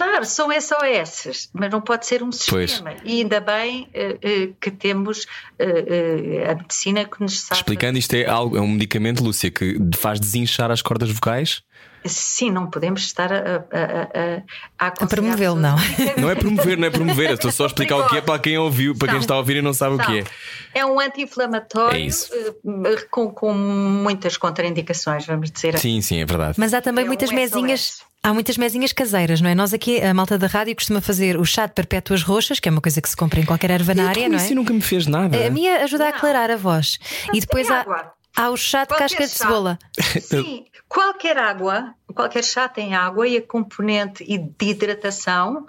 Claro, 0.00 0.24
são 0.24 0.48
SOS, 0.50 1.50
mas 1.52 1.70
não 1.70 1.82
pode 1.82 2.06
ser 2.06 2.22
um 2.22 2.32
sistema. 2.32 2.92
Pois. 2.92 3.02
E 3.04 3.20
ainda 3.20 3.38
bem 3.38 3.86
uh, 3.94 4.14
uh, 4.14 4.56
que 4.58 4.70
temos 4.70 5.24
uh, 5.24 6.50
a 6.50 6.54
medicina 6.54 7.04
que 7.04 7.20
nos 7.20 7.38
sabe. 7.40 7.60
Explicando, 7.60 7.98
isto 7.98 8.14
é, 8.14 8.26
algo, 8.26 8.56
é 8.56 8.62
um 8.62 8.68
medicamento, 8.68 9.22
Lúcia, 9.22 9.50
que 9.50 9.78
faz 9.96 10.18
desinchar 10.18 10.70
as 10.70 10.80
cordas 10.80 11.10
vocais? 11.10 11.62
Sim, 12.02 12.50
não 12.50 12.66
podemos 12.66 13.02
estar 13.02 13.30
a, 13.30 13.36
a, 13.36 14.86
a, 14.86 14.86
a, 14.86 14.86
a 14.86 15.06
promovê-lo, 15.06 15.56
não. 15.56 15.76
Não 16.16 16.30
é 16.30 16.34
promover, 16.34 16.78
não 16.78 16.86
é 16.86 16.90
promover, 16.90 17.32
estou 17.32 17.52
só 17.52 17.64
a 17.64 17.66
explicar 17.66 17.96
o 17.96 18.08
que 18.08 18.16
é 18.16 18.20
para 18.22 18.38
quem 18.38 18.56
ouviu, 18.56 18.96
para 18.96 19.08
quem 19.08 19.18
está 19.18 19.34
a 19.34 19.36
ouvir 19.36 19.58
e 19.58 19.62
não 19.62 19.74
sabe 19.74 19.98
não. 19.98 20.04
o 20.04 20.06
que 20.06 20.20
é. 20.20 20.24
É 20.72 20.86
um 20.86 20.98
anti-inflamatório 20.98 22.08
é 22.08 22.96
com, 23.10 23.30
com 23.30 23.52
muitas 23.52 24.38
contraindicações, 24.38 25.26
vamos 25.26 25.50
dizer 25.50 25.74
assim. 25.74 25.96
Sim, 25.96 26.00
sim, 26.00 26.20
é 26.22 26.24
verdade. 26.24 26.58
Mas 26.58 26.72
há 26.72 26.80
também 26.80 27.04
é 27.04 27.06
muitas 27.06 27.30
um 27.30 27.34
mesinhas. 27.34 28.00
Há 28.22 28.34
muitas 28.34 28.58
mesinhas 28.58 28.92
caseiras, 28.92 29.40
não 29.40 29.48
é? 29.48 29.54
Nós 29.54 29.72
aqui, 29.72 29.98
a 30.02 30.12
malta 30.12 30.36
da 30.36 30.46
rádio, 30.46 30.74
costuma 30.74 31.00
fazer 31.00 31.38
o 31.38 31.44
chá 31.44 31.66
de 31.66 31.72
perpétuas 31.72 32.22
roxas, 32.22 32.60
que 32.60 32.68
é 32.68 32.72
uma 32.72 32.80
coisa 32.80 33.00
que 33.00 33.08
se 33.08 33.16
compra 33.16 33.40
em 33.40 33.46
qualquer 33.46 33.70
ervanária, 33.70 34.28
não 34.28 34.38
é? 34.38 34.42
Isso 34.42 34.54
nunca 34.54 34.74
me 34.74 34.82
fez 34.82 35.06
nada. 35.06 35.46
A 35.46 35.48
minha 35.48 35.82
ajuda 35.82 36.04
não. 36.04 36.12
a 36.12 36.16
aclarar 36.16 36.50
a 36.50 36.56
voz. 36.56 36.98
Mas 37.28 37.38
e 37.38 37.40
depois 37.40 37.70
há, 37.70 38.12
há 38.36 38.50
o 38.50 38.58
chá 38.58 38.84
de 38.84 38.88
qualquer 38.88 39.08
casca 39.08 39.22
chá. 39.22 39.26
de 39.26 39.32
cebola. 39.32 39.78
Sim, 40.20 40.66
qualquer 40.86 41.38
água, 41.38 41.94
qualquer 42.14 42.44
chá 42.44 42.68
tem 42.68 42.94
água 42.94 43.26
e 43.26 43.38
a 43.38 43.42
componente 43.42 44.22
de 44.22 44.66
hidratação 44.66 45.66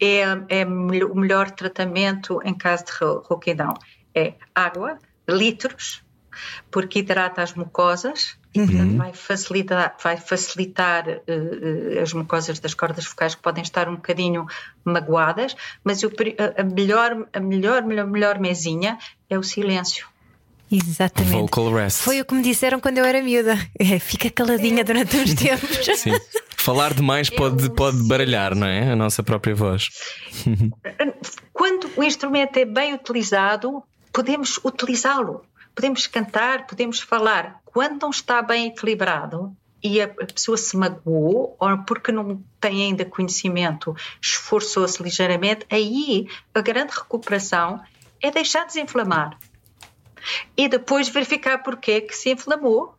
é, 0.00 0.22
é 0.48 0.64
o 0.64 1.14
melhor 1.14 1.50
tratamento 1.50 2.40
em 2.42 2.54
caso 2.54 2.86
de 2.86 2.92
rouquidão. 3.28 3.74
É 4.14 4.32
água, 4.54 4.98
litros, 5.28 6.02
porque 6.70 7.00
hidrata 7.00 7.42
as 7.42 7.52
mucosas 7.52 8.39
uhum. 8.56 8.66
portanto, 8.66 8.96
vai 8.96 9.12
facilitar, 9.12 9.96
vai 10.02 10.16
facilitar 10.16 11.08
uh, 11.08 12.00
as 12.02 12.12
mucosas 12.12 12.58
das 12.58 12.74
cordas 12.74 13.04
focais 13.04 13.34
que 13.34 13.42
podem 13.42 13.62
estar 13.62 13.88
um 13.88 13.96
bocadinho 13.96 14.46
magoadas, 14.84 15.54
mas 15.84 16.02
o, 16.02 16.10
a, 16.56 16.62
melhor, 16.62 17.28
a 17.32 17.40
melhor, 17.40 17.82
melhor, 17.82 18.06
melhor 18.06 18.38
mesinha 18.38 18.98
é 19.28 19.38
o 19.38 19.42
silêncio. 19.42 20.08
Exatamente. 20.70 21.32
Vocal 21.32 21.72
rest. 21.74 21.98
Foi 22.02 22.20
o 22.20 22.24
que 22.24 22.32
me 22.32 22.42
disseram 22.42 22.78
quando 22.78 22.98
eu 22.98 23.04
era 23.04 23.20
miúda. 23.20 23.58
É, 23.76 23.98
fica 23.98 24.30
caladinha 24.30 24.84
durante 24.84 25.16
uns 25.16 25.34
tempos. 25.34 25.84
Sim. 25.98 26.12
Falar 26.56 26.94
demais 26.94 27.28
pode, 27.28 27.70
pode 27.74 28.06
baralhar, 28.06 28.54
não 28.54 28.66
é? 28.66 28.92
A 28.92 28.96
nossa 28.96 29.22
própria 29.22 29.54
voz. 29.54 29.88
Quando 31.52 31.90
o 31.96 32.04
instrumento 32.04 32.56
é 32.56 32.64
bem 32.64 32.94
utilizado, 32.94 33.82
podemos 34.12 34.60
utilizá-lo. 34.64 35.42
Podemos 35.74 36.06
cantar, 36.06 36.66
podemos 36.66 37.00
falar. 37.00 37.59
Quando 37.72 38.02
não 38.02 38.10
está 38.10 38.42
bem 38.42 38.66
equilibrado 38.66 39.56
e 39.82 40.00
a 40.00 40.08
pessoa 40.08 40.56
se 40.56 40.76
magoou, 40.76 41.56
ou 41.58 41.78
porque 41.78 42.12
não 42.12 42.42
tem 42.60 42.82
ainda 42.82 43.04
conhecimento, 43.04 43.96
esforçou-se 44.20 45.02
ligeiramente, 45.02 45.66
aí 45.70 46.28
a 46.54 46.60
grande 46.60 46.92
recuperação 46.92 47.80
é 48.20 48.30
deixar 48.30 48.66
desinflamar 48.66 49.38
e 50.56 50.68
depois 50.68 51.08
verificar 51.08 51.58
porque 51.62 51.92
é 51.92 52.00
que 52.00 52.14
se 52.14 52.30
inflamou 52.30 52.94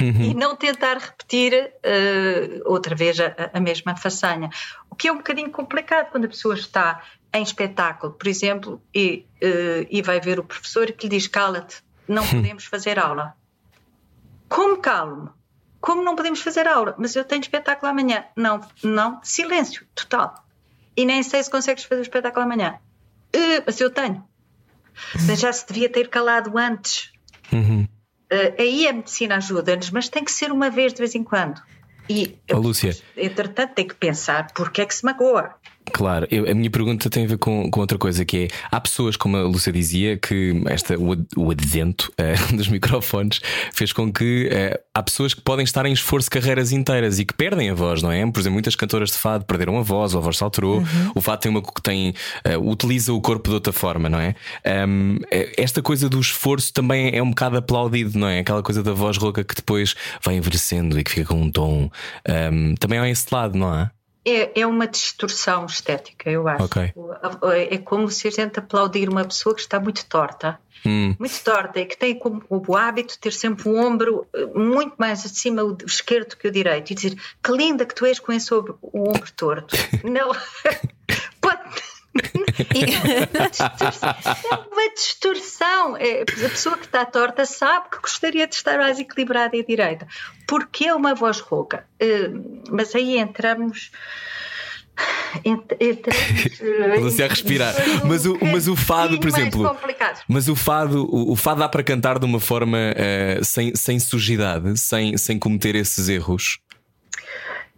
uhum. 0.00 0.22
e 0.30 0.34
não 0.34 0.56
tentar 0.56 0.98
repetir 0.98 1.52
uh, 1.54 2.62
outra 2.64 2.94
vez 2.94 3.18
a, 3.20 3.50
a, 3.52 3.60
mesma 3.60 3.96
façanha. 3.96 4.50
O 4.90 4.94
que 4.94 5.08
é 5.08 5.12
um 5.12 5.18
bocadinho 5.18 5.50
complicado 5.50 6.10
quando 6.10 6.24
a 6.24 6.28
pessoa 6.28 6.54
está 6.54 7.02
em 7.32 7.42
espetáculo, 7.42 8.12
por 8.12 8.26
exemplo, 8.26 8.82
e, 8.94 9.26
uh, 9.42 9.86
e 9.88 10.02
vai 10.02 10.20
ver 10.20 10.40
o 10.40 10.44
professor 10.44 10.90
que 10.90 11.06
lhe 11.06 11.16
diz: 11.16 11.28
cala-te, 11.28 11.82
não 12.08 12.24
hum. 12.24 12.30
podemos 12.30 12.64
fazer 12.64 12.98
aula. 12.98 13.34
Como 14.50 14.78
calmo? 14.78 15.32
Como 15.80 16.02
não 16.02 16.16
podemos 16.16 16.42
fazer 16.42 16.66
aula? 16.66 16.94
Mas 16.98 17.14
eu 17.14 17.24
tenho 17.24 17.40
espetáculo 17.40 17.90
amanhã. 17.90 18.24
Não, 18.36 18.60
não, 18.82 19.20
silêncio 19.22 19.86
total. 19.94 20.44
E 20.96 21.06
nem 21.06 21.22
sei 21.22 21.42
se 21.42 21.48
consegues 21.48 21.84
fazer 21.84 22.00
o 22.00 22.02
espetáculo 22.02 22.44
amanhã. 22.44 22.78
Uh, 23.34 23.62
mas 23.64 23.80
eu 23.80 23.88
tenho. 23.90 24.22
Mas 25.26 25.38
já 25.38 25.52
se 25.52 25.66
devia 25.66 25.88
ter 25.88 26.08
calado 26.08 26.58
antes. 26.58 27.12
Uhum. 27.52 27.84
Uh, 28.30 28.54
aí 28.58 28.88
a 28.88 28.92
medicina 28.92 29.36
ajuda-nos, 29.36 29.90
mas 29.90 30.08
tem 30.08 30.24
que 30.24 30.32
ser 30.32 30.50
uma 30.50 30.68
vez 30.68 30.92
de 30.92 30.98
vez 30.98 31.14
em 31.14 31.22
quando. 31.22 31.62
E, 32.08 32.36
oh, 32.52 32.58
Lúcia. 32.58 32.94
entretanto, 33.16 33.74
tem 33.74 33.86
que 33.86 33.94
pensar 33.94 34.52
porque 34.52 34.82
é 34.82 34.86
que 34.86 34.94
se 34.94 35.04
magoa. 35.04 35.54
Claro, 35.92 36.26
eu, 36.30 36.48
a 36.48 36.54
minha 36.54 36.70
pergunta 36.70 37.10
tem 37.10 37.24
a 37.24 37.26
ver 37.26 37.38
com, 37.38 37.70
com 37.70 37.80
outra 37.80 37.98
coisa 37.98 38.24
que 38.24 38.44
é: 38.44 38.48
há 38.70 38.80
pessoas, 38.80 39.16
como 39.16 39.36
a 39.36 39.42
Lúcia 39.42 39.72
dizia, 39.72 40.16
que 40.16 40.62
esta, 40.66 40.96
o, 40.98 41.16
o 41.36 41.50
advento 41.50 42.12
uh, 42.12 42.54
dos 42.56 42.68
microfones 42.68 43.40
fez 43.72 43.92
com 43.92 44.12
que 44.12 44.48
uh, 44.48 44.78
há 44.94 45.02
pessoas 45.02 45.34
que 45.34 45.40
podem 45.40 45.64
estar 45.64 45.84
em 45.86 45.92
esforço 45.92 46.30
carreiras 46.30 46.72
inteiras 46.72 47.18
e 47.18 47.24
que 47.24 47.34
perdem 47.34 47.70
a 47.70 47.74
voz, 47.74 48.02
não 48.02 48.12
é? 48.12 48.24
Por 48.30 48.40
exemplo, 48.40 48.54
muitas 48.54 48.76
cantoras 48.76 49.10
de 49.10 49.18
fado 49.18 49.44
perderam 49.44 49.78
a 49.78 49.82
voz, 49.82 50.14
ou 50.14 50.20
a 50.20 50.22
voz 50.22 50.36
se 50.36 50.44
alterou. 50.44 50.78
Uhum. 50.78 51.12
O 51.14 51.20
fado 51.20 51.40
tem 51.40 51.50
uma 51.50 51.62
que 51.62 51.82
tem, 51.82 52.14
uh, 52.46 52.70
utiliza 52.70 53.12
o 53.12 53.20
corpo 53.20 53.48
de 53.48 53.54
outra 53.54 53.72
forma, 53.72 54.08
não 54.08 54.20
é? 54.20 54.34
Um, 54.86 55.18
esta 55.56 55.82
coisa 55.82 56.08
do 56.08 56.20
esforço 56.20 56.72
também 56.72 57.16
é 57.16 57.22
um 57.22 57.30
bocado 57.30 57.56
aplaudido, 57.56 58.18
não 58.18 58.28
é? 58.28 58.40
Aquela 58.40 58.62
coisa 58.62 58.82
da 58.82 58.92
voz 58.92 59.16
rouca 59.16 59.42
que 59.42 59.54
depois 59.54 59.94
vai 60.22 60.36
envelhecendo 60.36 60.98
e 60.98 61.04
que 61.04 61.10
fica 61.10 61.26
com 61.26 61.42
um 61.42 61.50
tom. 61.50 61.90
Um, 62.52 62.74
também 62.76 62.98
há 62.98 63.08
esse 63.08 63.26
lado, 63.32 63.58
não 63.58 63.68
há? 63.68 63.90
É, 63.90 63.99
é 64.24 64.66
uma 64.66 64.86
distorção 64.86 65.64
estética, 65.66 66.30
eu 66.30 66.46
acho. 66.46 66.64
Okay. 66.64 66.92
É 67.70 67.78
como 67.78 68.10
se 68.10 68.28
a 68.28 68.30
gente 68.30 68.58
aplaudir 68.58 69.08
uma 69.08 69.24
pessoa 69.24 69.54
que 69.54 69.60
está 69.60 69.80
muito 69.80 70.04
torta. 70.06 70.58
Hum. 70.84 71.14
Muito 71.18 71.42
torta 71.44 71.80
e 71.80 71.86
que 71.86 71.96
tem 71.96 72.18
como 72.18 72.42
o 72.48 72.76
hábito 72.76 73.14
de 73.14 73.18
ter 73.18 73.32
sempre 73.32 73.68
o 73.68 73.76
ombro 73.76 74.26
eh, 74.32 74.46
muito 74.54 74.94
mais 74.96 75.26
acima 75.26 75.62
o 75.62 75.76
esquerdo 75.86 76.36
que 76.36 76.48
o 76.48 76.50
direito 76.50 76.90
e 76.90 76.94
dizer 76.94 77.16
que 77.42 77.52
linda 77.52 77.84
que 77.84 77.94
tu 77.94 78.06
és 78.06 78.18
com 78.18 78.32
esse 78.32 78.52
o 78.54 78.78
ombro 78.94 79.30
torto. 79.36 79.76
Não. 80.04 80.30
Pode... 81.40 81.60
é 84.42 84.54
uma 84.54 84.94
distorção. 84.94 85.96
É, 85.96 86.22
a 86.22 86.48
pessoa 86.48 86.76
que 86.76 86.86
está 86.86 87.04
torta 87.04 87.44
sabe 87.44 87.90
que 87.90 87.98
gostaria 88.00 88.46
de 88.46 88.54
estar 88.54 88.78
mais 88.78 88.98
equilibrada 88.98 89.56
e 89.56 89.64
direita. 89.64 90.06
Porque 90.46 90.86
é 90.86 90.94
uma 90.94 91.14
voz 91.14 91.40
rouca. 91.40 91.86
Uh, 92.00 92.62
mas 92.70 92.94
aí 92.94 93.18
entramos. 93.18 93.90
Entramos. 95.44 97.20
a 97.20 97.26
respirar. 97.26 97.74
Mas 98.06 98.26
o, 98.26 98.38
mas 98.40 98.68
o 98.68 98.76
fado, 98.76 99.18
por 99.18 99.28
exemplo. 99.28 99.76
Mas 100.28 100.48
o 100.48 100.56
fado, 100.56 101.04
o, 101.04 101.32
o, 101.32 101.36
fado 101.36 101.60
dá 101.60 101.68
para 101.68 101.82
cantar 101.82 102.18
de 102.18 102.24
uma 102.24 102.40
forma 102.40 102.78
uh, 102.78 103.44
sem, 103.44 103.74
sem 103.74 103.98
sujidade, 103.98 104.78
sem, 104.78 105.16
sem 105.16 105.38
cometer 105.38 105.74
esses 105.74 106.08
erros. 106.08 106.58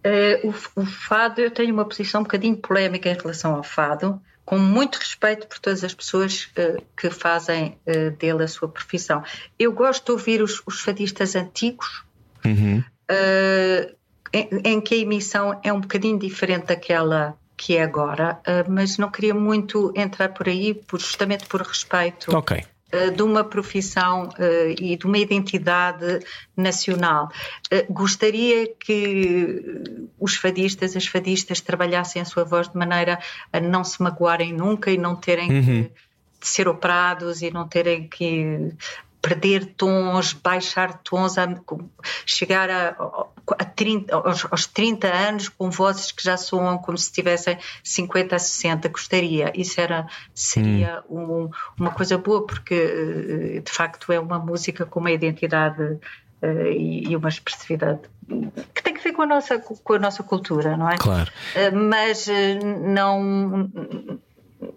Uh, 0.05 0.49
o, 0.75 0.81
o, 0.81 0.85
fado, 0.85 1.39
eu 1.39 1.49
tenho 1.49 1.73
uma 1.73 1.85
posição 1.85 2.21
um 2.21 2.23
bocadinho 2.23 2.57
polémica 2.57 3.09
em 3.09 3.15
relação 3.15 3.55
ao 3.55 3.63
fado, 3.63 4.21
com 4.45 4.57
muito 4.57 4.97
respeito 4.97 5.47
por 5.47 5.59
todas 5.59 5.83
as 5.83 5.93
pessoas 5.93 6.49
uh, 6.57 6.83
que 6.97 7.09
fazem 7.09 7.77
uh, 7.87 8.11
dele 8.11 8.43
a 8.43 8.47
sua 8.47 8.67
profissão. 8.67 9.23
Eu 9.57 9.71
gosto 9.71 10.05
de 10.05 10.11
ouvir 10.11 10.41
os, 10.41 10.61
os 10.65 10.81
fadistas 10.81 11.35
antigos, 11.35 12.03
uhum. 12.45 12.83
em, 14.33 14.49
em, 14.63 14.81
que 14.81 14.95
a 14.95 14.97
emissão 14.97 15.59
é 15.63 15.71
um 15.71 15.79
bocadinho 15.79 16.19
diferente 16.19 16.67
daquela 16.67 17.37
que 17.55 17.77
é 17.77 17.83
agora, 17.83 18.41
mas 18.67 18.97
não 18.97 19.09
queria 19.09 19.33
muito 19.33 19.93
entrar 19.95 20.29
por 20.29 20.49
aí, 20.49 20.73
por, 20.73 20.99
justamente 20.99 21.45
por 21.45 21.61
respeito. 21.61 22.35
Ok. 22.35 22.65
Eh, 22.93 23.09
de 23.09 23.23
uma 23.23 23.43
profissão 23.43 24.29
uh, 24.29 24.69
e 24.79 24.95
de 24.95 25.05
uma 25.07 25.17
identidade 25.17 26.19
nacional. 26.55 27.27
Uh, 27.73 27.91
gostaria 27.91 28.67
que 28.67 29.81
os 30.19 30.35
fadistas, 30.35 30.95
as 30.95 31.07
fadistas, 31.07 31.59
trabalhassem 31.59 32.21
a 32.21 32.25
sua 32.25 32.43
voz 32.43 32.69
de 32.69 32.77
maneira 32.77 33.17
a 33.51 33.59
não 33.59 33.83
se 33.83 33.99
magoarem 33.99 34.53
nunca 34.53 34.91
e 34.91 34.97
não 34.97 35.15
terem 35.15 35.51
uhum. 35.51 35.89
que 36.39 36.47
ser 36.47 36.67
operados 36.67 37.41
e 37.41 37.49
não 37.49 37.67
terem 37.67 38.07
que 38.07 38.71
perder 39.23 39.73
tons, 39.77 40.33
baixar 40.33 40.99
tons, 41.01 41.37
a, 41.37 41.47
chegar 42.25 42.69
a, 42.69 42.89
a 43.57 43.63
30, 43.63 44.13
aos, 44.13 44.45
aos 44.51 44.67
30 44.67 45.07
anos 45.07 45.47
com 45.47 45.71
vozes 45.71 46.11
que 46.11 46.21
já 46.21 46.35
soam 46.35 46.77
como 46.77 46.97
se 46.97 47.09
tivessem 47.09 47.57
50 47.81 48.35
a 48.35 48.39
60. 48.39 48.89
Gostaria. 48.89 49.53
Isso 49.55 49.79
era, 49.79 50.05
seria 50.35 51.01
hum. 51.09 51.45
um, 51.45 51.49
uma 51.79 51.91
coisa 51.91 52.17
boa, 52.17 52.45
porque 52.45 52.73
eh, 52.75 53.59
de 53.61 53.71
facto 53.71 54.11
é 54.11 54.19
uma 54.19 54.37
música 54.37 54.85
com 54.85 54.99
uma 54.99 55.11
identidade 55.11 55.81
uh, 55.81 56.67
e, 56.75 57.09
e 57.09 57.15
uma 57.15 57.29
expressividade 57.29 58.01
que 58.75 58.83
tem 58.83 58.93
que 58.93 59.01
ver 59.01 59.13
com 59.13 59.21
a 59.21 59.25
nossa, 59.25 59.57
com 59.57 59.93
a 59.93 59.99
nossa 59.99 60.21
cultura, 60.21 60.75
não 60.75 60.89
é? 60.89 60.97
Claro. 60.97 61.31
Uh, 61.55 61.75
mas 61.75 62.27
uh, 62.27 62.31
não, 62.85 63.71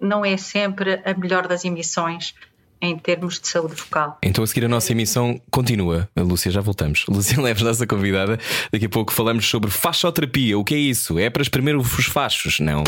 não 0.01 0.24
é 0.24 0.36
sempre 0.36 1.03
a 1.05 1.14
melhor 1.14 1.49
das 1.49 1.64
emissões 1.64 2.32
em 2.80 2.96
termos 2.98 3.40
de 3.40 3.48
saúde 3.48 3.74
vocal. 3.74 4.18
Então 4.22 4.44
a 4.44 4.46
seguir 4.46 4.64
a 4.64 4.68
nossa 4.68 4.92
emissão 4.92 5.40
continua. 5.50 6.08
Lúcia, 6.16 6.50
já 6.50 6.60
voltamos. 6.60 7.04
Lúcia 7.08 7.40
Leves, 7.40 7.62
nossa 7.62 7.86
convidada. 7.86 8.38
Daqui 8.72 8.86
a 8.86 8.88
pouco 8.88 9.12
falamos 9.12 9.48
sobre 9.48 9.70
fachoterapia. 9.70 10.58
O 10.58 10.64
que 10.64 10.74
é 10.74 10.78
isso? 10.78 11.18
É 11.18 11.30
para 11.30 11.42
exprimir 11.42 11.76
os 11.76 12.06
fachos? 12.06 12.60
Não. 12.60 12.84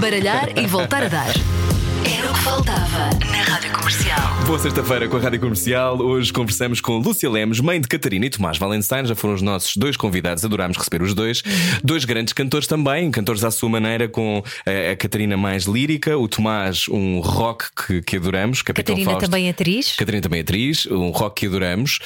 Baralhar 0.00 0.56
e 0.56 0.66
voltar 0.66 1.04
a 1.04 1.08
dar. 1.08 1.79
Era 2.12 2.28
o 2.28 2.34
que 2.34 2.40
faltava 2.40 3.10
na 3.30 3.42
Rádio 3.42 3.72
Comercial. 3.72 4.44
Boa 4.44 4.58
sexta-feira 4.58 5.08
com 5.08 5.16
a 5.16 5.20
Rádio 5.20 5.38
Comercial. 5.38 6.00
Hoje 6.00 6.32
conversamos 6.32 6.80
com 6.80 6.98
Lúcia 6.98 7.30
Lemos, 7.30 7.60
mãe 7.60 7.80
de 7.80 7.86
Catarina 7.86 8.26
e 8.26 8.30
Tomás 8.30 8.58
Valenstein. 8.58 9.06
Já 9.06 9.14
foram 9.14 9.34
os 9.34 9.42
nossos 9.42 9.76
dois 9.76 9.96
convidados, 9.96 10.44
adorámos 10.44 10.76
receber 10.76 11.02
os 11.02 11.14
dois. 11.14 11.40
Dois 11.84 12.04
grandes 12.04 12.32
cantores 12.32 12.66
também, 12.66 13.12
cantores 13.12 13.44
à 13.44 13.50
sua 13.52 13.68
maneira, 13.68 14.08
com 14.08 14.42
a, 14.66 14.92
a 14.92 14.96
Catarina 14.96 15.36
mais 15.36 15.64
lírica, 15.64 16.18
o 16.18 16.26
Tomás, 16.26 16.88
um 16.88 17.20
rock 17.20 17.66
que, 17.86 18.02
que 18.02 18.16
adoramos. 18.16 18.60
Capitão 18.62 18.96
Catarina 18.96 19.12
Fausto. 19.12 19.30
também 19.30 19.48
atriz. 19.48 19.94
Catarina 19.94 20.22
também 20.22 20.40
atriz, 20.40 20.86
um 20.86 21.10
rock 21.10 21.40
que 21.40 21.46
adoramos. 21.46 22.00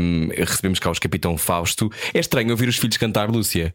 Um, 0.00 0.28
recebemos 0.36 0.78
cá 0.78 0.90
os 0.90 0.98
Capitão 0.98 1.36
Fausto. 1.36 1.92
É 2.14 2.18
estranho 2.18 2.50
ouvir 2.50 2.68
os 2.68 2.78
filhos 2.78 2.96
cantar, 2.96 3.30
Lúcia. 3.30 3.74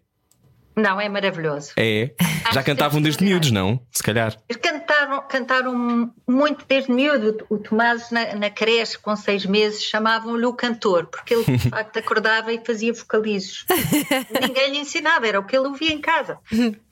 Não, 0.80 1.00
é 1.00 1.10
maravilhoso. 1.10 1.72
É. 1.78 2.12
Já 2.54 2.64
cantavam 2.64 3.02
desde 3.02 3.24
miúdos, 3.24 3.52
não? 3.52 3.80
Se 3.92 4.02
calhar. 4.02 4.36
Cantaram, 4.62 5.22
cantaram 5.28 6.14
muito 6.28 6.66
desde 6.68 6.92
miúdo. 6.92 7.46
O 7.50 7.58
Tomás, 7.58 8.10
na, 8.12 8.36
na 8.36 8.50
creche, 8.50 8.98
com 8.98 9.16
seis 9.16 9.46
meses, 9.46 9.84
chamavam-lhe 9.84 10.46
o 10.46 10.54
cantor, 10.54 11.08
porque 11.08 11.34
ele 11.34 11.58
de 11.58 11.70
facto 11.70 11.98
acordava 11.98 12.54
e 12.54 12.64
fazia 12.66 12.94
vocalizos. 12.94 13.66
Ninguém 14.42 14.72
lhe 14.72 14.78
ensinava, 14.80 15.28
era 15.28 15.40
o 15.40 15.44
que 15.44 15.56
ele 15.56 15.68
ouvia 15.68 15.92
em 15.92 16.00
casa. 16.00 16.40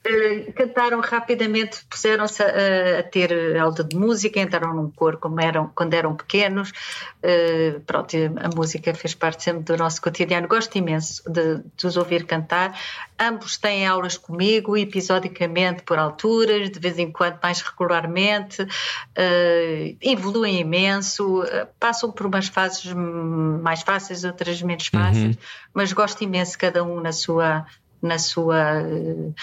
Uh, 0.06 0.52
cantaram 0.52 1.00
rapidamente, 1.00 1.84
puseram-se 1.90 2.42
a, 2.42 3.00
a, 3.00 3.02
ter 3.02 3.58
aula 3.58 3.82
de 3.82 3.96
música, 3.96 4.40
entraram 4.40 4.72
num 4.72 4.90
coro 4.90 5.18
como 5.18 5.40
eram, 5.40 5.70
quando 5.74 5.92
eram 5.92 6.14
pequenos. 6.14 6.70
Uh, 7.18 7.80
pronto, 7.80 8.16
a 8.16 8.56
música 8.56 8.94
fez 8.94 9.14
parte 9.14 9.42
sempre 9.42 9.64
do 9.64 9.76
nosso 9.76 10.00
cotidiano. 10.00 10.46
Gosto 10.46 10.78
imenso 10.78 11.22
de, 11.30 11.62
de 11.76 11.86
os 11.86 11.96
ouvir 11.96 12.24
cantar. 12.26 12.78
Ambos 13.18 13.56
têm 13.56 13.86
aulas 13.86 14.16
comigo, 14.16 14.76
episodicamente 14.76 15.82
por 15.82 15.98
alturas, 15.98 16.70
de 16.70 16.78
vez 16.78 16.96
em 16.98 17.10
quando 17.10 17.38
mais 17.42 17.60
regularmente, 17.60 18.62
uh, 18.62 19.96
evoluem 20.00 20.60
imenso, 20.60 21.42
passam 21.80 22.12
por 22.12 22.26
umas 22.26 22.46
fases 22.46 22.92
mais 22.92 23.82
fáceis, 23.82 24.22
outras 24.22 24.62
menos 24.62 24.86
fáceis, 24.86 25.34
uhum. 25.36 25.42
mas 25.74 25.92
gosto 25.92 26.22
imenso 26.22 26.56
cada 26.56 26.84
um 26.84 27.00
na 27.00 27.12
sua 27.12 27.66
na 28.02 28.18
sua 28.18 28.82
uh, 28.82 29.34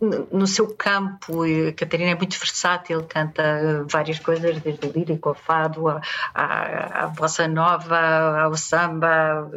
no 0.00 0.46
seu 0.46 0.74
campo, 0.74 1.42
a 1.42 1.72
Catarina 1.72 2.10
é 2.10 2.14
muito 2.14 2.38
versátil, 2.38 3.02
canta 3.04 3.84
várias 3.90 4.18
coisas, 4.18 4.60
desde 4.60 4.86
o 4.86 4.92
lírico 4.92 5.30
ao 5.30 5.34
fado, 5.34 5.88
à, 5.88 6.00
à, 6.34 7.04
à 7.04 7.06
bossa 7.08 7.48
nova, 7.48 8.40
ao 8.40 8.56
samba, 8.56 9.50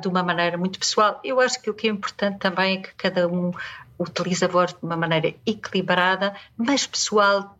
de 0.00 0.08
uma 0.08 0.22
maneira 0.22 0.58
muito 0.58 0.78
pessoal. 0.78 1.18
Eu 1.24 1.40
acho 1.40 1.60
que 1.62 1.70
o 1.70 1.74
que 1.74 1.88
é 1.88 1.90
importante 1.90 2.38
também 2.38 2.76
é 2.76 2.80
que 2.82 2.94
cada 2.94 3.26
um 3.26 3.52
utilize 3.98 4.44
a 4.44 4.48
voz 4.48 4.72
de 4.72 4.78
uma 4.82 4.96
maneira 4.96 5.34
equilibrada, 5.46 6.34
mas 6.56 6.86
pessoal, 6.86 7.56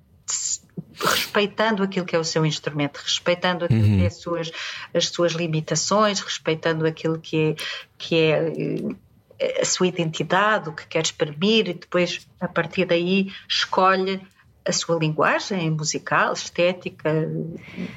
respeitando 1.01 1.83
aquilo 1.83 2.07
que 2.07 2.17
é 2.17 2.19
o 2.19 2.25
seu 2.25 2.45
instrumento, 2.45 2.99
respeitando 2.99 3.65
aquilo 3.65 3.85
uhum. 3.85 3.99
que 3.99 4.05
é 4.05 4.07
as 4.07 4.17
suas, 4.17 4.51
as 4.93 5.09
suas 5.09 5.33
limitações, 5.33 6.21
respeitando 6.21 6.87
aquilo 6.87 7.19
que 7.19 7.37
é, 7.37 7.55
que 7.97 8.17
é 8.17 9.61
a 9.61 9.65
sua 9.65 9.87
identidade, 9.87 10.69
o 10.69 10.73
que 10.73 10.87
quer 10.87 11.03
exprimir, 11.03 11.69
e 11.69 11.75
depois, 11.75 12.27
a 12.41 12.49
partir 12.49 12.85
daí, 12.85 13.33
escolhe 13.49 14.21
a 14.69 14.73
sua 14.73 14.99
linguagem 14.99 15.71
musical, 15.71 16.33
estética 16.35 17.11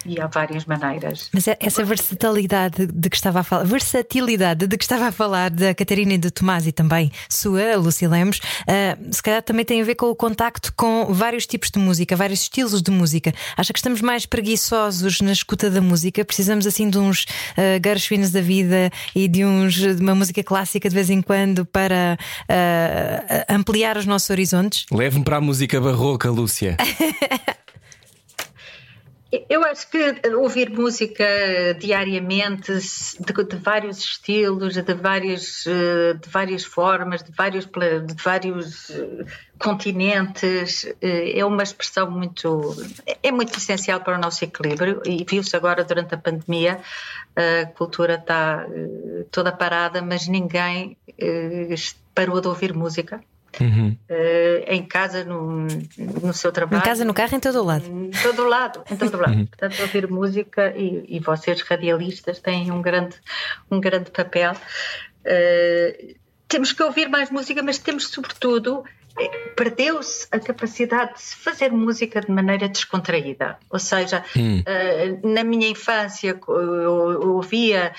e 0.06 0.20
há 0.20 0.28
várias 0.28 0.66
maneiras. 0.66 1.30
Mas 1.34 1.48
é 1.48 1.58
essa 1.60 1.84
versatilidade 1.84 2.88
de 2.88 3.10
que 3.10 3.16
estava 3.16 3.42
a 3.42 3.44
falar, 3.44 3.64
versatilidade 3.66 4.66
de 4.66 4.78
que 4.78 4.84
estava 4.84 5.08
a 5.08 5.12
falar 5.12 5.50
da 5.50 5.76
Catarina 5.76 6.14
e 6.14 6.18
do 6.18 6.32
Tomás 6.32 6.66
e 6.66 6.72
também 6.72 7.12
sua, 7.30 7.76
Lucy 7.76 8.08
Lemos, 8.08 8.38
uh, 8.38 9.14
se 9.14 9.22
calhar 9.22 9.44
também 9.44 9.66
tem 9.66 9.82
a 9.82 9.84
ver 9.84 9.96
com 9.96 10.06
o 10.08 10.16
contacto 10.16 10.74
com 10.76 11.08
vários 11.14 11.46
tipos 11.46 11.70
de 11.70 11.80
música, 11.80 12.16
vários 12.16 12.42
estilos 12.42 12.82
de 12.82 12.92
música. 12.92 13.34
Acha 13.58 13.74
que 13.74 13.80
estamos 13.80 14.02
mais 14.02 14.26
preguiçosos 14.26 15.20
na 15.20 15.34
escuta 15.34 15.70
da 15.70 15.82
música? 15.82 16.24
Precisamos 16.24 16.66
assim 16.66 16.90
de 16.90 16.98
uns 16.98 17.24
uh, 17.24 17.82
Gershwins 17.84 18.32
da 18.32 18.42
vida 18.42 18.90
e 19.14 19.28
de 19.28 19.44
uns 19.44 19.74
de 19.74 20.02
uma 20.02 20.16
música 20.16 20.42
clássica 20.42 20.88
de 20.88 20.96
vez 20.96 21.10
em 21.10 21.22
quando 21.22 21.66
para 21.66 22.18
uh, 22.44 23.54
ampliar 23.54 23.98
os 23.98 24.06
nossos 24.06 24.30
horizontes? 24.30 24.86
Leve-me 24.90 25.26
para 25.26 25.38
a 25.38 25.42
música 25.42 25.82
barroca, 25.82 26.32
Eu 29.50 29.64
acho 29.64 29.90
que 29.90 29.98
ouvir 30.36 30.70
música 30.70 31.24
diariamente 31.80 32.74
de, 32.74 33.44
de, 33.46 33.56
vários 33.56 34.00
estilos, 34.00 34.74
de 34.74 34.94
várias, 34.94 35.64
de 35.64 36.30
várias 36.30 36.66
formas, 36.66 37.24
de 37.24 37.32
vários, 37.32 37.66
de 37.66 38.14
vários 38.22 38.90
eh, 38.90 39.26
continentes, 39.58 40.86
eh, 41.02 41.40
é 41.40 41.46
uma 41.46 41.64
expressão 41.64 42.12
muito 42.12 42.76
é 43.24 43.32
muito 43.32 43.58
essencial 43.58 44.02
para 44.02 44.18
o 44.18 44.22
nosso 44.22 44.44
equilíbrio 44.44 45.02
e 45.06 45.24
viu-se 45.24 45.56
agora 45.56 45.86
durante 45.86 46.14
a 46.14 46.18
pandemia 46.18 46.82
a 47.34 47.68
cultura 47.68 48.16
está 48.16 48.68
eh, 48.70 49.24
toda 49.32 49.54
parada, 49.54 50.02
mas 50.02 50.28
ninguém 50.28 50.98
parou 52.14 52.42
de 52.42 52.50
ouvir 52.50 52.74
música 52.74 53.24
Uhum. 53.60 53.98
Uh, 54.10 54.64
em 54.68 54.84
casa, 54.84 55.24
no, 55.24 55.68
no 55.98 56.34
seu 56.34 56.52
trabalho. 56.52 56.82
Em 56.82 56.86
casa, 56.86 57.04
no 57.04 57.14
carro, 57.14 57.36
em 57.36 57.40
todo 57.40 57.60
o 57.62 57.64
lado. 57.64 57.86
Em 57.86 58.12
todo 58.12 58.44
o 58.44 58.48
lado, 58.48 58.84
em 58.90 58.96
todo 58.96 59.16
o 59.16 59.20
lado. 59.20 59.34
Uhum. 59.34 59.46
Portanto, 59.46 59.82
ouvir 59.82 60.10
música 60.10 60.74
e, 60.76 61.06
e, 61.08 61.20
vocês, 61.20 61.62
radialistas, 61.62 62.40
têm 62.40 62.72
um 62.72 62.82
grande, 62.82 63.16
um 63.70 63.80
grande 63.80 64.10
papel. 64.12 64.54
Uh, 65.26 66.16
temos 66.48 66.72
que 66.72 66.84
ouvir 66.84 67.08
mais 67.10 67.30
música, 67.30 67.62
mas 67.62 67.78
temos, 67.78 68.08
sobretudo, 68.08 68.84
perdeu-se 69.56 70.28
a 70.32 70.40
capacidade 70.40 71.14
de 71.14 71.22
se 71.22 71.36
fazer 71.36 71.72
música 71.72 72.22
de 72.22 72.32
maneira 72.32 72.68
descontraída. 72.68 73.58
Ou 73.70 73.80
seja, 73.80 74.24
hum. 74.36 74.60
uh, 74.62 75.28
na 75.28 75.44
minha 75.44 75.68
infância 75.68 76.40
eu 76.48 77.30
ouvia 77.36 77.94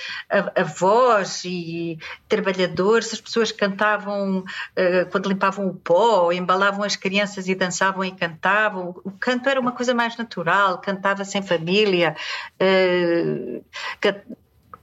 avós 0.56 1.44
e 1.44 1.98
trabalhadores, 2.28 3.12
as 3.12 3.20
pessoas 3.20 3.52
cantavam 3.52 4.38
uh, 4.38 5.10
quando 5.10 5.28
limpavam 5.28 5.68
o 5.68 5.74
pó, 5.74 6.32
embalavam 6.32 6.84
as 6.84 6.96
crianças 6.96 7.48
e 7.48 7.54
dançavam 7.54 8.04
e 8.04 8.10
cantavam. 8.10 8.94
O 9.04 9.10
canto 9.10 9.48
era 9.48 9.60
uma 9.60 9.72
coisa 9.72 9.94
mais 9.94 10.16
natural, 10.16 10.78
cantava-se 10.78 11.38
em 11.38 11.42
família. 11.42 12.16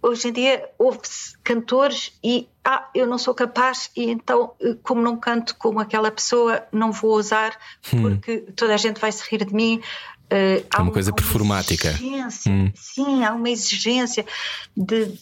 Hoje 0.02 0.30
em 0.30 0.32
dia 0.32 0.70
ouve-se 0.78 1.38
cantores 1.44 2.18
e 2.24 2.48
ah, 2.64 2.90
eu 2.96 3.06
não 3.06 3.18
sou 3.18 3.34
capaz 3.34 3.92
e 3.96 4.10
então 4.10 4.54
eh, 4.62 4.76
como 4.82 5.02
não 5.02 5.18
canto 5.18 5.56
como 5.58 5.80
aquela 5.80 6.10
pessoa 6.10 6.64
não 6.72 6.92
vou 6.92 7.16
usar 7.18 7.58
hum. 7.94 8.02
porque 8.02 8.46
hum. 8.48 8.54
toda 8.56 8.74
a 8.74 8.78
gente 8.78 9.00
vai 9.00 9.12
se 9.12 9.24
rir 9.30 9.44
de 9.44 9.54
mim 9.54 9.82
Uh, 10.32 10.64
é 10.72 10.82
uma 10.82 10.92
coisa 10.92 11.12
performática. 11.12 11.98
Hum. 12.48 12.72
Sim, 12.76 13.24
há 13.24 13.34
uma 13.34 13.50
exigência 13.50 14.24
de, 14.78 15.18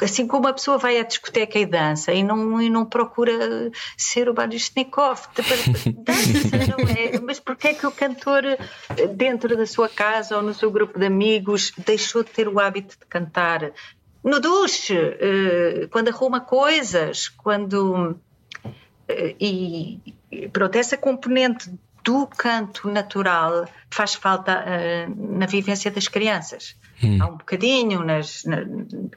assim 0.00 0.26
como 0.26 0.48
a 0.48 0.52
pessoa 0.54 0.78
vai 0.78 0.98
à 0.98 1.02
discoteca 1.02 1.58
e 1.58 1.66
dança 1.66 2.10
e 2.10 2.22
não, 2.22 2.60
e 2.62 2.70
não 2.70 2.86
procura 2.86 3.70
ser 3.98 4.30
o 4.30 4.34
Baryshnikov, 4.34 5.20
dança, 5.36 6.56
não 6.68 6.88
é? 6.88 7.20
Mas 7.20 7.38
porquê 7.38 7.68
é 7.68 7.74
que 7.74 7.86
o 7.86 7.90
cantor 7.90 8.44
dentro 9.14 9.54
da 9.54 9.66
sua 9.66 9.90
casa 9.90 10.36
ou 10.36 10.42
no 10.42 10.54
seu 10.54 10.70
grupo 10.70 10.98
de 10.98 11.04
amigos 11.04 11.70
deixou 11.84 12.24
de 12.24 12.30
ter 12.30 12.48
o 12.48 12.58
hábito 12.58 12.98
de 12.98 13.04
cantar? 13.06 13.72
No 14.24 14.40
duche, 14.40 14.96
uh, 14.96 15.88
quando 15.90 16.08
arruma 16.08 16.40
coisas, 16.40 17.28
quando. 17.28 18.18
Uh, 19.08 19.36
e 19.38 20.00
pronto, 20.50 20.76
essa 20.76 20.96
componente 20.96 21.70
do 22.04 22.26
canto 22.26 22.88
natural 22.88 23.66
faz 23.90 24.14
falta 24.14 24.64
uh, 24.64 25.38
na 25.38 25.46
vivência 25.46 25.90
das 25.90 26.08
crianças. 26.08 26.76
Hum. 27.02 27.18
Há 27.20 27.26
um 27.26 27.36
bocadinho 27.36 28.04
nas, 28.04 28.44
na, 28.44 28.58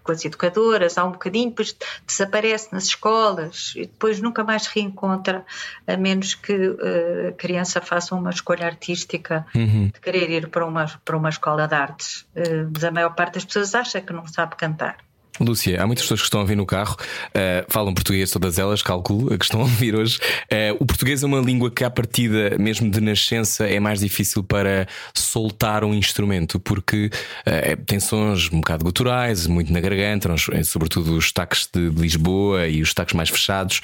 com 0.01 0.11
as 0.11 0.23
educadoras, 0.23 0.97
há 0.97 1.03
um 1.03 1.11
bocadinho, 1.11 1.49
depois 1.49 1.75
desaparece 2.07 2.69
nas 2.71 2.85
escolas 2.85 3.73
e 3.75 3.81
depois 3.81 4.21
nunca 4.21 4.43
mais 4.43 4.67
reencontra, 4.67 5.45
a 5.85 5.97
menos 5.97 6.33
que 6.33 6.53
uh, 6.53 7.29
a 7.29 7.31
criança 7.33 7.81
faça 7.81 8.15
uma 8.15 8.29
escolha 8.29 8.65
artística 8.65 9.45
uhum. 9.53 9.87
de 9.87 9.99
querer 9.99 10.29
ir 10.29 10.47
para 10.47 10.65
uma, 10.65 10.85
para 11.03 11.17
uma 11.17 11.29
escola 11.29 11.67
de 11.67 11.75
artes. 11.75 12.21
Uh, 12.35 12.71
mas 12.73 12.83
a 12.83 12.91
maior 12.91 13.13
parte 13.15 13.35
das 13.35 13.45
pessoas 13.45 13.75
acha 13.75 13.99
que 14.01 14.13
não 14.13 14.25
sabe 14.27 14.55
cantar. 14.55 14.97
Lúcia, 15.39 15.81
há 15.81 15.87
muitas 15.87 16.05
pessoas 16.05 16.19
que 16.19 16.25
estão 16.25 16.41
a 16.41 16.43
vir 16.43 16.55
no 16.55 16.65
carro, 16.65 16.95
uh, 16.95 17.65
falam 17.67 17.93
português, 17.93 18.29
todas 18.29 18.59
elas, 18.59 18.83
calculo, 18.83 19.35
que 19.37 19.43
estão 19.43 19.61
a 19.61 19.63
ouvir 19.63 19.95
hoje. 19.95 20.19
Uh, 20.43 20.77
o 20.79 20.85
português 20.85 21.23
é 21.23 21.25
uma 21.25 21.39
língua 21.39 21.71
que, 21.71 21.83
à 21.83 21.89
partida, 21.89 22.55
mesmo 22.59 22.89
de 22.89 23.01
nascença, 23.01 23.67
é 23.67 23.79
mais 23.79 23.99
difícil 23.99 24.43
para 24.43 24.87
soltar 25.13 25.83
um 25.83 25.93
instrumento, 25.93 26.59
porque 26.59 27.09
uh, 27.47 27.83
tem 27.85 27.99
sons 27.99 28.51
um 28.51 28.57
bocado 28.57 28.85
guturais, 28.85 29.47
muito 29.47 29.73
na 29.73 29.79
garganta, 29.79 30.29
sobretudo 30.63 31.17
os 31.17 31.31
taques 31.31 31.67
de 31.73 31.89
Lisboa 31.89 32.67
e 32.67 32.81
os 32.81 32.93
taques 32.93 33.15
mais 33.15 33.29
fechados. 33.29 33.81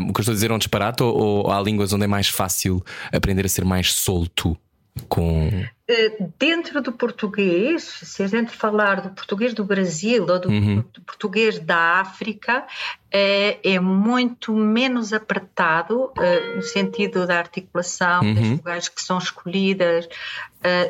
o 0.00 0.12
que 0.12 0.20
eu 0.20 0.22
estou 0.22 0.32
a 0.32 0.34
dizer 0.34 0.50
é 0.50 0.54
um 0.54 0.58
disparate 0.58 1.02
ou, 1.02 1.16
ou 1.16 1.52
há 1.52 1.60
línguas 1.60 1.92
onde 1.92 2.04
é 2.04 2.08
mais 2.08 2.28
fácil 2.28 2.84
aprender 3.12 3.46
a 3.46 3.48
ser 3.48 3.64
mais 3.64 3.92
solto? 3.92 4.56
Com 5.08 5.50
eh, 5.90 6.16
dentro 6.38 6.82
do 6.82 6.92
português, 6.92 7.82
se 7.82 8.22
a 8.22 8.26
gente 8.26 8.52
falar 8.52 9.00
do 9.00 9.10
português 9.10 9.54
do 9.54 9.64
Brasil 9.64 10.26
ou 10.28 10.38
do, 10.38 10.48
uhum. 10.48 10.84
do 10.92 11.00
português 11.00 11.58
da 11.58 12.00
África, 12.00 12.66
é, 13.10 13.58
é, 13.64 13.80
muito 13.80 14.52
menos 14.52 15.14
apertado 15.14 16.04
uh, 16.04 16.56
no 16.56 16.62
sentido 16.62 17.26
da 17.26 17.38
articulação 17.38 18.22
uhum. 18.22 18.34
das 18.34 18.48
vogais 18.48 18.88
que 18.88 19.02
são 19.02 19.16
escolhidas 19.16 20.06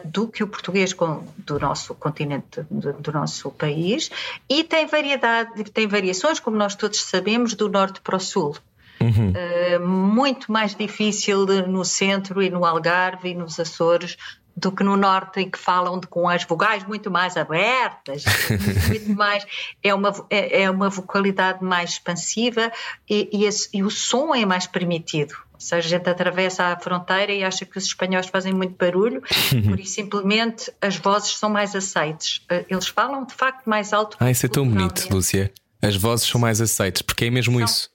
do 0.06 0.26
que 0.26 0.42
o 0.42 0.48
português 0.48 0.94
com, 0.94 1.22
do 1.36 1.60
nosso 1.60 1.94
continente, 1.94 2.62
do, 2.70 2.94
do, 2.94 3.12
nosso 3.12 3.50
país, 3.50 4.10
e 4.48 4.64
tem 4.64 4.86
variedade, 4.86 5.62
tem 5.64 5.86
variações, 5.86 6.40
como 6.40 6.56
nós 6.56 6.74
todos 6.74 7.02
sabemos, 7.02 7.52
do 7.52 7.68
norte 7.68 8.00
para 8.00 8.16
o 8.16 8.20
sul. 8.20 8.56
Uhum. 9.00 9.32
Uh, 9.32 9.86
muito 9.86 10.50
mais 10.50 10.74
difícil 10.74 11.46
no 11.66 11.84
centro 11.84 12.42
e 12.42 12.50
no 12.50 12.64
Algarve 12.64 13.30
e 13.30 13.34
nos 13.34 13.60
Açores 13.60 14.16
do 14.58 14.72
que 14.72 14.82
no 14.82 14.96
norte 14.96 15.40
em 15.40 15.48
que 15.48 15.58
falam 15.58 16.00
de, 16.00 16.06
com 16.08 16.28
as 16.28 16.44
vogais 16.44 16.84
muito 16.84 17.10
mais 17.10 17.36
abertas, 17.36 18.24
muito 18.88 19.10
mais 19.14 19.46
é 19.82 19.94
uma 19.94 20.12
é, 20.28 20.62
é, 20.62 20.70
uma 20.70 20.88
vocalidade 20.90 21.62
mais 21.62 21.90
expansiva 21.90 22.72
e, 23.08 23.28
e, 23.32 23.44
esse, 23.44 23.68
e, 23.72 23.82
o 23.82 23.90
som 23.90 24.34
é 24.34 24.44
mais 24.44 24.66
permitido. 24.66 25.34
Ou 25.54 25.60
seja, 25.60 25.86
a 25.86 25.90
gente 25.98 26.08
atravessa 26.08 26.64
a 26.66 26.78
fronteira 26.78 27.32
e 27.32 27.42
acha 27.42 27.64
que 27.64 27.78
os 27.78 27.84
espanhóis 27.84 28.26
fazem 28.26 28.52
muito 28.52 28.76
barulho, 28.76 29.22
por 29.68 29.78
isso 29.78 29.94
simplesmente 29.94 30.72
as 30.80 30.96
vozes 30.96 31.36
são 31.36 31.50
mais 31.50 31.74
aceites. 31.74 32.42
Eh, 32.48 32.64
eles 32.68 32.86
falam 32.88 33.24
de 33.24 33.34
facto 33.34 33.66
mais 33.66 33.92
alto. 33.92 34.16
Ah, 34.20 34.30
isso 34.30 34.46
é 34.46 34.48
tão 34.48 34.68
bonito, 34.68 35.08
Lúcia. 35.10 35.52
As 35.80 35.96
vozes 35.96 36.26
são 36.26 36.40
mais 36.40 36.60
aceites, 36.60 37.02
porque 37.02 37.26
é 37.26 37.30
mesmo 37.30 37.60
isso 37.60 37.90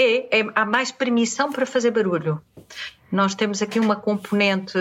é, 0.00 0.40
é, 0.40 0.46
há 0.54 0.64
mais 0.64 0.90
permissão 0.90 1.52
para 1.52 1.66
fazer 1.66 1.90
barulho. 1.90 2.40
Nós 3.12 3.34
temos 3.34 3.60
aqui 3.60 3.80
uma 3.80 3.96
componente 3.96 4.78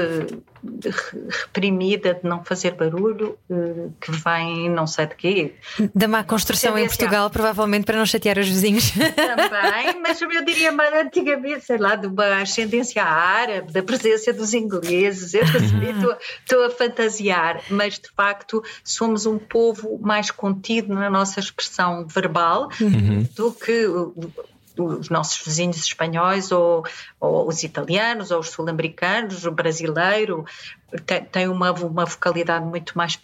reprimida 1.46 2.14
de 2.14 2.30
não 2.30 2.44
fazer 2.44 2.76
barulho 2.76 3.38
eh, 3.50 3.88
que 4.00 4.12
vem 4.12 4.70
não 4.70 4.86
sei 4.86 5.08
de 5.08 5.16
quê. 5.16 5.56
Da 5.96 6.08
má 6.08 6.24
construção 6.24 6.78
em 6.78 6.86
Portugal, 6.86 7.28
provavelmente 7.32 7.86
para 7.86 7.98
não 7.98 8.06
chatear 8.06 8.38
os 8.38 8.48
vizinhos. 8.48 8.92
Também, 8.92 10.00
mas 10.00 10.22
eu 10.22 10.46
diria 10.46 10.72
mais 10.72 10.94
antigamente, 10.94 11.66
sei 11.66 11.78
lá, 11.80 11.96
de 11.96 12.06
uma 12.06 12.42
ascendência 12.42 13.04
árabe, 13.04 13.72
da 13.72 13.82
presença 13.82 14.32
dos 14.32 14.54
ingleses. 14.54 15.34
Eu 15.34 15.42
estou 15.44 16.64
a 16.64 16.70
fantasiar, 16.70 17.64
mas 17.70 17.96
de 17.96 18.10
facto 18.16 18.64
somos 18.84 19.26
um 19.26 19.40
povo 19.40 19.98
mais 20.00 20.30
contido 20.30 20.94
na 20.94 21.10
nossa 21.10 21.40
expressão 21.40 22.06
verbal 22.06 22.70
uhum. 22.80 23.26
do 23.36 23.52
que 23.54 23.88
os 24.80 25.10
nossos 25.10 25.44
vizinhos 25.44 25.78
espanhóis 25.78 26.52
ou, 26.52 26.84
ou 27.20 27.48
os 27.48 27.64
italianos 27.64 28.32
ou 28.32 28.40
os 28.40 28.50
sul-americanos, 28.50 29.46
o 29.46 29.52
brasileiro 29.52 30.46
tem, 31.06 31.24
tem 31.24 31.48
uma, 31.48 31.72
uma 31.72 32.06
vocalidade 32.06 32.66
muito 32.66 32.98
mais, 32.98 33.20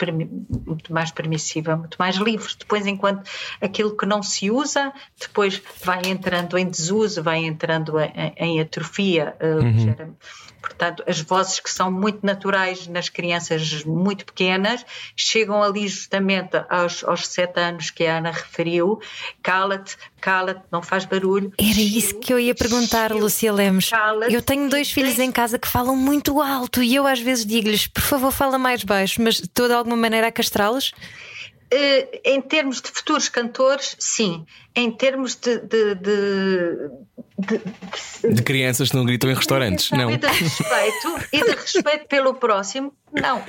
muito 0.65 0.93
mais 0.93 1.11
permissiva, 1.11 1.75
muito 1.75 1.95
mais 1.97 2.15
livre. 2.17 2.53
Depois, 2.57 2.85
enquanto 2.85 3.29
aquilo 3.61 3.95
que 3.95 4.05
não 4.05 4.21
se 4.21 4.51
usa, 4.51 4.93
depois 5.19 5.61
vai 5.83 6.01
entrando 6.05 6.57
em 6.57 6.69
desuso, 6.69 7.23
vai 7.23 7.39
entrando 7.39 7.99
em, 7.99 8.33
em 8.37 8.61
atrofia. 8.61 9.35
Eh, 9.39 9.55
uhum. 9.55 10.15
Portanto, 10.65 11.03
as 11.05 11.21
vozes 11.21 11.59
que 11.59 11.69
são 11.69 11.91
muito 11.91 12.25
naturais 12.25 12.87
nas 12.87 13.07
crianças 13.07 13.83
muito 13.83 14.25
pequenas 14.25 14.83
chegam 15.15 15.61
ali 15.61 15.87
justamente 15.87 16.57
aos, 16.67 17.03
aos 17.03 17.27
sete 17.27 17.59
anos 17.59 17.91
que 17.91 18.03
a 18.03 18.17
Ana 18.17 18.31
referiu. 18.31 18.99
Cala-te, 19.43 19.95
cala-te, 20.19 20.63
não 20.71 20.81
faz 20.81 21.05
barulho. 21.05 21.53
Era 21.59 21.79
isso 21.79 22.15
que 22.15 22.33
eu 22.33 22.39
ia 22.39 22.55
perguntar, 22.55 23.11
Lucia 23.11 23.53
Lemos. 23.53 23.91
Eu 24.27 24.41
tenho 24.41 24.67
dois 24.67 24.91
filhos 24.91 25.19
em 25.19 25.31
casa 25.31 25.59
que 25.59 25.67
falam 25.67 25.95
muito 25.95 26.41
alto 26.41 26.81
e 26.81 26.95
eu 26.95 27.05
às 27.05 27.19
vezes 27.19 27.45
digo-lhes, 27.45 27.85
por 27.85 28.01
favor, 28.01 28.31
fala 28.31 28.57
mais 28.57 28.83
baixo, 28.83 29.21
mas 29.21 29.39
estou 29.39 29.67
de 29.67 29.73
alguma 29.75 29.95
maneira 29.95 30.27
a 30.27 30.31
castrá-los? 30.31 30.93
Uh, 31.73 32.19
em 32.23 32.41
termos 32.41 32.79
de 32.81 32.89
futuros 32.89 33.27
cantores, 33.27 33.95
sim. 33.99 34.45
Em 34.75 34.91
termos 34.91 35.35
de. 35.35 35.57
de, 35.59 35.95
de, 35.95 36.89
de, 37.37 38.33
de 38.33 38.41
crianças 38.43 38.89
que 38.89 38.95
não 38.95 39.05
gritam 39.05 39.29
em 39.29 39.33
restaurantes, 39.33 39.91
não. 39.91 40.09
E 40.09 40.17
de 40.17 40.27
respeito, 40.27 41.27
e 41.33 41.43
de 41.43 41.51
respeito 41.51 42.07
pelo 42.07 42.33
próximo, 42.35 42.93
não. 43.11 43.43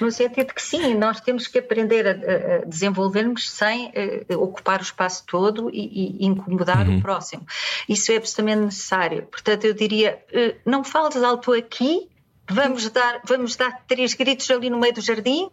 No 0.00 0.10
sentido 0.12 0.54
que 0.54 0.62
sim, 0.62 0.94
nós 0.94 1.20
temos 1.20 1.48
que 1.48 1.58
aprender 1.58 2.06
a, 2.06 2.10
a 2.10 2.64
desenvolvermos 2.64 3.50
sem 3.50 3.88
uh, 3.88 4.38
ocupar 4.38 4.78
o 4.80 4.82
espaço 4.82 5.24
todo 5.26 5.70
e, 5.72 6.20
e 6.22 6.26
incomodar 6.26 6.88
uhum. 6.88 6.98
o 6.98 7.02
próximo. 7.02 7.44
Isso 7.88 8.12
é 8.12 8.16
absolutamente 8.16 8.66
necessário. 8.66 9.22
Portanto, 9.24 9.64
eu 9.64 9.74
diria: 9.74 10.22
uh, 10.32 10.56
não 10.64 10.84
fales 10.84 11.16
alto 11.16 11.52
aqui, 11.52 12.08
vamos 12.48 12.88
dar, 12.90 13.20
vamos 13.24 13.56
dar 13.56 13.82
três 13.88 14.14
gritos 14.14 14.48
ali 14.50 14.70
no 14.70 14.78
meio 14.78 14.94
do 14.94 15.00
jardim 15.00 15.50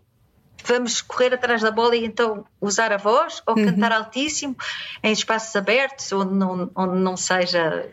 vamos 0.66 1.02
correr 1.02 1.34
atrás 1.34 1.62
da 1.62 1.72
bola 1.72 1.96
e 1.96 2.06
então 2.06 2.46
usar 2.60 2.92
a 2.92 2.98
voz 2.98 3.42
ou 3.46 3.58
uhum. 3.58 3.66
cantar 3.66 3.92
altíssimo 3.92 4.56
em 5.04 5.12
espaços 5.12 5.56
abertos 5.56 6.12
onde 6.12 6.34
não, 6.34 6.70
onde 6.76 6.98
não 6.98 7.18
seja. 7.18 7.88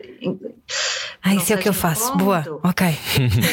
Ah, 1.21 1.33
isso 1.35 1.51
é 1.51 1.55
o 1.55 1.59
que 1.59 1.69
eu 1.69 1.73
faço. 1.73 2.15
Boa, 2.15 2.43
ok. 2.63 2.87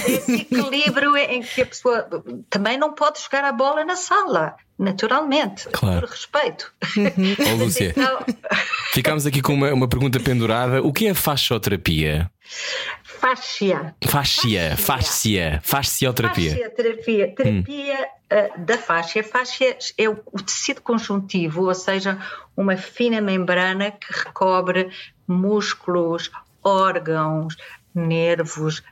Esse 0.07 0.33
equilíbrio 0.43 1.17
em 1.17 1.43
que 1.43 1.63
a 1.63 1.67
pessoa 1.67 2.09
também 2.51 2.79
não 2.79 2.93
pode 2.93 3.21
jogar 3.21 3.45
a 3.45 3.53
bola 3.53 3.85
na 3.85 3.97
sala, 3.97 4.57
naturalmente, 4.79 5.69
claro. 5.71 6.01
por 6.01 6.11
respeito. 6.11 6.73
Uhum. 6.97 7.37
Oh, 7.53 7.65
Lúcia, 7.65 7.95
então... 7.97 8.25
ficámos 8.93 9.27
aqui 9.27 9.41
com 9.41 9.55
uma, 9.55 9.73
uma 9.73 9.89
pergunta 9.89 10.21
pendurada: 10.21 10.83
o 10.83 10.93
que 10.93 11.07
é 11.07 11.15
fascioterapia? 11.15 12.31
Fascia. 13.25 13.97
Fascia, 14.05 14.77
fascia, 14.77 15.61
fascioterapia. 15.65 16.51
Fascioterapia, 16.51 17.35
terapia 17.35 18.09
hum. 18.31 18.65
da 18.67 18.77
fascia. 18.77 19.25
Fascia 19.25 19.79
é 19.97 20.11
o, 20.11 20.21
o 20.31 20.43
tecido 20.43 20.83
conjuntivo, 20.83 21.65
ou 21.65 21.75
seja, 21.75 22.19
uma 22.55 22.77
fina 22.77 23.23
membrana 23.23 23.91
que 23.93 24.13
recobre 24.13 24.91
músculos, 25.27 26.31
órgãos, 26.63 27.57
nervos, 27.95 28.83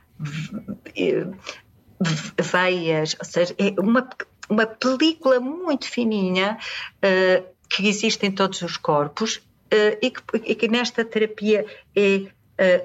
veias, 2.41 3.15
ou 3.19 3.27
seja, 3.27 3.55
é 3.59 3.79
uma, 3.79 4.09
uma 4.49 4.67
película 4.67 5.41
muito 5.41 5.87
fininha 5.87 6.57
uh, 7.05 7.45
que 7.69 7.87
existe 7.87 8.25
em 8.25 8.33
todos 8.33 8.63
os 8.63 8.79
corpos 8.79 9.37
uh, 9.37 9.99
e, 10.01 10.11
que, 10.11 10.23
e, 10.43 10.55
que, 10.55 10.69
nesta 10.69 11.05
terapia 11.05 11.67
é 11.95 12.17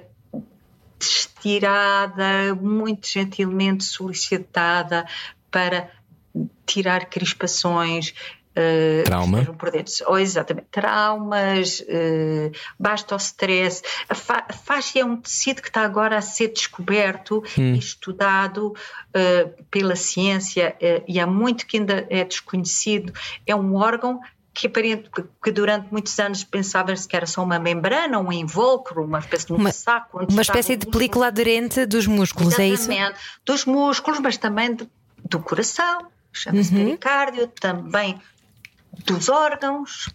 uh, 0.02 0.07
estirada, 1.00 2.56
muito 2.56 3.08
gentilmente 3.08 3.84
solicitada 3.84 5.06
para 5.52 5.89
tirar 6.66 7.06
crispações, 7.06 8.14
Uh, 8.58 9.04
Trauma. 9.04 9.45
Por 9.45 9.70
dentro. 9.70 9.93
Ou 10.08 10.18
exatamente, 10.18 10.68
traumas, 10.72 11.80
uh, 11.82 12.52
basta 12.80 13.14
o 13.14 13.18
stress. 13.18 13.84
A, 14.10 14.16
fa 14.16 14.48
a 14.50 14.54
faixa 14.54 14.98
é 14.98 15.06
um 15.06 15.16
tecido 15.16 15.62
que 15.62 15.68
está 15.68 15.84
agora 15.84 16.18
a 16.18 16.22
ser 16.22 16.48
descoberto 16.48 17.43
hum. 17.56 17.76
e 17.76 17.78
estudado 17.78 18.70
uh, 18.70 19.64
pela 19.70 19.95
ciência 19.95 20.76
e 21.08 21.20
há 21.20 21.28
muito 21.28 21.68
que 21.68 21.78
ainda 21.78 22.08
é 22.10 22.24
desconhecido. 22.24 23.14
É 23.45 23.56
um 23.56 23.76
órgão 23.76 24.20
que, 24.58 24.70
que 25.43 25.51
durante 25.51 25.88
muitos 25.91 26.18
anos 26.20 26.43
pensava-se 26.43 27.08
que 27.08 27.16
era 27.16 27.28
só 27.28 27.43
uma 27.43 27.60
membrana, 27.60 28.18
um 28.18 28.32
invólucro, 28.32 29.03
uma 29.03 29.20
espécie 29.20 29.45
de 29.45 29.53
um 29.53 29.58
uma, 29.58 29.72
saco. 29.72 30.26
uma 30.28 30.41
espécie 30.41 30.76
de 30.76 30.88
película 30.88 31.28
aderente 31.28 31.86
dos 31.86 32.08
músculos, 32.08 32.53
Exatamente, 32.60 32.91
é 32.91 33.10
isso? 33.10 33.16
Dos 33.45 33.66
músculos, 33.66 34.20
mas 34.20 34.38
também 34.38 34.74
de, 34.74 34.89
do 35.30 35.39
coração, 35.39 36.08
chama-se 36.34 36.74
uhum. 36.74 36.86
pericárdio, 36.86 37.47
também 37.47 38.20
dos 39.05 39.30
órgãos 39.30 40.10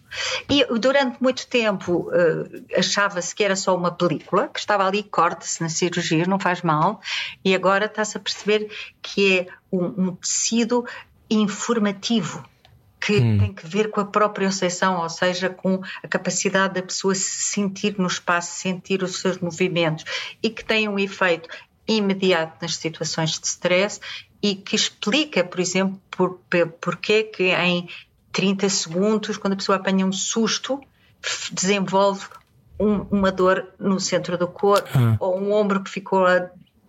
e 0.49 0.65
durante 0.77 1.21
muito 1.23 1.47
tempo 1.47 2.09
uh, 2.09 2.65
achava-se 2.77 3.33
que 3.33 3.41
era 3.41 3.55
só 3.55 3.73
uma 3.73 3.91
película 3.91 4.49
que 4.49 4.59
estava 4.59 4.85
ali, 4.85 5.03
corta-se 5.03 5.61
na 5.61 5.69
cirurgia, 5.69 6.25
não 6.25 6.37
faz 6.37 6.61
mal 6.61 6.99
e 7.45 7.55
agora 7.55 7.85
está-se 7.85 8.17
a 8.17 8.19
perceber 8.19 8.69
que 9.01 9.39
é 9.39 9.47
um, 9.71 9.85
um 9.85 10.15
tecido 10.15 10.85
informativo 11.29 12.43
que 13.03 13.19
hum. 13.19 13.37
tem 13.37 13.53
que 13.53 13.67
ver 13.67 13.89
com 13.89 13.99
a 13.99 14.05
própria 14.05 14.47
percepção, 14.47 15.01
ou 15.01 15.09
seja, 15.09 15.49
com 15.49 15.81
a 16.01 16.07
capacidade 16.07 16.75
da 16.75 16.81
pessoa 16.81 17.13
se 17.13 17.43
sentir 17.43 17.99
no 17.99 18.07
espaço, 18.07 18.57
sentir 18.61 19.03
os 19.03 19.19
seus 19.19 19.39
movimentos 19.39 20.05
e 20.41 20.49
que 20.49 20.63
tem 20.63 20.87
um 20.87 20.97
efeito 20.97 21.49
imediato 21.85 22.59
nas 22.61 22.77
situações 22.77 23.37
de 23.37 23.45
stress 23.45 23.99
e 24.41 24.55
que 24.55 24.73
explica, 24.73 25.43
por 25.43 25.59
exemplo, 25.59 26.01
por, 26.09 26.39
porque 26.79 27.23
que 27.23 27.51
em 27.51 27.89
30 28.31 28.69
segundos, 28.69 29.35
quando 29.35 29.53
a 29.53 29.57
pessoa 29.57 29.77
apanha 29.77 30.05
um 30.05 30.11
susto, 30.13 30.81
desenvolve 31.51 32.25
um, 32.79 33.01
uma 33.11 33.33
dor 33.33 33.67
no 33.77 33.99
centro 33.99 34.37
do 34.37 34.47
corpo 34.47 34.89
ah. 34.95 35.17
ou 35.19 35.41
um 35.41 35.51
ombro 35.51 35.83
que 35.83 35.89
ficou 35.89 36.25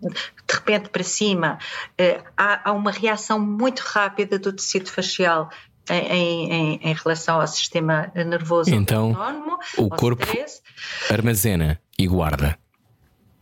de 0.00 0.54
repente 0.54 0.90
para 0.90 1.02
cima. 1.02 1.58
Uh, 2.00 2.22
há, 2.36 2.70
há, 2.70 2.72
uma 2.72 2.92
reação 2.92 3.40
muito 3.40 3.80
rápida 3.80 4.38
do 4.38 4.52
tecido 4.52 4.90
facial. 4.90 5.50
Em, 5.90 6.50
em, 6.50 6.80
em 6.82 6.94
relação 6.94 7.42
ao 7.42 7.46
sistema 7.46 8.10
nervoso 8.14 8.74
então, 8.74 9.08
autónomo, 9.08 9.58
o 9.76 9.90
corpo 9.90 10.22
stress. 10.22 10.62
armazena 11.10 11.78
e 11.98 12.06
guarda. 12.06 12.58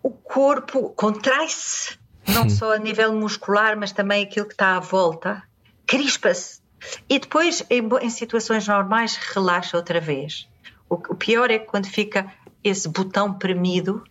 O 0.02 0.10
corpo 0.10 0.90
contrai-se, 0.90 1.96
não 2.26 2.46
hum. 2.46 2.50
só 2.50 2.74
a 2.74 2.78
nível 2.78 3.12
muscular, 3.12 3.78
mas 3.78 3.92
também 3.92 4.24
aquilo 4.24 4.46
que 4.46 4.54
está 4.54 4.76
à 4.76 4.80
volta, 4.80 5.40
crispa-se 5.86 6.62
e 7.08 7.18
depois, 7.18 7.64
em, 7.70 7.88
em 8.00 8.10
situações 8.10 8.66
normais, 8.66 9.16
relaxa 9.16 9.76
outra 9.76 10.00
vez. 10.00 10.48
O, 10.88 10.94
o 10.94 11.14
pior 11.14 11.50
é 11.50 11.58
quando 11.58 11.86
fica 11.86 12.32
esse 12.62 12.88
botão 12.88 13.32
premido, 13.32 14.02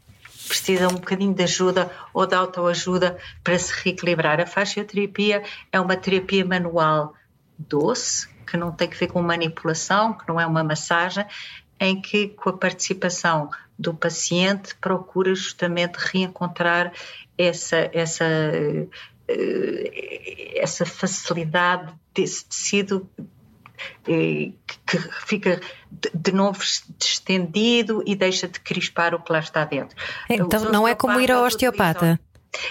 precisa 0.48 0.88
um 0.88 0.96
bocadinho 0.96 1.34
de 1.34 1.44
ajuda 1.44 1.92
ou 2.14 2.26
de 2.26 2.36
autoajuda 2.36 3.18
para 3.44 3.58
se 3.58 3.74
reequilibrar. 3.74 4.40
A 4.40 4.46
fascioterapia 4.46 5.44
é 5.72 5.80
uma 5.80 5.96
terapia 5.96 6.46
manual 6.46 7.14
doce, 7.68 8.28
que 8.45 8.57
não 8.57 8.72
tem 8.72 8.88
que 8.88 8.97
ver 8.97 9.07
com 9.07 9.22
manipulação, 9.22 10.14
que 10.14 10.28
não 10.28 10.39
é 10.39 10.45
uma 10.45 10.64
massagem, 10.64 11.26
em 11.80 11.99
que, 11.99 12.28
com 12.28 12.49
a 12.49 12.53
participação 12.53 13.49
do 13.78 13.93
paciente, 13.93 14.76
procura 14.76 15.34
justamente 15.34 15.95
reencontrar 15.95 16.93
essa, 17.38 17.89
essa 17.93 18.26
eh, 19.28 20.51
essa 20.55 20.86
facilidade 20.86 21.93
desse 22.14 22.45
tecido 22.45 23.09
eh, 24.07 24.51
que 24.86 24.97
fica 25.26 25.59
de 26.14 26.32
novo 26.32 26.62
estendido 26.99 28.03
e 28.05 28.16
deixa 28.16 28.47
de 28.47 28.59
crispar 28.59 29.16
o 29.16 29.20
que 29.20 29.32
lá 29.32 29.39
está 29.39 29.66
dentro. 29.66 29.95
Então 30.30 30.72
não 30.72 30.88
é 30.88 30.93
como 30.93 31.20
ir 31.20 31.32
ao 31.32 31.45
osteopata? 31.45 32.20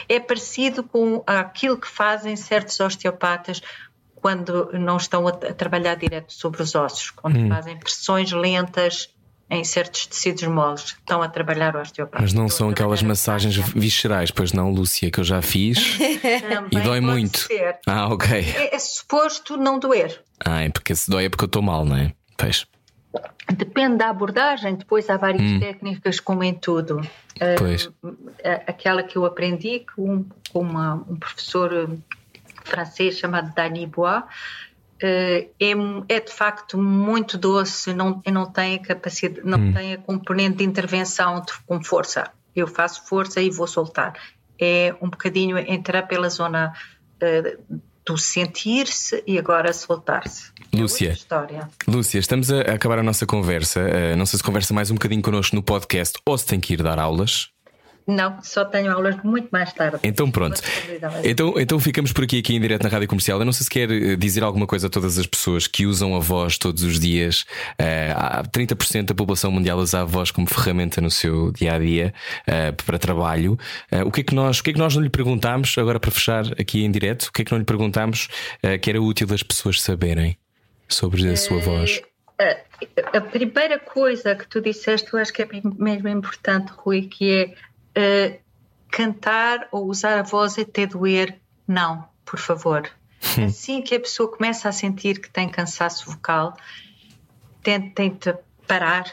É 0.09 0.21
parecido 0.21 0.85
com 0.85 1.23
aquilo 1.27 1.79
que 1.79 1.89
fazem 1.89 2.37
certos 2.37 2.79
osteopatas 2.79 3.63
quando 4.21 4.71
não 4.73 4.97
estão 4.97 5.27
a, 5.27 5.33
trabalhar 5.33 5.95
direto 5.95 6.33
sobre 6.33 6.63
os 6.63 6.75
ossos, 6.75 7.11
quando 7.11 7.39
hum. 7.39 7.49
fazem 7.49 7.77
pressões 7.79 8.33
lentas 8.33 9.09
em 9.51 9.65
certos 9.65 10.07
tecidos 10.07 10.45
moles 10.45 10.83
estão 10.83 11.23
a 11.23 11.29
trabalhar 11.29 11.75
o 11.75 11.81
osteopata. 11.81 12.23
Mas 12.23 12.33
não 12.33 12.49
são 12.49 12.71
aquelas 12.71 13.03
massagens 13.03 13.57
viscerais, 13.57 14.31
pois 14.31 14.53
não, 14.53 14.71
Lúcia, 14.71 15.11
que 15.11 15.19
eu 15.19 15.25
já 15.25 15.43
fiz 15.43 15.99
e 16.71 16.81
dói 16.81 17.01
muito. 17.01 17.39
Ser. 17.39 17.79
Ah, 17.85 18.07
ok. 18.07 18.39
É, 18.39 18.75
é, 18.75 18.79
suposto 18.79 19.57
não 19.57 19.81
doer. 19.81 20.23
Ah, 20.45 20.63
é 20.63 20.71
porque 20.71 20.95
se 20.95 21.11
dói 21.11 21.25
é 21.25 21.29
porque 21.29 21.45
eu 21.45 21.49
estou 21.49 21.63
mal, 21.63 21.85
não 21.85 21.97
é? 21.97 22.13
Pois. 22.37 22.65
Depende 23.53 23.97
da 23.97 24.09
abordagem, 24.09 24.77
depois 24.77 25.11
há 25.11 25.17
várias 25.17 25.43
hum. 25.43 25.59
técnicas, 25.59 26.21
como 26.21 26.45
em 26.45 26.55
tudo. 26.55 27.01
Pois. 27.59 27.87
Uh, 28.05 28.17
aquela 28.69 29.03
que 29.03 29.19
eu 29.19 29.25
aprendi 29.25 29.85
com, 29.97 30.25
com 30.53 30.61
uma, 30.61 30.95
um 31.09 31.17
professor 31.17 31.91
francês 32.65 33.19
chamado 33.19 33.53
Dani 33.55 33.87
Bois, 33.87 34.23
é, 35.03 35.49
é, 35.59 36.21
de 36.21 36.33
facto 36.33 36.77
muito 36.77 37.39
doce, 37.39 37.95
não, 37.95 38.23
não 38.31 38.47
tem 38.47 38.77
a 38.77 38.79
capacidade, 38.79 39.41
não 39.45 39.59
hum. 39.59 39.73
tem 39.73 39.95
a 39.95 39.99
componente 39.99 40.59
de 40.59 40.65
intervenção 40.65 41.41
de, 41.41 41.53
com 41.67 41.83
força. 41.83 42.31
Eu 42.55 42.67
faço 42.67 43.07
força 43.07 43.41
e 43.41 43.51
vou 43.51 43.67
soltar. 43.67 44.13
É 44.59 44.95
um 45.01 45.09
bocadinho 45.09 45.57
entrar 45.59 46.03
pela 46.03 46.29
zona 46.29 46.75
uh, 47.23 47.81
do 48.05 48.19
sentir-se 48.19 49.23
e 49.27 49.39
agora 49.39 49.73
soltar-se. 49.73 50.53
É 50.71 50.77
Lúcia, 50.77 51.17
é 51.31 51.91
Lúcia, 51.91 52.19
estamos 52.19 52.53
a 52.53 52.61
acabar 52.61 52.99
a 52.99 53.03
nossa 53.03 53.25
conversa. 53.25 53.81
Uh, 53.81 54.17
não 54.17 54.27
sei 54.27 54.37
se 54.37 54.43
conversa 54.43 54.75
mais 54.75 54.91
um 54.91 54.95
bocadinho 54.95 55.23
connosco 55.23 55.57
no 55.57 55.63
podcast 55.63 56.19
ou 56.27 56.37
se 56.37 56.45
tem 56.45 56.61
que 56.61 56.75
ir 56.75 56.83
dar 56.83 56.99
aulas. 56.99 57.51
Não, 58.07 58.43
só 58.43 58.65
tenho 58.65 58.93
aulas 58.93 59.17
muito 59.23 59.49
mais 59.51 59.73
tarde. 59.73 59.99
Então 60.03 60.31
pronto. 60.31 60.61
Então, 61.25 61.55
então 61.57 61.79
ficamos 61.79 62.13
por 62.13 62.25
aqui, 62.25 62.39
aqui 62.39 62.55
em 62.55 62.61
direto 62.61 62.83
na 62.83 62.89
Rádio 62.89 63.09
Comercial. 63.09 63.39
Eu 63.39 63.45
não 63.45 63.53
sei 63.53 63.65
se 63.65 63.71
quer 63.71 63.91
eh, 63.91 64.17
dizer 64.17 64.43
alguma 64.43 64.67
coisa 64.67 64.87
a 64.87 64.91
todas 64.91 65.19
as 65.19 65.27
pessoas 65.27 65.67
que 65.67 65.87
usam 65.87 66.15
a 66.17 66.19
voz 66.19 66.59
todos 66.59 66.83
os 66.83 66.99
dias. 66.99 67.45
Uh, 67.81 68.49
30% 68.51 69.07
da 69.07 69.15
população 69.15 69.51
mundial 69.51 69.79
usa 69.79 70.01
a 70.01 70.05
voz 70.05 70.31
como 70.31 70.49
ferramenta 70.49 71.01
no 71.01 71.11
seu 71.11 71.53
dia 71.53 71.75
a 71.75 71.79
dia 71.79 72.15
uh, 72.49 72.83
para 72.85 72.99
trabalho. 72.99 73.59
Uh, 73.93 74.07
o, 74.07 74.11
que 74.11 74.23
é 74.23 74.25
que 74.25 74.35
nós, 74.35 74.59
o 74.59 74.65
que 74.65 74.71
é 74.71 74.73
que 74.73 74.79
nós 74.79 74.95
não 74.95 75.03
lhe 75.03 75.11
perguntámos, 75.11 75.77
agora 75.79 76.01
para 76.01 76.11
fechar 76.11 76.45
aqui 76.59 76.85
em 76.85 76.91
direto, 76.91 77.27
o 77.27 77.33
que 77.33 77.43
é 77.43 77.45
que 77.45 77.53
não 77.53 77.59
lhe 77.59 77.65
perguntámos 77.65 78.29
uh, 78.65 78.79
que 78.79 78.91
era 78.91 79.01
útil 79.01 79.29
as 79.33 79.43
pessoas 79.43 79.81
saberem 79.81 80.37
sobre 80.89 81.29
a 81.29 81.37
sua 81.37 81.61
voz? 81.61 82.03
A 83.13 83.21
primeira 83.21 83.79
coisa 83.79 84.35
que 84.35 84.49
tu 84.49 84.63
disseste, 84.63 85.13
eu 85.13 85.19
acho 85.19 85.33
que 85.33 85.43
é 85.43 85.49
mesmo 85.79 86.09
importante, 86.09 86.73
Rui, 86.75 87.03
que 87.03 87.31
é 87.31 87.55
uh, 87.97 88.41
cantar 88.91 89.69
ou 89.71 89.87
usar 89.87 90.19
a 90.19 90.23
voz 90.23 90.59
até 90.59 90.87
doer, 90.87 91.39
não, 91.67 92.09
por 92.25 92.39
favor. 92.39 92.91
Hum. 93.39 93.45
Assim 93.45 93.83
que 93.83 93.95
a 93.95 94.01
pessoa 94.01 94.31
começa 94.31 94.69
a 94.69 94.73
sentir 94.73 95.21
que 95.21 95.31
tem 95.31 95.49
cansaço 95.49 96.11
vocal, 96.11 96.57
tente, 97.63 97.91
tente 97.91 98.35
parar 98.67 99.05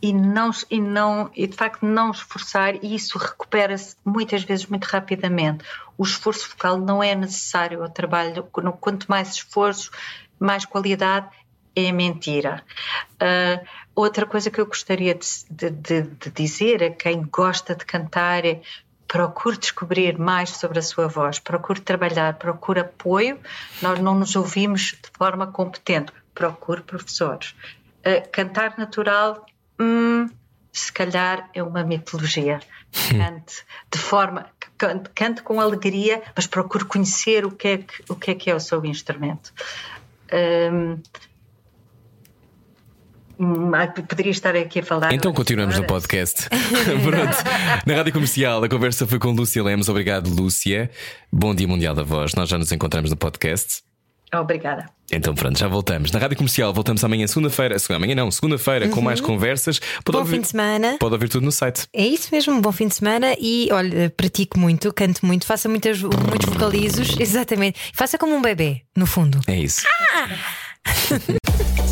e 0.00 0.12
não 0.12 0.50
e 0.70 0.80
não 0.80 1.30
e 1.34 1.46
de 1.46 1.56
facto 1.56 1.84
não 1.84 2.10
esforçar 2.10 2.76
e 2.82 2.94
isso 2.94 3.16
recupera-se 3.18 3.96
muitas 4.04 4.42
vezes 4.42 4.66
muito 4.66 4.84
rapidamente. 4.84 5.64
O 5.96 6.02
esforço 6.02 6.50
vocal 6.50 6.78
não 6.78 7.02
é 7.02 7.14
necessário 7.14 7.82
ao 7.82 7.88
trabalho. 7.88 8.44
Quanto 8.44 9.06
mais 9.06 9.34
esforço, 9.34 9.90
mais 10.38 10.64
qualidade 10.64 11.28
é 11.74 11.90
mentira. 11.92 12.62
Uh, 13.14 13.66
outra 13.94 14.26
coisa 14.26 14.50
que 14.50 14.60
eu 14.60 14.66
gostaria 14.66 15.14
de, 15.14 15.70
de, 15.70 16.02
de, 16.02 16.30
dizer 16.30 16.82
a 16.82 16.90
quem 16.90 17.22
gosta 17.22 17.74
de 17.74 17.84
cantar 17.84 18.44
é 18.44 18.60
procure 19.06 19.56
descobrir 19.56 20.18
mais 20.18 20.50
sobre 20.50 20.78
a 20.78 20.82
sua 20.82 21.06
voz, 21.06 21.38
procure 21.38 21.80
trabalhar, 21.80 22.34
procure 22.34 22.80
apoio. 22.80 23.38
Nós 23.80 24.00
não 24.00 24.14
nos 24.14 24.34
ouvimos 24.34 24.96
de 25.00 25.10
forma 25.16 25.46
competente, 25.46 26.12
procure 26.34 26.82
professores. 26.82 27.54
Uh, 28.00 28.28
cantar 28.32 28.76
natural, 28.76 29.46
hum, 29.80 30.28
se 30.72 30.92
calhar 30.92 31.48
é 31.54 31.62
uma 31.62 31.84
mitologia. 31.84 32.60
Cante 33.10 33.64
de 33.90 33.98
forma, 33.98 34.46
cante, 34.76 35.10
cante, 35.14 35.42
com 35.42 35.60
alegria, 35.60 36.22
mas 36.34 36.46
procure 36.46 36.84
conhecer 36.84 37.44
o 37.44 37.50
que 37.50 37.68
é 37.68 37.78
que, 37.78 38.04
o 38.08 38.16
que, 38.16 38.30
é, 38.30 38.34
que 38.34 38.50
é 38.50 38.54
o 38.54 38.60
seu 38.60 38.84
instrumento. 38.84 39.52
Um, 40.32 40.92
Hum, 40.94 41.02
poderia 44.08 44.30
estar 44.30 44.54
aqui 44.56 44.80
a 44.80 44.82
falar. 44.82 45.12
Então 45.12 45.32
continuamos 45.32 45.78
no 45.78 45.86
podcast. 45.86 46.48
Pronto. 46.48 47.36
Na 47.86 47.94
rádio 47.94 48.12
comercial, 48.12 48.62
a 48.62 48.68
conversa 48.68 49.06
foi 49.06 49.18
com 49.18 49.30
Lúcia 49.30 49.62
Lemos. 49.62 49.88
Obrigado, 49.88 50.28
Lúcia. 50.28 50.90
Bom 51.32 51.54
Dia 51.54 51.68
Mundial 51.68 51.94
da 51.94 52.02
Voz. 52.02 52.34
Nós 52.34 52.48
já 52.48 52.58
nos 52.58 52.70
encontramos 52.72 53.10
no 53.10 53.16
podcast. 53.16 53.82
Obrigada. 54.40 54.86
Então 55.12 55.34
pronto, 55.34 55.58
já 55.58 55.68
voltamos. 55.68 56.10
Na 56.10 56.18
Rádio 56.18 56.36
Comercial 56.36 56.72
voltamos 56.72 57.04
amanhã, 57.04 57.26
segunda-feira. 57.26 57.76
Amanhã 57.90 58.14
não, 58.14 58.30
segunda-feira, 58.30 58.86
uhum. 58.86 58.90
com 58.90 59.00
mais 59.00 59.20
conversas. 59.20 59.78
Pode 59.78 60.12
bom 60.12 60.18
ouvir, 60.18 60.36
fim 60.36 60.40
de 60.40 60.48
semana. 60.48 60.96
Pode 60.98 61.14
ouvir 61.14 61.28
tudo 61.28 61.44
no 61.44 61.52
site. 61.52 61.86
É 61.92 62.04
isso 62.04 62.28
mesmo, 62.32 62.60
bom 62.60 62.72
fim 62.72 62.88
de 62.88 62.94
semana 62.94 63.36
e 63.38 63.68
olha, 63.70 64.10
pratico 64.16 64.58
muito, 64.58 64.92
canto 64.92 65.24
muito, 65.24 65.46
faça 65.46 65.68
muitas, 65.68 66.02
muitos 66.02 66.52
vocalizos. 66.52 67.16
Exatamente. 67.20 67.78
Faça 67.92 68.18
como 68.18 68.34
um 68.34 68.42
bebê, 68.42 68.82
no 68.96 69.06
fundo. 69.06 69.40
É 69.46 69.56
isso. 69.56 69.86
Ah! 70.16 70.28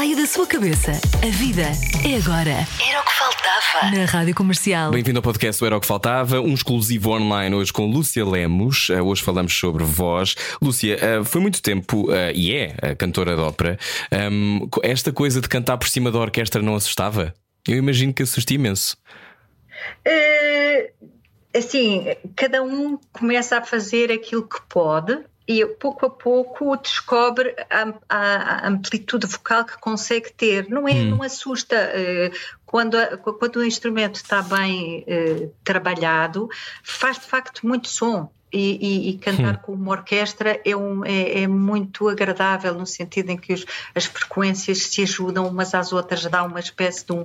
Saia 0.00 0.16
da 0.16 0.24
sua 0.24 0.46
cabeça. 0.46 0.92
A 0.92 1.30
vida 1.30 1.60
é 1.60 2.16
agora. 2.16 2.66
Era 2.88 3.02
o 3.02 3.04
que 3.04 3.12
faltava. 3.12 3.94
Na 3.94 4.06
Rádio 4.06 4.34
Comercial. 4.34 4.90
Bem-vindo 4.90 5.18
ao 5.18 5.22
podcast 5.22 5.62
Era 5.62 5.76
o 5.76 5.80
que 5.80 5.86
Faltava, 5.86 6.40
um 6.40 6.54
exclusivo 6.54 7.10
online 7.10 7.54
hoje 7.54 7.70
com 7.70 7.84
Lúcia 7.84 8.24
Lemos. 8.24 8.88
Uh, 8.88 9.02
hoje 9.04 9.22
falamos 9.22 9.52
sobre 9.52 9.84
voz. 9.84 10.34
Lúcia, 10.62 10.96
uh, 10.96 11.22
foi 11.22 11.42
muito 11.42 11.60
tempo 11.60 12.10
uh, 12.10 12.32
e 12.34 12.54
é 12.54 12.94
cantora 12.94 13.36
de 13.36 13.42
ópera. 13.42 13.78
Um, 14.10 14.70
esta 14.82 15.12
coisa 15.12 15.38
de 15.38 15.50
cantar 15.50 15.76
por 15.76 15.86
cima 15.86 16.10
da 16.10 16.18
orquestra 16.18 16.62
não 16.62 16.76
assustava? 16.76 17.34
Eu 17.68 17.76
imagino 17.76 18.14
que 18.14 18.22
assuste 18.22 18.54
imenso. 18.54 18.96
assim, 21.54 22.06
cada 22.34 22.62
um 22.62 22.98
começa 23.12 23.58
a 23.58 23.62
fazer 23.62 24.10
aquilo 24.10 24.48
que 24.48 24.62
pode 24.66 25.18
e 25.46 25.64
pouco 25.66 26.06
a 26.06 26.10
pouco 26.10 26.76
descobre 26.76 27.54
a, 27.68 27.94
a, 28.08 28.68
amplitude 28.68 29.26
vocal 29.26 29.64
que 29.64 29.78
consegue 29.78 30.32
ter. 30.32 30.68
Não 30.68 30.86
é, 30.86 30.92
hum. 30.92 31.10
não 31.10 31.22
assusta. 31.22 31.74
Eh, 31.76 32.30
quando, 32.64 32.96
quando 33.18 33.56
o 33.56 33.64
instrumento 33.64 34.16
está 34.16 34.42
bem 34.42 35.04
eh, 35.06 35.48
trabalhado, 35.64 36.48
faz 36.84 37.18
de 37.18 37.26
facto 37.26 37.66
muito 37.66 37.88
som. 37.88 38.30
E, 38.52 38.78
e, 38.80 39.10
e, 39.10 39.18
cantar 39.18 39.54
hum. 39.54 39.58
com 39.62 39.72
uma 39.74 39.92
orquestra 39.92 40.60
é, 40.64 40.76
um, 40.76 41.04
é, 41.04 41.42
é, 41.42 41.46
muito 41.46 42.08
agradável 42.08 42.74
no 42.74 42.84
sentido 42.84 43.30
em 43.30 43.36
que 43.36 43.52
os, 43.52 43.64
as 43.94 44.06
frequências 44.06 44.86
se 44.86 45.02
ajudam 45.02 45.46
umas 45.46 45.72
às 45.72 45.92
outras, 45.92 46.24
dá 46.24 46.42
uma 46.42 46.58
espécie 46.58 47.06
de, 47.06 47.12
um, 47.12 47.24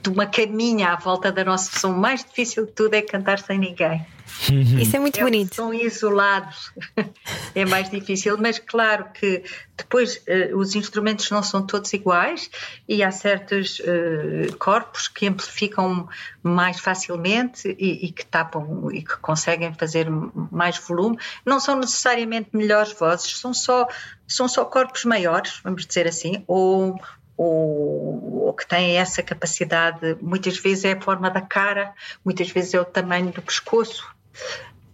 de 0.00 0.08
uma 0.08 0.24
caminha 0.24 0.90
à 0.92 0.96
volta 0.96 1.32
da 1.32 1.44
nossa 1.44 1.76
som. 1.76 1.90
O 1.90 1.98
mais 1.98 2.22
difícil 2.22 2.66
de 2.66 2.72
tudo 2.72 2.94
é 2.94 3.02
cantar 3.02 3.40
sem 3.40 3.58
ninguém. 3.58 4.06
Uhum. 4.50 4.78
Isso 4.78 4.96
é 4.96 5.00
muito 5.00 5.18
é, 5.18 5.22
bonito. 5.22 5.54
São 5.54 5.74
isolados, 5.74 6.72
é 7.54 7.64
mais 7.64 7.90
difícil, 7.90 8.36
mas 8.38 8.58
claro 8.58 9.06
que 9.12 9.42
depois 9.76 10.16
uh, 10.16 10.56
os 10.56 10.74
instrumentos 10.74 11.30
não 11.30 11.42
são 11.42 11.66
todos 11.66 11.92
iguais 11.92 12.50
e 12.86 13.02
há 13.02 13.10
certos 13.10 13.80
uh, 13.80 14.56
corpos 14.58 15.08
que 15.08 15.26
amplificam 15.26 16.08
mais 16.42 16.80
facilmente 16.80 17.74
e, 17.78 18.06
e, 18.06 18.12
que 18.12 18.24
tapam 18.24 18.90
e 18.92 19.02
que 19.02 19.16
conseguem 19.18 19.72
fazer 19.74 20.08
mais 20.50 20.78
volume. 20.78 21.18
Não 21.44 21.60
são 21.60 21.78
necessariamente 21.78 22.50
melhores 22.52 22.92
vozes, 22.92 23.38
são 23.38 23.52
só, 23.52 23.86
são 24.26 24.48
só 24.48 24.64
corpos 24.64 25.04
maiores, 25.04 25.60
vamos 25.62 25.86
dizer 25.86 26.06
assim, 26.06 26.44
ou 26.46 26.98
ou, 27.40 28.46
ou, 28.46 28.52
que 28.52 28.66
têm 28.66 28.96
essa 28.96 29.22
capacidade, 29.22 30.16
muitas 30.20 30.58
vezes 30.58 30.84
é 30.84 30.92
a 30.94 31.00
forma 31.00 31.30
da 31.30 31.40
cara, 31.40 31.94
muitas 32.24 32.50
vezes 32.50 32.74
é 32.74 32.80
o 32.80 32.84
tamanho 32.84 33.30
do 33.30 33.40
pescoço, 33.40 34.04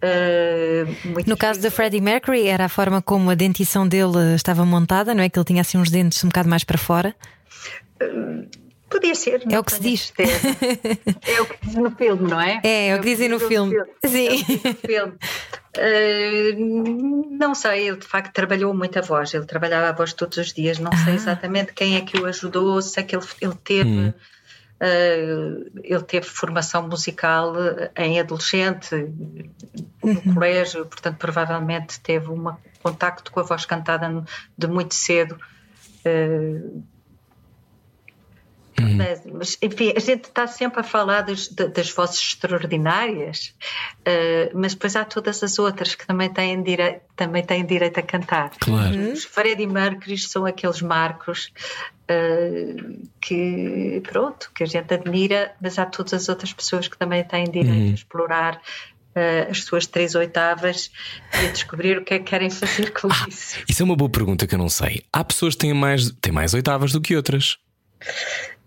Uh, 0.05 1.23
no 1.25 1.35
caso 1.35 1.59
da 1.61 1.71
Freddie 1.71 2.01
Mercury, 2.01 2.47
era 2.47 2.65
a 2.65 2.69
forma 2.69 3.01
como 3.01 3.31
a 3.31 3.35
dentição 3.35 3.87
dele 3.87 4.35
estava 4.35 4.63
montada, 4.63 5.15
não 5.15 5.23
é? 5.23 5.29
Que 5.29 5.39
ele 5.39 5.45
tinha 5.45 5.61
assim 5.61 5.77
uns 5.79 5.89
dentes 5.89 6.23
um 6.23 6.27
bocado 6.27 6.47
mais 6.47 6.63
para 6.63 6.77
fora? 6.77 7.15
Uh, 8.01 8.47
podia 8.87 9.15
ser. 9.15 9.41
É 9.49 9.57
o 9.57 9.63
que 9.63 9.71
se 9.71 9.81
diz. 9.81 10.13
É 10.17 11.41
o 11.41 11.45
que 11.45 11.57
dizem 11.65 11.81
no 11.81 11.91
filme, 11.91 12.29
não 12.29 12.39
é? 12.39 12.61
É, 12.63 12.89
é 12.89 12.95
o 12.95 12.99
que 12.99 13.05
dizem 13.05 13.29
no, 13.29 13.39
filme. 13.39 13.73
filme. 13.73 13.91
Sim. 14.05 14.45
É 14.63 14.87
filme. 14.87 15.13
Uh, 15.77 17.37
não 17.37 17.55
sei, 17.55 17.87
ele 17.89 17.97
de 17.97 18.07
facto 18.07 18.31
trabalhou 18.31 18.73
muito 18.73 18.99
a 18.99 19.01
voz, 19.01 19.33
ele 19.33 19.45
trabalhava 19.45 19.89
a 19.89 19.91
voz 19.91 20.13
todos 20.13 20.37
os 20.37 20.53
dias, 20.53 20.77
não 20.77 20.91
ah. 20.93 20.97
sei 20.97 21.15
exatamente 21.15 21.73
quem 21.73 21.97
é 21.97 22.01
que 22.01 22.17
o 22.17 22.25
ajudou, 22.27 22.81
sei 22.81 23.03
que 23.03 23.15
ele, 23.15 23.25
ele 23.41 23.55
teve. 23.63 23.89
Hum 23.89 24.13
ele 24.79 26.03
teve 26.03 26.27
formação 26.27 26.87
musical 26.87 27.53
em 27.95 28.19
adolescente, 28.19 28.93
no 30.03 30.11
uhum. 30.11 30.33
colégio, 30.33 30.85
portanto, 30.85 31.17
provavelmente 31.17 31.99
teve 32.01 32.29
um 32.29 32.53
contacto 32.83 33.31
com 33.31 33.39
a 33.39 33.43
voz 33.43 33.65
cantada 33.65 34.23
de 34.57 34.67
muito 34.67 34.93
cedo. 34.93 35.37
Uh, 36.05 36.83
uhum. 38.79 38.97
mas, 39.33 39.57
enfim, 39.59 39.93
a 39.95 39.99
gente 39.99 40.25
está 40.25 40.45
sempre 40.45 40.81
a 40.81 40.83
falar 40.83 41.21
das, 41.21 41.47
das 41.47 41.89
vozes 41.89 42.19
extraordinárias, 42.19 43.55
uh, 44.01 44.51
mas 44.53 44.75
depois 44.75 44.95
há 44.95 45.03
todas 45.03 45.41
as 45.41 45.57
outras 45.57 45.95
que 45.95 46.05
também 46.05 46.29
têm, 46.31 46.61
dire 46.61 47.01
também 47.15 47.43
têm 47.43 47.65
direito 47.65 47.99
a 47.99 48.03
cantar. 48.03 48.51
Claro. 48.59 49.13
Os 49.13 49.23
Freddie 49.23 49.65
Mercury 49.65 50.17
são 50.17 50.45
aqueles 50.45 50.81
marcos 50.81 51.51
Uh, 52.07 53.01
que 53.19 53.99
pronto, 54.03 54.51
que 54.53 54.63
a 54.63 54.67
gente 54.67 54.93
admira, 54.93 55.51
mas 55.59 55.79
há 55.79 55.87
todas 55.87 56.13
as 56.13 56.29
outras 56.29 56.53
pessoas 56.53 56.87
que 56.87 56.95
também 56.95 57.23
têm 57.23 57.45
direito 57.45 57.73
uhum. 57.73 57.91
a 57.91 57.93
explorar 57.95 58.61
uh, 59.15 59.49
as 59.49 59.63
suas 59.63 59.87
três 59.87 60.13
oitavas 60.13 60.91
e 61.33 61.47
a 61.47 61.51
descobrir 61.51 61.97
o 61.97 62.03
que 62.03 62.13
é 62.13 62.19
que 62.19 62.25
querem 62.25 62.49
fazer 62.49 62.91
com 62.91 63.07
ah, 63.11 63.25
isso. 63.27 63.57
Isso 63.67 63.81
é 63.81 63.85
uma 63.85 63.95
boa 63.95 64.09
pergunta 64.09 64.45
que 64.45 64.53
eu 64.53 64.59
não 64.59 64.69
sei. 64.69 65.03
Há 65.11 65.23
pessoas 65.23 65.55
que 65.55 65.61
têm 65.61 65.73
mais, 65.73 66.11
têm 66.21 66.31
mais 66.31 66.53
oitavas 66.53 66.91
do 66.91 67.01
que 67.01 67.15
outras? 67.15 67.57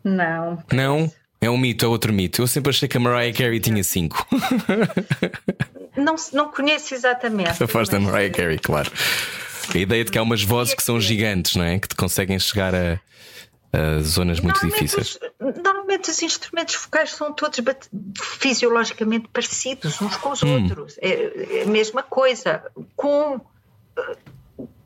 Não. 0.03 0.63
Não? 0.73 1.13
É 1.41 1.49
um 1.49 1.57
mito, 1.57 1.85
é 1.85 1.89
outro 1.89 2.13
mito. 2.13 2.43
Eu 2.43 2.47
sempre 2.47 2.71
achei 2.71 2.89
que 2.89 2.97
a 2.97 3.01
Mariah 3.01 3.37
Carey 3.37 3.61
tinha 3.61 3.85
cinco. 3.85 4.27
não, 5.97 6.17
não 6.33 6.51
conheço 6.51 6.95
exatamente. 6.95 7.63
A 7.63 7.67
voz 7.67 7.89
da 7.89 8.01
Mariah 8.01 8.35
Carey, 8.35 8.59
claro. 8.59 8.91
A 9.73 9.79
ideia 9.79 10.05
de 10.05 10.11
que 10.11 10.19
há 10.19 10.23
umas 10.23 10.43
vozes 10.43 10.75
que 10.75 10.83
são 10.83 11.01
gigantes, 11.01 11.55
não 11.55 11.65
é? 11.65 11.79
Que 11.79 11.89
te 11.89 11.95
conseguem 11.95 12.39
chegar 12.39 12.75
a, 12.75 12.99
zonas 14.03 14.41
muito 14.41 14.65
difíceis. 14.67 15.19
Normalmente 15.39 16.11
os 16.11 16.23
instrumentos 16.23 16.75
vocais 16.77 17.11
são 17.11 17.33
todos 17.33 17.59
fisiologicamente 18.17 19.29
parecidos 19.29 20.01
uns 20.01 20.17
com 20.17 20.31
os 20.31 20.43
hum. 20.43 20.63
outros. 20.63 20.97
É, 21.01 21.59
é, 21.59 21.63
a 21.63 21.67
mesma 21.67 22.03
coisa. 22.03 22.63
Com 22.97 23.41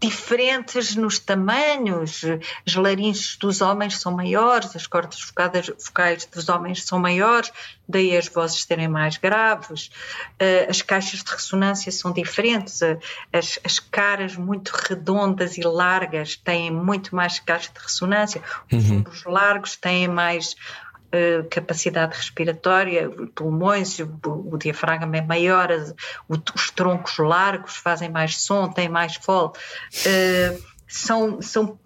diferentes 0.00 0.96
nos 0.96 1.18
tamanhos. 1.18 2.22
As 2.66 2.74
laringes 2.74 3.36
dos 3.36 3.60
homens 3.60 3.98
são 3.98 4.12
maiores, 4.12 4.74
as 4.74 4.86
cordas 4.86 5.20
vocais 5.22 6.26
dos 6.26 6.48
homens 6.48 6.84
são 6.84 6.98
maiores, 6.98 7.52
daí 7.88 8.16
as 8.16 8.26
vozes 8.28 8.64
serem 8.64 8.88
mais 8.88 9.16
graves. 9.16 9.90
Uh, 10.40 10.68
as 10.68 10.82
caixas 10.82 11.22
de 11.22 11.30
ressonância 11.30 11.92
são 11.92 12.12
diferentes. 12.12 12.80
Uh, 12.80 12.98
as, 13.32 13.58
as, 13.64 13.78
caras 13.78 14.36
muito 14.36 14.70
redondas 14.70 15.56
e 15.56 15.62
largas 15.62 16.36
têm 16.36 16.70
muito 16.70 17.14
mais 17.14 17.38
caixa 17.38 17.70
de 17.72 17.80
ressonância. 17.80 18.42
Os 18.72 18.90
uhum. 18.90 18.98
ombros 18.98 19.24
largos 19.24 19.76
têm 19.76 20.08
mais 20.08 20.56
capacidade 21.50 22.16
respiratória, 22.16 23.10
pulmões, 23.34 23.98
o, 23.98 24.18
o, 24.24 24.56
diafragma 24.56 25.16
é 25.16 25.20
maior, 25.20 25.68
os 26.28 26.70
troncos 26.70 27.18
largos 27.18 27.76
fazem 27.76 28.10
mais 28.10 28.40
som, 28.40 28.68
têm 28.70 28.88
mais 28.88 29.16
fole. 29.16 29.52
Uh, 30.06 30.62
são, 30.88 31.40
são 31.40 31.78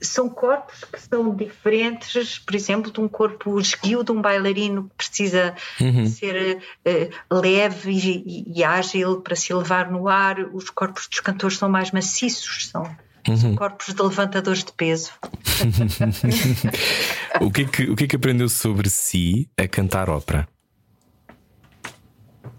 são 0.00 0.28
corpos 0.28 0.84
que 0.84 1.00
são 1.00 1.34
diferentes, 1.34 2.38
por 2.38 2.54
exemplo, 2.54 2.92
de 2.92 3.00
um 3.00 3.08
corpo 3.08 3.58
esguio 3.58 4.04
de 4.04 4.12
um 4.12 4.22
bailarino 4.22 4.84
que 4.90 4.94
precisa 4.96 5.54
uhum. 5.80 6.06
ser 6.06 6.58
uh, 6.86 7.34
leve 7.34 7.90
e, 7.90 8.44
e, 8.54 8.64
ágil 8.64 9.20
para 9.20 9.34
se 9.34 9.52
elevar 9.52 9.90
no 9.90 10.08
ar. 10.08 10.38
Os 10.52 10.70
corpos 10.70 11.08
dos 11.08 11.20
cantores 11.20 11.58
são 11.58 11.68
mais 11.68 11.90
maciços, 11.90 12.68
são 12.68 12.84
Uhum. 13.28 13.56
Corpos 13.56 13.94
de 13.94 14.02
levantadores 14.02 14.64
de 14.64 14.72
peso. 14.72 15.12
o, 17.40 17.50
que 17.50 17.62
é 17.62 17.64
que, 17.66 17.90
o 17.90 17.96
que 17.96 18.04
é 18.04 18.06
que 18.06 18.16
aprendeu 18.16 18.48
sobre 18.48 18.88
si 18.88 19.50
a 19.56 19.68
cantar 19.68 20.08
ópera? 20.08 20.48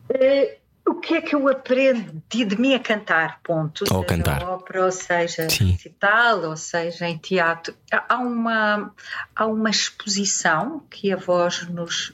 Uh, 0.09 0.59
o 0.87 0.95
que 0.95 1.15
é 1.15 1.21
que 1.21 1.35
eu 1.35 1.47
aprendi 1.47 2.45
de 2.45 2.59
mim 2.59 2.73
a 2.73 2.79
cantar? 2.79 3.39
Ponto. 3.43 3.83
Ou 3.91 4.03
seja 4.03 4.05
cantar. 4.05 4.43
ópera, 4.43 4.85
ou 4.85 4.91
seja 4.91 5.49
Sim. 5.49 5.71
recital, 5.71 6.43
ou 6.43 6.57
seja 6.57 7.07
em 7.07 7.17
teatro. 7.17 7.75
Há 7.91 8.17
uma, 8.17 8.93
há 9.35 9.45
uma 9.45 9.69
exposição 9.69 10.83
que 10.89 11.11
a 11.11 11.15
voz 11.15 11.67
nos, 11.67 12.13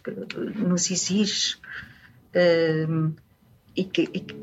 nos 0.56 0.92
exige. 0.92 1.56
Uh, 2.36 3.14
e 3.76 3.84
que, 3.84 4.10
e 4.14 4.20
que 4.22 4.34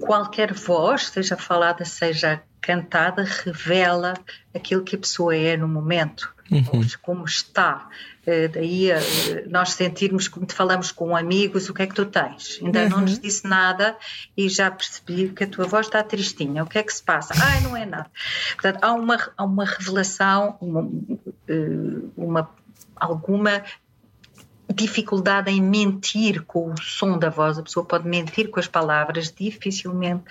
qualquer 0.00 0.52
voz, 0.52 1.08
seja 1.08 1.36
falada, 1.36 1.84
seja 1.84 2.42
cantada 2.60 3.24
revela 3.24 4.14
aquilo 4.54 4.84
que 4.84 4.94
a 4.94 4.98
pessoa 4.98 5.34
é 5.34 5.56
no 5.56 5.66
momento. 5.66 6.32
uhum. 6.50 6.86
como 7.00 7.24
está. 7.24 7.88
Uh, 8.22 8.48
daí 8.52 8.90
uh, 8.92 9.50
nós 9.50 9.72
sentirmos 9.72 10.28
como 10.28 10.46
te 10.46 10.54
falamos 10.54 10.92
com 10.92 11.16
amigos, 11.16 11.68
o 11.68 11.74
que 11.74 11.82
é 11.82 11.86
que 11.86 11.94
tu 11.94 12.04
tens? 12.06 12.60
Ainda 12.62 12.82
uhum. 12.84 12.88
não 12.88 13.00
nos 13.00 13.18
disse 13.18 13.46
nada 13.48 13.96
e 14.36 14.48
já 14.48 14.70
percebi 14.70 15.30
que 15.30 15.44
a 15.44 15.46
tua 15.46 15.66
voz 15.66 15.86
está 15.86 16.02
tristinha. 16.02 16.62
O 16.62 16.66
que 16.66 16.78
é 16.78 16.82
que 16.82 16.92
se 16.92 17.02
passa? 17.02 17.34
Ai, 17.42 17.60
não 17.62 17.76
é 17.76 17.84
nada. 17.84 18.10
Portanto, 18.52 18.78
há 18.82 18.92
uma, 18.92 19.18
há 19.36 19.44
uma 19.44 19.64
revelação, 19.64 20.56
uma, 20.60 20.88
uma 22.16 22.50
alguma 22.94 23.64
dificuldade 24.72 25.50
em 25.50 25.60
mentir 25.60 26.42
com 26.42 26.72
o 26.72 26.80
som 26.80 27.18
da 27.18 27.30
voz. 27.30 27.58
A 27.58 27.62
pessoa 27.62 27.84
pode 27.84 28.08
mentir 28.08 28.50
com 28.50 28.58
as 28.58 28.68
palavras, 28.68 29.32
dificilmente 29.32 30.24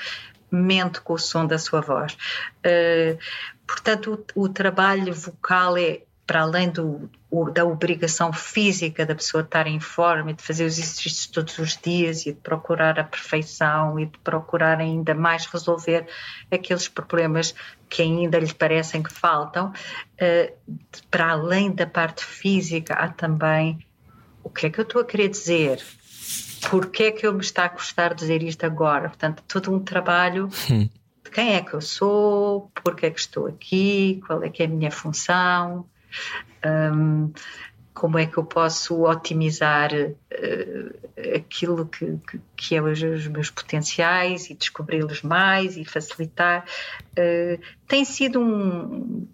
mente 0.51 0.99
com 1.01 1.13
o 1.13 1.17
som 1.17 1.45
da 1.45 1.57
sua 1.57 1.81
voz. 1.81 2.17
Uh, 2.65 3.17
portanto, 3.65 4.25
o, 4.35 4.43
o, 4.43 4.49
trabalho 4.49 5.13
vocal 5.13 5.77
é 5.77 6.01
para 6.27 6.41
além 6.41 6.69
do, 6.69 7.09
o, 7.29 7.49
da 7.49 7.65
obrigação 7.65 8.31
física 8.31 9.05
da 9.05 9.15
pessoa 9.15 9.43
estar 9.43 9.67
em 9.67 9.79
forma 9.79 10.31
e 10.31 10.33
de 10.33 10.43
fazer 10.43 10.65
os 10.65 10.77
exercícios 10.77 11.27
todos 11.27 11.57
os 11.57 11.77
dias 11.77 12.25
e 12.25 12.33
de 12.33 12.39
procurar 12.39 12.99
a 12.99 13.03
perfeição 13.03 13.99
e 13.99 14.05
de 14.05 14.17
procurar 14.19 14.79
ainda 14.79 15.15
mais 15.15 15.45
resolver 15.45 16.07
aqueles 16.49 16.87
problemas 16.87 17.55
que 17.89 18.01
ainda 18.01 18.39
lhe 18.39 18.53
parecem 18.53 19.01
que 19.01 19.11
faltam, 19.11 19.73
uh, 19.73 20.77
para 21.09 21.31
além 21.31 21.71
da 21.71 21.85
parte 21.85 22.23
física, 22.23 22.93
há 22.93 23.09
também 23.09 23.85
o 24.43 24.49
que 24.49 24.67
é 24.67 24.69
que 24.69 24.79
eu 24.79 24.83
estou 24.83 25.01
a 25.01 25.05
querer 25.05 25.29
dizer? 25.29 25.83
Porquê 26.69 27.03
é 27.03 27.11
que 27.11 27.25
eu 27.25 27.33
me 27.33 27.41
está 27.41 27.65
a 27.65 27.69
custar 27.69 28.13
dizer 28.13 28.43
isto 28.43 28.65
agora? 28.65 29.09
Portanto, 29.09 29.43
todo 29.47 29.73
um 29.73 29.79
trabalho 29.79 30.49
hum. 30.69 30.87
de 31.23 31.31
quem 31.31 31.55
é 31.55 31.61
que 31.61 31.73
eu 31.73 31.81
sou, 31.81 32.71
porquê 32.83 33.07
é 33.07 33.11
que 33.11 33.19
estou 33.19 33.47
aqui, 33.47 34.21
qual 34.25 34.43
é 34.43 34.49
que 34.49 34.61
é 34.61 34.65
a 34.65 34.69
minha 34.69 34.91
função, 34.91 35.85
um, 36.65 37.31
como 37.93 38.17
é 38.17 38.25
que 38.25 38.37
eu 38.37 38.43
posso 38.43 39.03
otimizar 39.03 39.91
uh, 39.93 41.35
aquilo 41.35 41.85
que, 41.85 42.17
que, 42.27 42.41
que 42.55 42.75
é 42.75 42.81
os, 42.81 43.01
os, 43.01 43.27
meus 43.27 43.49
potenciais 43.49 44.49
e 44.49 44.53
descobri-los 44.53 45.21
mais 45.21 45.77
e 45.77 45.83
facilitar. 45.83 46.65
Uh, 47.11 47.61
tem 47.87 48.05
sido 48.05 48.39
um 48.39 49.27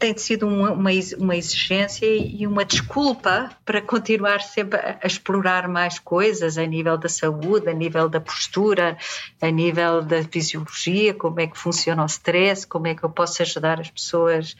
tem 0.00 0.16
sido 0.16 0.48
uma, 0.48 0.72
uma 0.72 1.36
exigência 1.36 2.06
e 2.06 2.46
uma 2.46 2.64
desculpa 2.64 3.50
para 3.66 3.82
continuar 3.82 4.40
sempre 4.40 4.78
a, 4.80 4.98
a, 5.02 5.06
explorar 5.06 5.68
mais 5.68 5.98
coisas 5.98 6.56
a 6.56 6.64
nível 6.64 6.96
da 6.96 7.08
saúde, 7.08 7.68
a 7.68 7.74
nível 7.74 8.08
da 8.08 8.18
postura, 8.18 8.96
a 9.42 9.50
nível 9.50 10.00
da 10.00 10.24
fisiologia, 10.24 11.12
como 11.12 11.38
é 11.38 11.46
que 11.46 11.58
funciona 11.58 12.02
o 12.02 12.06
stress, 12.06 12.66
como 12.66 12.86
é 12.86 12.94
que 12.94 13.04
eu 13.04 13.10
posso 13.10 13.42
ajudar 13.42 13.78
as 13.78 13.90
pessoas 13.90 14.56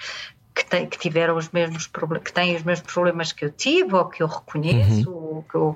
que, 0.55 0.63
têm, 0.67 0.87
que 0.87 0.99
tiveram 0.99 1.39
os 1.39 1.49
mesmos 1.49 1.87
problemas, 1.87 2.25
que 2.25 2.33
têm 2.35 2.55
os 2.55 2.63
mesmos 2.63 2.93
problemas 2.93 3.33
que 3.33 3.47
eu 3.47 3.51
tive 3.51 3.95
ou 3.95 4.05
que 4.05 4.23
eu 4.23 4.27
reconheço, 4.27 5.11
uhum. 5.11 5.37
ou 5.37 5.43
que 5.43 5.55
eu, 5.55 5.75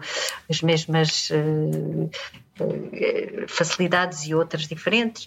as 0.51 0.61
mesmas 0.61 1.31
uh, 1.31 2.11
uh, 2.61 3.49
facilidades 3.49 4.27
e 4.27 4.35
outras 4.35 4.69
diferentes. 4.69 5.27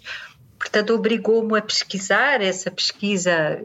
Portanto, 0.60 0.94
obrigou-me 0.94 1.58
a 1.58 1.62
pesquisar 1.62 2.40
essa 2.40 2.70
pesquisa 2.70 3.60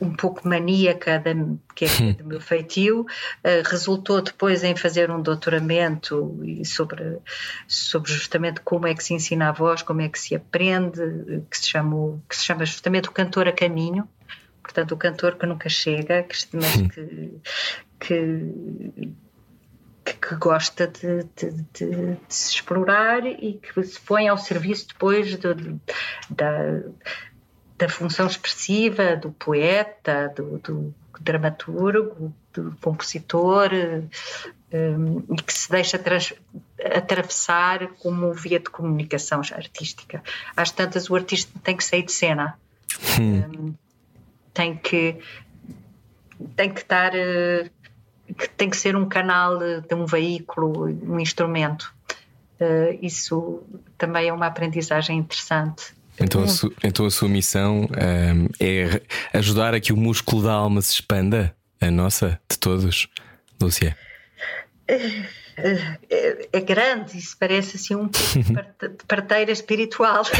um 0.00 0.14
pouco 0.14 0.46
maníaca, 0.46 1.18
da, 1.18 1.32
que 1.74 1.84
é 1.84 1.88
do 2.14 2.24
meu 2.24 2.40
feitio, 2.40 3.02
uh, 3.02 3.68
resultou 3.68 4.22
depois 4.22 4.62
em 4.64 4.76
fazer 4.76 5.10
um 5.10 5.20
doutoramento 5.20 6.38
sobre, 6.64 7.18
sobre 7.66 8.12
justamente 8.12 8.60
como 8.60 8.86
é 8.86 8.94
que 8.94 9.02
se 9.02 9.14
ensina 9.14 9.48
a 9.48 9.52
voz, 9.52 9.82
como 9.82 10.00
é 10.00 10.08
que 10.08 10.18
se 10.18 10.34
aprende, 10.34 11.00
que 11.50 11.58
se, 11.58 11.70
chamou, 11.70 12.20
que 12.28 12.36
se 12.36 12.44
chama 12.44 12.64
justamente 12.64 13.08
o 13.08 13.12
cantor 13.12 13.48
a 13.48 13.52
caminho, 13.52 14.08
portanto 14.62 14.92
o 14.92 14.96
cantor 14.96 15.36
que 15.36 15.46
nunca 15.46 15.68
chega, 15.68 16.22
que, 16.22 16.36
mas 16.52 16.76
que, 16.92 17.40
que 18.00 19.14
que 20.20 20.36
gosta 20.36 20.86
de, 20.86 21.24
de, 21.36 21.50
de, 21.50 21.62
de, 21.72 22.16
se 22.28 22.54
explorar 22.54 23.26
e 23.26 23.54
que 23.54 23.82
se 23.82 24.00
põe 24.00 24.28
ao 24.28 24.38
serviço 24.38 24.88
depois 24.88 25.36
de, 25.36 25.80
da, 26.30 26.82
da 27.78 27.88
função 27.88 28.26
expressiva 28.26 29.16
do 29.16 29.30
poeta, 29.32 30.32
do, 30.34 30.58
do 30.58 30.94
dramaturgo, 31.20 32.32
do 32.52 32.76
compositor, 32.80 33.70
um, 34.72 35.34
e 35.34 35.42
que 35.42 35.52
se 35.52 35.70
deixa 35.70 36.00
atravessar 36.94 37.88
como 38.00 38.32
via 38.32 38.58
de 38.58 38.70
comunicação 38.70 39.40
artística. 39.52 40.22
Às 40.56 40.70
tantas, 40.70 41.10
o 41.10 41.14
artista 41.14 41.52
tem 41.62 41.76
que 41.76 41.84
sair 41.84 42.02
de 42.02 42.12
cena, 42.12 42.58
hum. 43.20 43.68
um, 43.68 43.74
tem 44.52 44.76
que 44.76 45.18
tem 46.54 46.70
que 46.70 46.80
estar 46.80 47.12
uh, 47.14 47.70
tem 48.56 48.68
que 48.68 48.76
ser 48.76 48.96
um 48.96 49.08
canal 49.08 49.58
de 49.58 49.94
um 49.94 50.04
veículo, 50.04 50.84
um 50.84 51.20
instrumento. 51.20 51.94
Uh, 52.58 52.98
isso 53.02 53.62
também 53.98 54.28
é 54.28 54.32
uma 54.32 54.46
aprendizagem 54.46 55.18
interessante 55.18 55.95
então 56.20 56.42
a, 56.42 56.48
su, 56.48 56.72
então 56.82 57.06
a 57.06 57.10
sua 57.10 57.28
missão 57.28 57.82
um, 57.82 58.48
é 58.60 59.00
ajudar 59.32 59.74
a 59.74 59.80
que 59.80 59.92
o 59.92 59.96
músculo 59.96 60.42
da 60.42 60.52
alma 60.52 60.80
se 60.82 60.92
expanda, 60.92 61.54
a 61.80 61.90
nossa, 61.90 62.40
de 62.50 62.58
todos, 62.58 63.08
Lúcia? 63.60 63.96
É, 65.58 66.48
é, 66.52 66.60
grande, 66.60 67.16
isso 67.16 67.34
parece 67.38 67.76
assim 67.76 67.94
um 67.94 68.10
parteira 69.08 69.50
espiritual. 69.50 70.22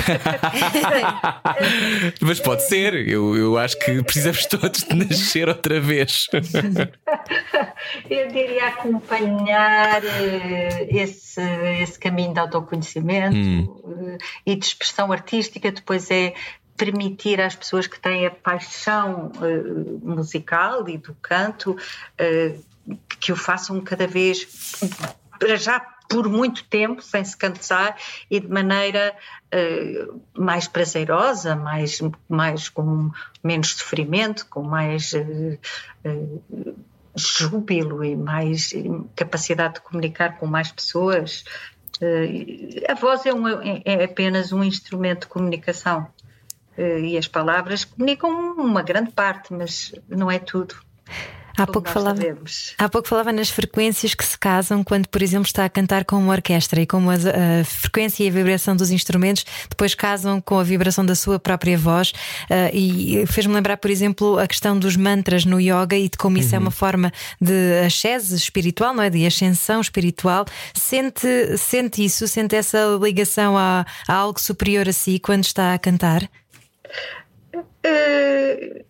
Mas 2.20 2.38
pode 2.38 2.62
ser, 2.64 2.94
eu, 3.08 3.34
eu 3.34 3.56
acho 3.56 3.78
que 3.78 4.02
precisamos 4.02 4.44
todos 4.44 4.82
de 4.82 4.94
nascer 4.94 5.48
outra 5.48 5.80
vez. 5.80 6.26
Eu 8.10 8.28
diria 8.28 8.68
acompanhar 8.68 10.04
eh, 10.04 10.88
esse, 10.90 11.40
esse 11.80 11.98
caminho 11.98 12.34
de 12.34 12.40
autoconhecimento 12.40 13.36
hum. 13.36 14.18
e 14.44 14.54
de 14.54 14.66
expressão 14.66 15.10
artística, 15.10 15.72
depois 15.72 16.10
é 16.10 16.34
permitir 16.76 17.40
às 17.40 17.56
pessoas 17.56 17.86
que 17.86 17.98
têm 17.98 18.26
a 18.26 18.30
paixão 18.30 19.32
uh, 19.36 20.06
musical 20.06 20.86
e 20.88 20.98
do 20.98 21.14
canto 21.22 21.70
uh, 21.72 22.64
que 23.20 23.32
o 23.32 23.36
façam 23.36 23.80
cada 23.80 24.06
vez, 24.06 24.46
já 25.58 25.80
por 26.08 26.28
muito 26.28 26.64
tempo, 26.64 27.02
sem 27.02 27.24
se 27.24 27.36
cansar 27.36 27.96
e 28.30 28.40
de 28.40 28.48
maneira 28.48 29.14
uh, 29.52 30.22
mais 30.36 30.68
prazerosa, 30.68 31.56
mais, 31.56 32.00
mais 32.28 32.68
com 32.68 33.10
menos 33.42 33.74
sofrimento, 33.74 34.46
com 34.46 34.62
mais 34.62 35.12
uh, 35.12 35.58
uh, 36.04 36.76
júbilo 37.14 38.04
e 38.04 38.14
mais 38.14 38.72
capacidade 39.14 39.74
de 39.74 39.80
comunicar 39.80 40.38
com 40.38 40.46
mais 40.46 40.70
pessoas. 40.70 41.44
a 42.86 42.94
voz 42.94 43.24
é, 43.24 43.32
um, 43.32 43.48
é 43.48 44.04
apenas 44.04 44.52
um 44.52 44.62
instrumento 44.62 45.22
de 45.22 45.28
comunicação 45.28 46.06
e 46.76 47.16
as 47.16 47.26
palavras 47.26 47.86
comunicam 47.86 48.28
uma 48.58 48.82
grande 48.82 49.12
parte, 49.12 49.50
mas 49.50 49.94
não 50.06 50.30
é 50.30 50.38
tudo. 50.38 50.76
Há 51.56 51.66
pouco, 51.66 51.88
falava, 51.88 52.20
há 52.76 52.88
pouco 52.88 53.08
falava 53.08 53.32
nas 53.32 53.48
frequências 53.48 54.14
que 54.14 54.24
se 54.24 54.38
casam 54.38 54.84
quando, 54.84 55.08
por 55.08 55.22
exemplo, 55.22 55.46
está 55.46 55.64
a 55.64 55.68
cantar 55.68 56.04
com 56.04 56.16
uma 56.16 56.32
orquestra 56.32 56.80
e 56.80 56.86
como 56.86 57.10
a, 57.10 57.14
a 57.14 57.64
frequência 57.64 58.24
e 58.24 58.28
a 58.28 58.30
vibração 58.30 58.76
dos 58.76 58.90
instrumentos 58.90 59.44
depois 59.68 59.94
casam 59.94 60.40
com 60.40 60.58
a 60.58 60.62
vibração 60.62 61.04
da 61.04 61.14
sua 61.14 61.38
própria 61.38 61.78
voz. 61.78 62.10
Uh, 62.10 62.74
e 62.74 63.26
fez-me 63.26 63.54
lembrar, 63.54 63.78
por 63.78 63.90
exemplo, 63.90 64.38
a 64.38 64.46
questão 64.46 64.78
dos 64.78 64.96
mantras 64.96 65.44
no 65.44 65.58
yoga 65.60 65.96
e 65.96 66.08
de 66.08 66.18
como 66.18 66.36
isso 66.36 66.54
é 66.54 66.58
uma 66.58 66.66
uhum. 66.66 66.70
forma 66.70 67.12
de 67.40 67.84
ascese 67.86 68.36
espiritual, 68.36 68.92
não 68.92 69.02
é? 69.02 69.08
De 69.08 69.24
ascensão 69.24 69.80
espiritual. 69.80 70.44
Sente, 70.74 71.56
sente 71.56 72.04
isso, 72.04 72.28
sente 72.28 72.54
essa 72.54 72.98
ligação 73.00 73.56
a, 73.56 73.86
a 74.06 74.14
algo 74.14 74.40
superior 74.40 74.88
a 74.88 74.92
si 74.92 75.18
quando 75.18 75.44
está 75.44 75.72
a 75.74 75.78
cantar? 75.78 76.28
Uh 77.54 78.84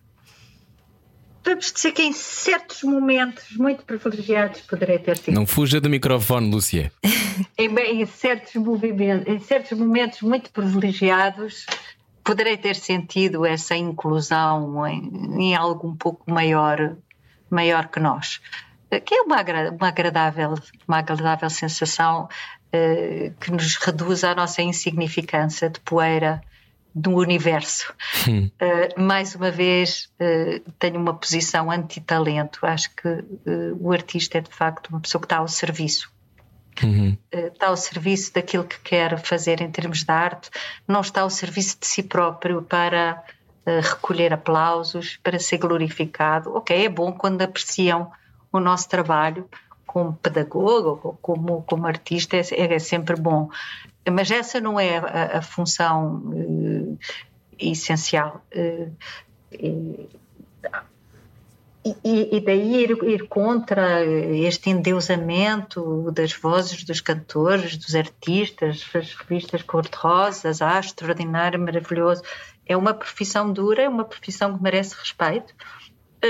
vamos 1.47 1.71
dizer 1.71 1.91
que 1.91 2.03
em 2.03 2.13
certos 2.13 2.83
momentos 2.83 3.55
muito 3.57 3.83
privilegiados 3.83 4.61
poderei 4.61 4.99
ter 4.99 5.17
sido. 5.17 5.33
Não 5.33 5.47
fuja 5.47 5.79
do 5.79 5.89
microfone, 5.89 6.49
Lúcia. 6.49 6.91
em, 7.57 7.67
em, 7.67 8.05
certos 8.05 8.55
movimentos, 8.55 9.27
em 9.27 9.39
certos 9.39 9.77
momentos 9.77 10.21
muito 10.21 10.51
privilegiados 10.51 11.65
poderei 12.23 12.57
ter 12.57 12.75
sentido 12.75 13.45
essa 13.45 13.75
inclusão 13.75 14.85
em, 14.85 15.41
em 15.41 15.55
algo 15.55 15.87
um 15.87 15.95
pouco 15.95 16.29
maior, 16.29 16.97
maior 17.49 17.87
que 17.87 17.99
nós. 18.01 18.41
Que 19.05 19.15
é 19.15 19.21
uma, 19.21 19.41
uma 19.71 19.87
agradável, 19.87 20.53
uma 20.87 20.97
agradável 20.97 21.49
sensação 21.49 22.27
uh, 22.73 23.33
que 23.39 23.51
nos 23.51 23.75
reduz 23.77 24.23
à 24.25 24.35
nossa 24.35 24.61
insignificância 24.61 25.69
de 25.69 25.79
poeira 25.79 26.41
do 26.97 27.11
universo. 27.11 27.93
Hum. 28.27 28.49
Uh, 28.59 29.01
mais 29.01 29.35
uma 29.35 29.51
vez, 29.51 30.09
uh, 30.19 30.71
tenho 30.79 30.99
uma 30.99 31.13
posição 31.13 31.69
anti-talento. 31.69 32.59
Acho 32.63 32.89
que 32.95 33.07
uh, 33.07 33.77
o 33.79 33.91
artista 33.91 34.39
é 34.39 34.41
de 34.41 34.49
facto 34.49 34.89
uma 34.89 34.99
pessoa 34.99 35.21
que 35.21 35.25
está 35.25 35.37
ao 35.37 35.47
serviço. 35.47 36.11
Uhum. 36.83 37.17
está 37.31 37.69
ao 37.69 37.75
serviço 37.77 38.31
daquilo 38.35 38.63
que 38.63 38.79
quer 38.81 39.17
fazer 39.17 39.61
em 39.61 39.71
termos 39.71 40.03
de 40.03 40.11
arte, 40.11 40.51
não 40.87 41.01
está 41.01 41.21
ao 41.21 41.29
serviço 41.31 41.75
de 41.79 41.87
si 41.87 42.03
próprio 42.03 42.61
para 42.61 43.23
recolher 43.65 44.31
aplausos, 44.31 45.17
para 45.23 45.39
ser 45.39 45.57
glorificado. 45.57 46.53
Ok, 46.55 46.85
é 46.85 46.87
bom 46.87 47.11
quando 47.11 47.41
apreciam 47.41 48.11
o 48.53 48.59
nosso 48.59 48.87
trabalho 48.87 49.49
como 49.87 50.13
pedagogo 50.13 50.99
ou 51.03 51.13
como, 51.19 51.63
como 51.63 51.87
artista, 51.87 52.37
é, 52.37 52.41
é 52.51 52.77
sempre 52.77 53.15
bom. 53.15 53.49
Mas 54.11 54.31
essa 54.31 54.59
não 54.59 54.79
é 54.79 54.97
a, 54.97 55.37
a 55.39 55.41
função 55.41 56.23
uh, 56.25 56.99
essencial. 57.59 58.43
Uh, 58.55 58.91
e, 62.03 62.37
e, 62.37 62.41
daí 62.41 62.83
ir, 62.83 62.91
ir, 63.03 63.27
contra 63.27 64.03
este 64.05 64.69
endeusamento 64.69 66.11
das 66.11 66.33
vozes 66.33 66.83
dos 66.83 66.99
cantores, 66.99 67.77
dos 67.77 67.95
artistas, 67.95 68.85
as 68.93 69.13
revistas 69.13 69.61
cor-de-rosas, 69.61 70.61
ah, 70.61 70.79
extraordinário, 70.79 71.59
maravilhoso. 71.59 72.21
É 72.65 72.75
uma 72.75 72.93
profissão 72.93 73.51
dura, 73.51 73.83
é 73.83 73.89
uma 73.89 74.03
profissão 74.03 74.57
que 74.57 74.61
merece 74.61 74.95
respeito, 74.95 75.53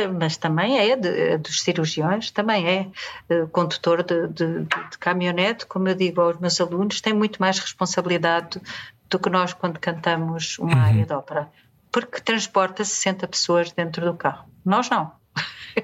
mas 0.06 0.38
também 0.38 0.78
é 0.78 0.96
de, 0.96 1.08
eh, 1.08 1.38
dos 1.38 1.62
cirurgiões, 1.62 2.30
também 2.30 2.68
é 2.68 2.88
eh, 3.30 3.46
condutor 3.52 4.04
de, 4.04 4.28
de, 4.28 4.64
de, 4.66 4.98
caminhonete, 5.00 5.66
como 5.66 5.88
eu 5.88 5.96
digo 5.96 6.22
aos 6.22 6.38
meus 6.40 6.60
alunos, 6.62 7.02
tem 7.02 7.14
muito 7.14 7.40
mais 7.40 7.58
responsabilidade 7.58 8.62
do 9.10 9.18
que 9.18 9.30
nós 9.30 9.54
quando 9.54 9.80
cantamos 9.80 10.60
uma 10.60 10.76
uhum. 10.76 10.82
área 10.82 11.06
de 11.06 11.14
ópera, 11.14 11.50
porque 11.92 12.22
transporta 12.22 12.84
60 12.84 13.28
pessoas 13.28 13.72
dentro 13.72 14.06
do 14.06 14.14
carro. 14.14 14.46
Nós 14.64 14.90
não. 14.90 15.17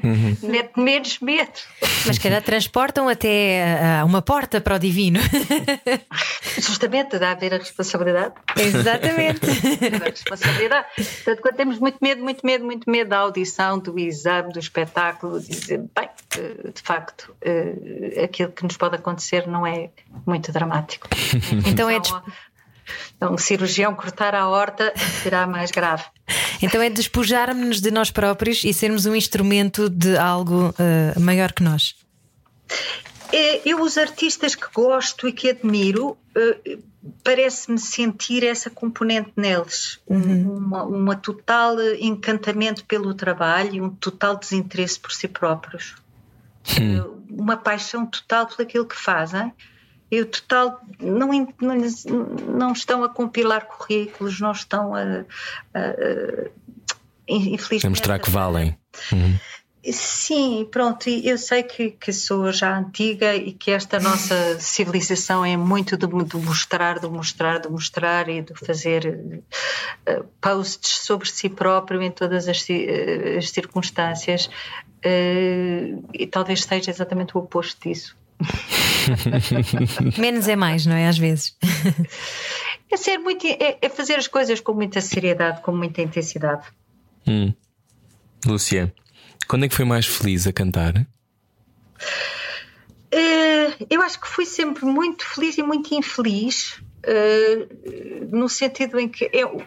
Uhum. 0.04 0.36
Mete 0.44 0.80
menos 0.80 1.20
medo. 1.20 1.52
Mas 2.06 2.18
calhar 2.18 2.42
transportam 2.42 3.08
até 3.08 4.02
uh, 4.02 4.06
uma 4.06 4.22
porta 4.22 4.60
para 4.60 4.76
o 4.76 4.80
divino. 4.80 5.20
Justamente, 6.58 7.20
dá 7.20 7.32
a 7.32 7.36
ver 7.36 7.54
a 7.54 7.58
responsabilidade. 7.58 8.34
Exatamente. 8.58 9.46
a 10.02 10.10
responsabilidade. 10.10 10.88
Portanto, 10.96 11.42
quando 11.42 11.56
temos 11.56 11.80
muito 11.80 11.98
medo, 12.02 12.24
muito 12.24 12.46
medo, 12.46 12.66
muito 12.66 12.90
medo 12.90 13.10
da 13.10 13.18
audição, 13.20 13.78
do 13.78 14.00
exame, 14.00 14.52
do 14.52 14.60
espetáculo, 14.60 15.40
dizer, 15.40 15.80
bem, 15.96 16.10
eh, 16.38 16.72
de 16.74 16.82
facto, 16.82 17.36
uh, 17.46 18.24
aquilo 18.24 18.52
que 18.52 18.64
nos 18.64 18.78
pode 18.78 18.96
acontecer 18.96 19.48
não 19.48 19.66
é 19.66 19.90
muito 20.26 20.52
dramático. 20.52 21.08
Então 21.68 21.90
é. 21.90 22.00
Então, 23.16 23.34
um 23.34 23.38
cirurgião 23.38 23.96
cortar 23.96 24.36
a 24.36 24.48
horta 24.48 24.94
será 25.22 25.48
mais 25.48 25.72
grave. 25.72 26.04
Então 26.62 26.82
é 26.82 26.90
despojarmos-nos 26.90 27.82
de 27.82 27.92
nós 27.92 28.10
próprios 28.10 28.64
e 28.64 28.74
sermos 28.74 29.06
um 29.06 29.16
instrumento 29.16 29.90
de 29.90 30.18
algo 30.18 30.70
uh, 30.70 31.20
maior 31.20 31.52
que 31.52 31.64
nós. 31.64 31.96
É, 33.32 33.68
eu, 33.68 33.82
os 33.82 33.98
artistas 33.98 34.54
que 34.56 34.68
gosto 34.74 35.28
e 35.28 35.34
que 35.34 35.50
admiro, 35.50 36.12
uh, 36.12 36.84
parece-me 37.24 37.80
sentir 37.80 38.44
essa 38.44 38.70
componente 38.70 39.32
neles. 39.36 40.00
Uhum. 40.08 40.58
Uma, 40.58 40.84
uma, 40.84 41.16
total 41.16 41.82
encantamento 42.00 42.86
pelo 42.86 43.14
trabalho 43.14 43.76
e 43.76 43.82
um 43.82 43.90
total 43.90 44.38
desinteresse 44.38 45.00
por 45.00 45.12
si 45.12 45.28
próprios. 45.28 45.96
Uh, 46.80 47.22
uma 47.30 47.58
paixão 47.58 48.06
total 48.06 48.48
por 48.48 48.62
aquilo 48.62 48.86
que 48.86 48.96
fazem 48.96 49.52
e 50.14 50.22
o 50.22 50.28
total 50.28 50.80
não, 51.00 51.32
não, 51.60 51.76
não, 52.56 52.72
estão 52.72 53.04
a 53.04 53.10
compilar 53.10 53.66
currículos, 53.66 54.40
não 54.40 54.52
estão 54.52 54.94
a, 54.94 55.26
a, 55.74 55.80
a 55.80 56.50
infelizmente. 57.28 57.88
A 57.88 57.90
mostrar 57.90 58.20
que 58.20 58.30
valem. 58.30 58.78
Uhum. 59.12 59.40
Sim, 59.92 60.68
pronto, 60.72 61.10
eu 61.10 61.38
sei 61.38 61.64
que, 61.64 61.90
que, 61.90 62.14
sou 62.14 62.52
já 62.54 62.78
antiga 62.78 63.36
e 63.36 63.52
que 63.52 63.72
esta 63.72 64.00
nossa 64.00 64.60
civilização 64.60 65.44
é 65.44 65.58
muito 65.58 65.98
de, 65.98 66.06
de 66.06 66.38
mostrar, 66.38 67.00
de 67.00 67.08
mostrar, 67.08 67.60
de 67.60 67.70
mostrar 67.70 68.30
e 68.30 68.44
de 68.44 68.54
fazer 68.54 69.44
uh, 70.08 70.24
posts 70.40 71.00
sobre 71.00 71.28
si 71.28 71.50
próprio 71.50 72.02
em 72.04 72.12
todas 72.12 72.48
as, 72.48 72.62
uh, 72.62 73.38
as 73.40 73.50
circunstâncias, 73.50 74.46
uh, 74.46 76.08
e 76.14 76.28
talvez 76.28 76.64
seja 76.64 76.92
exatamente 76.92 77.36
o 77.36 77.42
oposto 77.42 77.90
disso. 77.90 78.16
Menos 80.18 80.48
é 80.48 80.56
mais, 80.56 80.86
não 80.86 80.96
é? 80.96 81.08
Às 81.08 81.18
vezes. 81.18 81.58
É 82.92 82.98
ser 82.98 83.18
muito, 83.18 83.46
é, 83.46 83.80
é, 83.82 83.90
fazer 83.90 84.16
as 84.16 84.28
coisas 84.28 84.60
com 84.60 84.72
muita 84.72 85.02
seriedade, 85.02 85.62
com 85.62 85.72
muita 85.72 86.02
intensidade. 86.02 86.68
Hum. 87.28 87.52
Lúcia, 88.46 88.94
quando 89.48 89.66
é 89.66 89.68
que 89.68 89.76
foi 89.76 89.86
mais 89.86 90.06
feliz 90.06 90.46
a 90.46 90.54
cantar? 90.54 90.96
Uh, 93.14 93.86
eu 93.90 94.02
acho 94.02 94.20
que 94.20 94.28
fui 94.28 94.46
sempre 94.46 94.86
muito 94.86 95.26
feliz 95.26 95.58
e 95.58 95.64
muito 95.64 95.94
infeliz, 95.94 96.82
uh, 97.06 98.36
no 98.36 98.50
sentido 98.50 99.00
em 99.00 99.08
que 99.08 99.30
eu. 99.34 99.64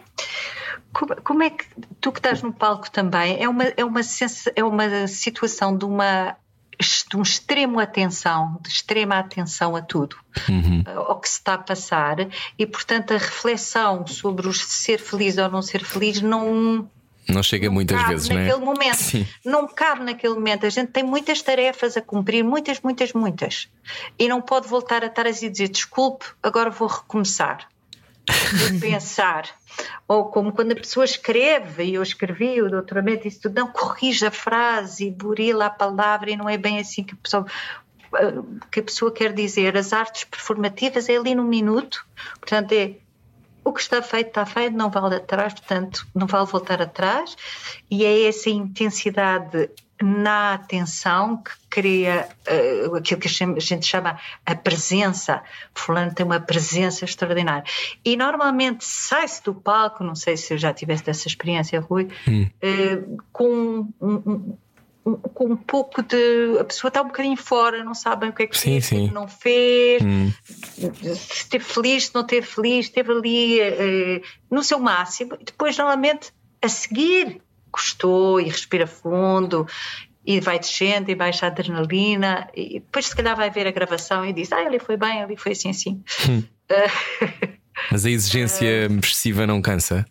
Como, 0.93 1.21
como, 1.21 1.43
é 1.43 1.49
que 1.49 1.65
tu 1.99 2.11
que 2.11 2.19
estás 2.19 2.41
no 2.41 2.53
palco 2.53 2.89
também 2.89 3.41
é 3.41 3.47
uma, 3.47 3.63
é 3.63 3.83
uma, 3.83 4.01
é 4.55 4.63
uma 4.63 5.07
situação 5.07 5.77
de 5.77 5.85
uma 5.85 6.35
de 6.79 7.17
um 7.17 7.21
extremo 7.21 7.79
atenção, 7.79 8.57
de 8.61 8.69
extrema 8.69 9.17
atenção 9.17 9.75
a 9.75 9.81
tudo, 9.81 10.15
uhum. 10.47 10.83
Eh, 10.85 10.93
ao 10.93 11.19
que 11.19 11.27
se 11.27 11.39
está 11.39 11.55
a 11.55 11.57
passar, 11.57 12.17
e 12.57 12.65
portanto 12.65 13.13
a 13.13 13.17
reflexão 13.17 14.05
sobre 14.05 14.47
o 14.47 14.53
ser 14.53 14.99
feliz 14.99 15.37
ou 15.37 15.49
não 15.49 15.61
ser 15.61 15.83
feliz 15.83 16.21
não. 16.21 16.89
Não 17.27 17.43
chega 17.43 17.67
não 17.67 17.73
muitas 17.73 18.01
vezes, 18.07 18.29
não 18.29 18.37
é? 18.37 18.45
Naquele 18.45 18.65
momento. 18.65 18.95
Sim. 18.95 19.27
Não 19.43 19.67
cabe 19.67 20.03
naquele 20.03 20.35
momento. 20.35 20.65
A 20.65 20.69
gente 20.69 20.91
tem 20.91 21.03
muitas 21.03 21.41
tarefas 21.41 21.97
a 21.97 22.01
cumprir, 22.01 22.41
muitas, 22.41 22.79
muitas, 22.79 23.11
muitas. 23.11 23.67
E 24.17 24.29
não 24.29 24.41
pode 24.41 24.67
voltar 24.67 25.03
atrás 25.03 25.41
e 25.41 25.49
dizer 25.49 25.67
desculpe, 25.67 26.25
agora 26.41 26.69
vou 26.69 26.87
recomeçar. 26.87 27.67
Vou 28.27 28.79
pensar. 28.79 29.49
Ou 30.07 30.25
como 30.25 30.51
quando 30.51 30.71
a 30.71 30.75
pessoa 30.75 31.05
escreve, 31.05 31.83
e 31.83 31.93
eu 31.95 32.03
escrevi 32.03 32.61
o 32.61 32.69
doutoramento, 32.69 33.27
e 33.27 33.31
tudo, 33.31 33.55
não 33.55 33.71
corrige 33.71 34.25
a 34.25 34.31
frase, 34.31 35.11
burila 35.11 35.67
a 35.67 35.69
palavra, 35.69 36.31
e 36.31 36.37
não 36.37 36.49
é 36.49 36.57
bem 36.57 36.79
assim 36.79 37.03
que 37.03 37.13
a 37.13 37.17
pessoa 37.17 37.45
que 38.71 38.79
a 38.79 38.83
pessoa 38.83 39.11
quer 39.11 39.33
dizer. 39.33 39.77
As 39.77 39.93
artes 39.93 40.23
performativas 40.23 41.09
é 41.09 41.17
ali 41.17 41.35
num 41.35 41.43
minuto, 41.43 42.05
portanto 42.39 42.71
é 42.71 42.95
o 43.63 43.73
que 43.73 43.81
está 43.81 44.01
feito 44.01 44.27
está 44.27 44.45
feito, 44.45 44.77
não 44.77 44.89
vale 44.89 45.15
atrás, 45.15 45.53
portanto 45.53 46.07
não 46.15 46.25
vale 46.25 46.45
voltar 46.45 46.81
atrás, 46.81 47.35
e 47.91 48.05
é 48.05 48.23
essa 48.27 48.49
intensidade 48.49 49.69
na 50.01 50.53
atenção 50.53 51.37
que 51.37 51.51
cria 51.69 52.27
uh, 52.47 52.95
aquilo 52.95 53.19
que 53.19 53.27
a 53.27 53.59
gente 53.59 53.85
chama 53.85 54.19
a 54.45 54.55
presença. 54.55 55.41
Fulano 55.73 56.13
tem 56.13 56.25
uma 56.25 56.39
presença 56.39 57.05
extraordinária. 57.05 57.63
E 58.05 58.15
normalmente 58.15 58.85
sai-se 58.85 59.43
do 59.43 59.53
palco, 59.53 60.03
não 60.03 60.15
sei 60.15 60.37
se 60.37 60.57
já 60.57 60.73
tiveste 60.73 61.09
essa 61.09 61.27
experiência, 61.27 61.79
Rui, 61.79 62.07
hum. 62.27 62.47
uh, 62.63 63.17
com 63.31 63.87
um, 63.99 64.55
um, 65.05 65.15
com 65.33 65.45
um 65.45 65.57
pouco 65.57 66.03
de. 66.03 66.59
A 66.59 66.63
pessoa 66.63 66.89
está 66.89 67.01
um 67.01 67.07
bocadinho 67.07 67.37
fora, 67.37 67.83
não 67.83 67.95
sabe 67.95 68.21
bem 68.21 68.29
o 68.29 68.33
que 68.33 68.43
é 68.43 68.47
que 68.47 68.57
sim, 68.57 68.71
fez, 68.71 68.85
sim. 68.85 69.05
O 69.05 69.07
que 69.07 69.13
não 69.13 69.27
fez, 69.27 70.03
hum. 70.03 70.31
se 70.43 71.33
esteve 71.33 71.63
feliz, 71.63 72.07
se 72.07 72.15
não 72.15 72.21
esteve 72.21 72.45
feliz, 72.45 72.85
esteve 72.85 73.11
ali 73.11 73.59
uh, 73.61 74.21
no 74.51 74.63
seu 74.63 74.79
máximo, 74.79 75.35
e 75.39 75.45
depois, 75.45 75.77
normalmente, 75.77 76.31
a 76.61 76.69
seguir 76.69 77.41
gostou 77.71 78.39
e 78.39 78.45
respira 78.45 78.87
fundo 78.87 79.67
e 80.25 80.39
vai 80.39 80.59
descendo 80.59 81.09
e 81.09 81.15
baixa 81.15 81.45
a 81.45 81.49
adrenalina 81.49 82.49
e 82.55 82.79
depois 82.79 83.07
se 83.07 83.15
calhar 83.15 83.35
vai 83.35 83.49
ver 83.49 83.67
a 83.67 83.71
gravação 83.71 84.25
e 84.25 84.33
diz 84.33 84.51
ah, 84.51 84.61
ele 84.61 84.79
foi 84.79 84.97
bem, 84.97 85.21
ele 85.21 85.37
foi 85.37 85.53
assim 85.53 85.69
assim 85.69 86.03
hum. 86.29 86.43
Mas 87.91 88.05
a 88.05 88.09
exigência 88.09 88.87
excessiva 88.87 89.45
não 89.45 89.61
cansa? 89.61 90.05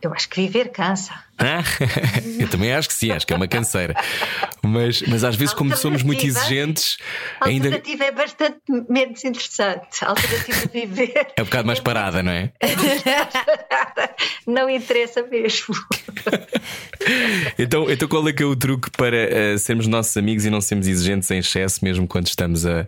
Eu 0.00 0.12
acho 0.12 0.28
que 0.28 0.40
viver 0.40 0.70
cansa. 0.70 1.25
Eu 2.38 2.48
também 2.48 2.72
acho 2.72 2.88
que 2.88 2.94
sim, 2.94 3.10
acho 3.10 3.26
que 3.26 3.32
é 3.32 3.36
uma 3.36 3.48
canseira. 3.48 3.94
Mas, 4.62 5.02
mas 5.02 5.24
às 5.24 5.36
vezes, 5.36 5.54
como 5.54 5.76
somos 5.76 6.02
muito 6.02 6.24
exigentes, 6.24 6.98
a 7.40 7.48
alternativa 7.48 8.04
é 8.04 8.10
bastante 8.10 8.58
menos 8.88 9.24
interessante. 9.24 10.04
A 10.04 10.10
alternativa 10.10 10.66
de 10.66 10.86
viver 10.86 11.32
é 11.36 11.42
um 11.42 11.44
bocado 11.44 11.66
mais 11.66 11.80
parada, 11.80 12.22
não 12.22 12.32
é? 12.32 12.52
não 14.46 14.70
interessa 14.70 15.22
mesmo. 15.22 15.74
então, 17.58 17.90
então, 17.90 18.08
qual 18.08 18.26
é 18.28 18.32
que 18.32 18.42
é 18.42 18.46
o 18.46 18.56
truque 18.56 18.90
para 18.90 19.54
uh, 19.54 19.58
sermos 19.58 19.86
nossos 19.86 20.16
amigos 20.16 20.44
e 20.44 20.50
não 20.50 20.60
sermos 20.60 20.86
exigentes 20.86 21.30
em 21.30 21.38
excesso, 21.38 21.84
mesmo 21.84 22.06
quando 22.06 22.26
estamos 22.26 22.66
a, 22.66 22.86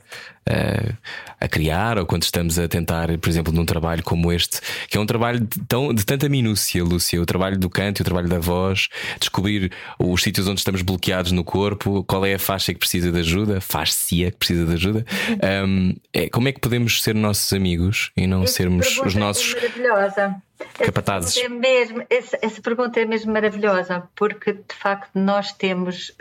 a, 0.48 1.44
a, 1.44 1.48
criar 1.48 1.98
ou 1.98 2.06
quando 2.06 2.22
estamos 2.22 2.58
a 2.58 2.66
tentar, 2.66 3.16
por 3.18 3.28
exemplo, 3.28 3.52
num 3.52 3.64
trabalho 3.64 4.02
como 4.02 4.32
este, 4.32 4.60
que 4.88 4.96
é 4.96 5.00
um 5.00 5.06
trabalho 5.06 5.40
de, 5.40 5.60
tão, 5.66 5.92
de 5.92 6.04
tanta 6.04 6.28
minúcia, 6.28 6.82
Lúcia, 6.82 7.20
o 7.20 7.26
trabalho 7.26 7.58
do 7.58 7.68
canto 7.68 8.00
e 8.00 8.02
o 8.02 8.04
trabalho 8.04 8.28
da 8.28 8.37
voz, 8.38 8.88
descobrir 9.18 9.72
os 9.98 10.22
sítios 10.22 10.46
onde 10.48 10.60
estamos 10.60 10.82
bloqueados 10.82 11.32
no 11.32 11.44
corpo, 11.44 12.04
qual 12.04 12.24
é 12.24 12.34
a 12.34 12.38
faixa 12.38 12.72
que 12.72 12.78
precisa 12.78 13.10
de 13.10 13.20
ajuda, 13.20 13.60
faz-se 13.60 14.24
que 14.30 14.38
precisa 14.38 14.66
de 14.66 14.74
ajuda. 14.74 15.04
Um, 15.48 15.94
é, 16.12 16.28
como 16.28 16.48
é 16.48 16.52
que 16.52 16.60
podemos 16.60 17.02
ser 17.02 17.14
nossos 17.14 17.52
amigos 17.52 18.10
e 18.16 18.26
não 18.26 18.42
Essa 18.42 18.54
sermos 18.54 18.98
os 18.98 19.14
nossos. 19.14 19.54
É 19.54 19.60
maravilhosa. 19.60 20.42
Capatazes. 20.78 21.36
Essa 21.36 21.48
pergunta, 21.48 21.66
é 21.66 21.70
mesmo, 21.70 22.06
essa, 22.10 22.38
essa 22.42 22.60
pergunta 22.60 23.00
é 23.00 23.04
mesmo 23.04 23.32
maravilhosa, 23.32 24.08
porque 24.16 24.52
de 24.52 24.74
facto 24.74 25.10
nós 25.14 25.52
temos 25.52 26.10
uh, 26.10 26.14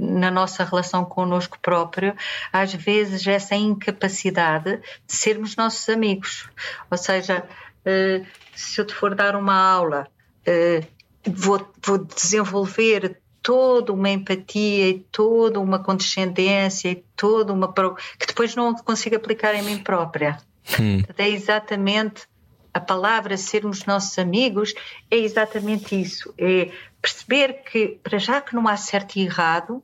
uh, 0.00 0.18
na 0.18 0.30
nossa 0.30 0.64
relação 0.64 1.04
connosco 1.04 1.58
próprio, 1.60 2.14
às 2.52 2.72
vezes, 2.72 3.26
essa 3.26 3.54
incapacidade 3.54 4.78
de 5.06 5.14
sermos 5.14 5.56
nossos 5.56 5.88
amigos. 5.88 6.48
Ou 6.90 6.96
seja, 6.96 7.44
Uh, 7.84 8.24
se 8.54 8.80
eu 8.80 8.86
te 8.86 8.94
for 8.94 9.14
dar 9.14 9.36
uma 9.36 9.54
aula, 9.54 10.08
vou, 11.26 11.66
vou 11.84 11.98
desenvolver 11.98 13.20
toda 13.42 13.92
uma 13.92 14.08
empatia 14.08 14.88
e 14.88 15.00
toda 15.12 15.60
uma 15.60 15.78
condescendência 15.78 16.90
e 16.90 17.04
toda 17.14 17.52
uma 17.52 17.72
que 18.18 18.26
depois 18.26 18.54
não 18.54 18.74
consigo 18.74 19.16
aplicar 19.16 19.54
em 19.54 19.62
mim 19.62 19.78
própria. 19.78 20.38
Hum. 20.80 21.02
É 21.18 21.28
exatamente 21.28 22.26
a 22.72 22.80
palavra 22.80 23.36
sermos 23.36 23.84
nossos 23.84 24.18
amigos 24.18 24.74
é 25.08 25.16
exatamente 25.16 26.00
isso, 26.00 26.34
é 26.36 26.72
perceber 27.00 27.62
que 27.62 28.00
para 28.02 28.18
já 28.18 28.40
que 28.40 28.54
não 28.54 28.66
há 28.66 28.76
certo 28.76 29.16
e 29.16 29.22
errado, 29.22 29.82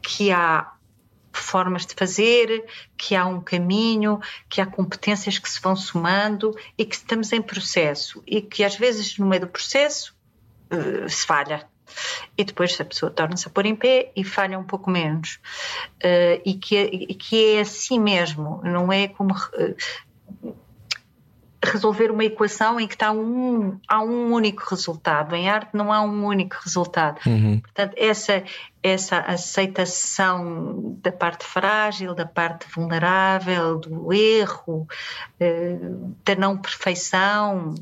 que 0.00 0.30
há 0.30 0.72
formas 1.32 1.86
de 1.86 1.94
fazer, 1.94 2.64
que 2.96 3.16
há 3.16 3.24
um 3.24 3.40
caminho, 3.40 4.20
que 4.48 4.60
há 4.60 4.66
competências 4.66 5.38
que 5.38 5.50
se 5.50 5.60
vão 5.60 5.74
somando 5.74 6.54
e 6.76 6.84
que 6.84 6.94
estamos 6.94 7.32
em 7.32 7.42
processo 7.42 8.22
e 8.26 8.40
que 8.40 8.62
às 8.62 8.76
vezes 8.76 9.18
no 9.18 9.26
meio 9.26 9.42
do 9.42 9.48
processo 9.48 10.14
uh, 10.72 11.08
se 11.08 11.26
falha. 11.26 11.66
E 12.36 12.44
depois 12.44 12.80
a 12.80 12.84
pessoa 12.84 13.10
torna-se 13.10 13.48
a 13.48 13.50
pôr 13.50 13.66
em 13.66 13.74
pé 13.74 14.12
e 14.14 14.22
falha 14.22 14.58
um 14.58 14.64
pouco 14.64 14.90
menos. 14.90 15.40
Uh, 15.96 16.40
e, 16.44 16.54
que, 16.54 16.76
e 16.76 17.14
que 17.14 17.56
é 17.56 17.60
assim 17.60 17.98
mesmo, 17.98 18.60
não 18.62 18.92
é 18.92 19.08
como. 19.08 19.34
Uh, 19.34 20.54
resolver 21.62 22.10
uma 22.10 22.24
equação 22.24 22.80
em 22.80 22.86
que 22.86 22.94
está 22.94 23.12
um, 23.12 23.78
há 23.86 24.02
um 24.02 24.32
único 24.32 24.64
resultado. 24.70 25.36
Em 25.36 25.48
arte 25.48 25.70
não 25.74 25.92
há 25.92 26.00
um 26.00 26.24
único 26.24 26.56
resultado. 26.64 27.20
Uhum. 27.26 27.60
Portanto, 27.60 27.94
essa, 27.96 28.42
essa 28.82 29.18
aceitação 29.18 30.96
da 31.02 31.12
parte 31.12 31.44
frágil, 31.44 32.14
da 32.14 32.24
parte 32.24 32.66
vulnerável, 32.74 33.78
do 33.78 34.12
erro, 34.12 34.88
eh, 35.38 35.76
da 36.24 36.34
não 36.34 36.56
perfeição. 36.56 37.74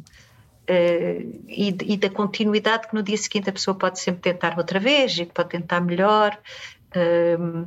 Uh, 0.69 1.43
e, 1.49 1.75
e, 1.83 1.97
da 1.97 2.11
continuidade 2.11 2.89
que 2.89 2.95
no 2.95 3.03
dia 3.03 3.17
seguinte 3.17 3.49
a 3.49 3.53
pessoa 3.53 3.75
pode 3.75 3.99
sempre 4.01 4.21
tentar 4.21 4.59
outra 4.59 4.79
vez 4.79 5.17
e 5.17 5.25
pode 5.25 5.49
tentar 5.49 5.81
melhor. 5.81 6.39
Uh, 6.95 7.67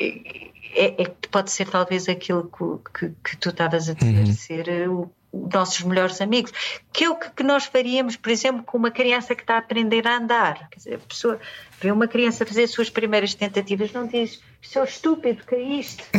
é, 0.00 1.02
é, 1.02 1.14
pode 1.30 1.50
ser 1.50 1.68
talvez 1.68 2.08
aquilo 2.08 2.44
que, 2.44 2.98
que, 2.98 3.14
que 3.24 3.36
tu 3.38 3.48
estavas 3.48 3.88
a 3.88 3.94
dizer, 3.94 4.18
uhum. 4.18 4.32
ser 4.32 4.88
o 4.88 5.10
nossos 5.32 5.82
melhores 5.82 6.20
amigos, 6.20 6.52
que 6.92 7.04
é 7.04 7.10
o 7.10 7.16
que, 7.16 7.42
nós 7.42 7.66
faríamos, 7.66 8.16
por 8.16 8.30
exemplo, 8.30 8.62
com 8.62 8.78
uma 8.78 8.90
criança 8.90 9.34
que 9.34 9.42
está 9.42 9.56
a 9.56 9.58
aprender 9.58 10.06
a 10.06 10.16
andar. 10.16 10.68
Quer 10.70 10.78
dizer, 10.78 10.94
a 10.94 10.98
pessoa 10.98 11.40
vê 11.80 11.92
uma 11.92 12.08
criança 12.08 12.46
fazer 12.46 12.64
as 12.64 12.70
suas 12.70 12.88
primeiras 12.88 13.34
tentativas, 13.34 13.92
não 13.92 14.06
diz, 14.06 14.40
seu 14.62 14.84
estúpido, 14.84 15.44
que 15.44 15.54
é 15.54 15.62
isto? 15.62 16.04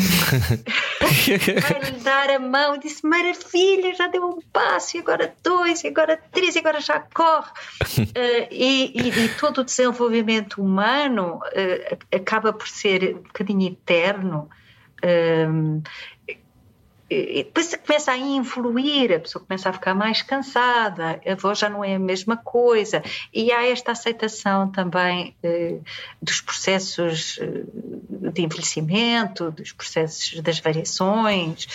Vai-lhe 1.70 2.00
dar 2.00 2.30
a 2.30 2.40
mão 2.40 2.76
e 2.76 2.80
disse, 2.80 3.06
maravilha, 3.06 3.94
já 3.94 4.08
deu 4.08 4.26
um 4.26 4.40
passo, 4.54 4.98
e 4.98 5.00
agora 5.00 5.34
dois, 5.44 5.84
e 5.84 5.88
agora 5.88 6.18
três, 6.32 6.56
e 6.56 6.60
agora 6.60 6.80
já 6.80 7.00
corre. 7.00 7.52
Uh, 8.00 8.48
e, 8.52 8.92
e, 8.96 9.10
e, 9.10 9.30
todo 9.40 9.60
o 9.60 9.64
desenvolvimento 9.64 10.62
humano 10.62 11.36
uh, 11.38 12.16
acaba 12.16 12.54
por 12.54 12.68
ser 12.68 13.16
um 13.18 13.22
bocadinho 13.24 13.68
eterno. 13.72 14.50
Uh, 15.04 15.82
e 17.10 17.44
depois 17.44 17.76
começa 17.76 18.12
a 18.12 18.18
influir, 18.18 19.14
a 19.14 19.20
pessoa 19.20 19.44
começa 19.44 19.70
a 19.70 19.74
ficar 19.74 19.96
mais 19.96 20.22
cansada, 20.22 21.20
a 21.26 21.36
voz 21.36 21.58
já 21.58 21.68
não 21.68 21.84
é 21.84 21.96
a 21.96 22.00
mesma 22.00 22.38
coisa. 22.38 23.02
E 23.34 23.52
há 23.52 23.66
esta 23.68 23.94
aceitação 23.94 24.72
também 24.72 25.36
eh, 25.42 25.80
dos 26.22 26.40
processos 26.42 27.40
eh, 27.42 27.64
de 28.32 28.42
envelhecimento, 28.44 29.50
dos 29.52 29.72
processos 29.72 30.40
das 30.42 30.60
variações. 30.60 31.68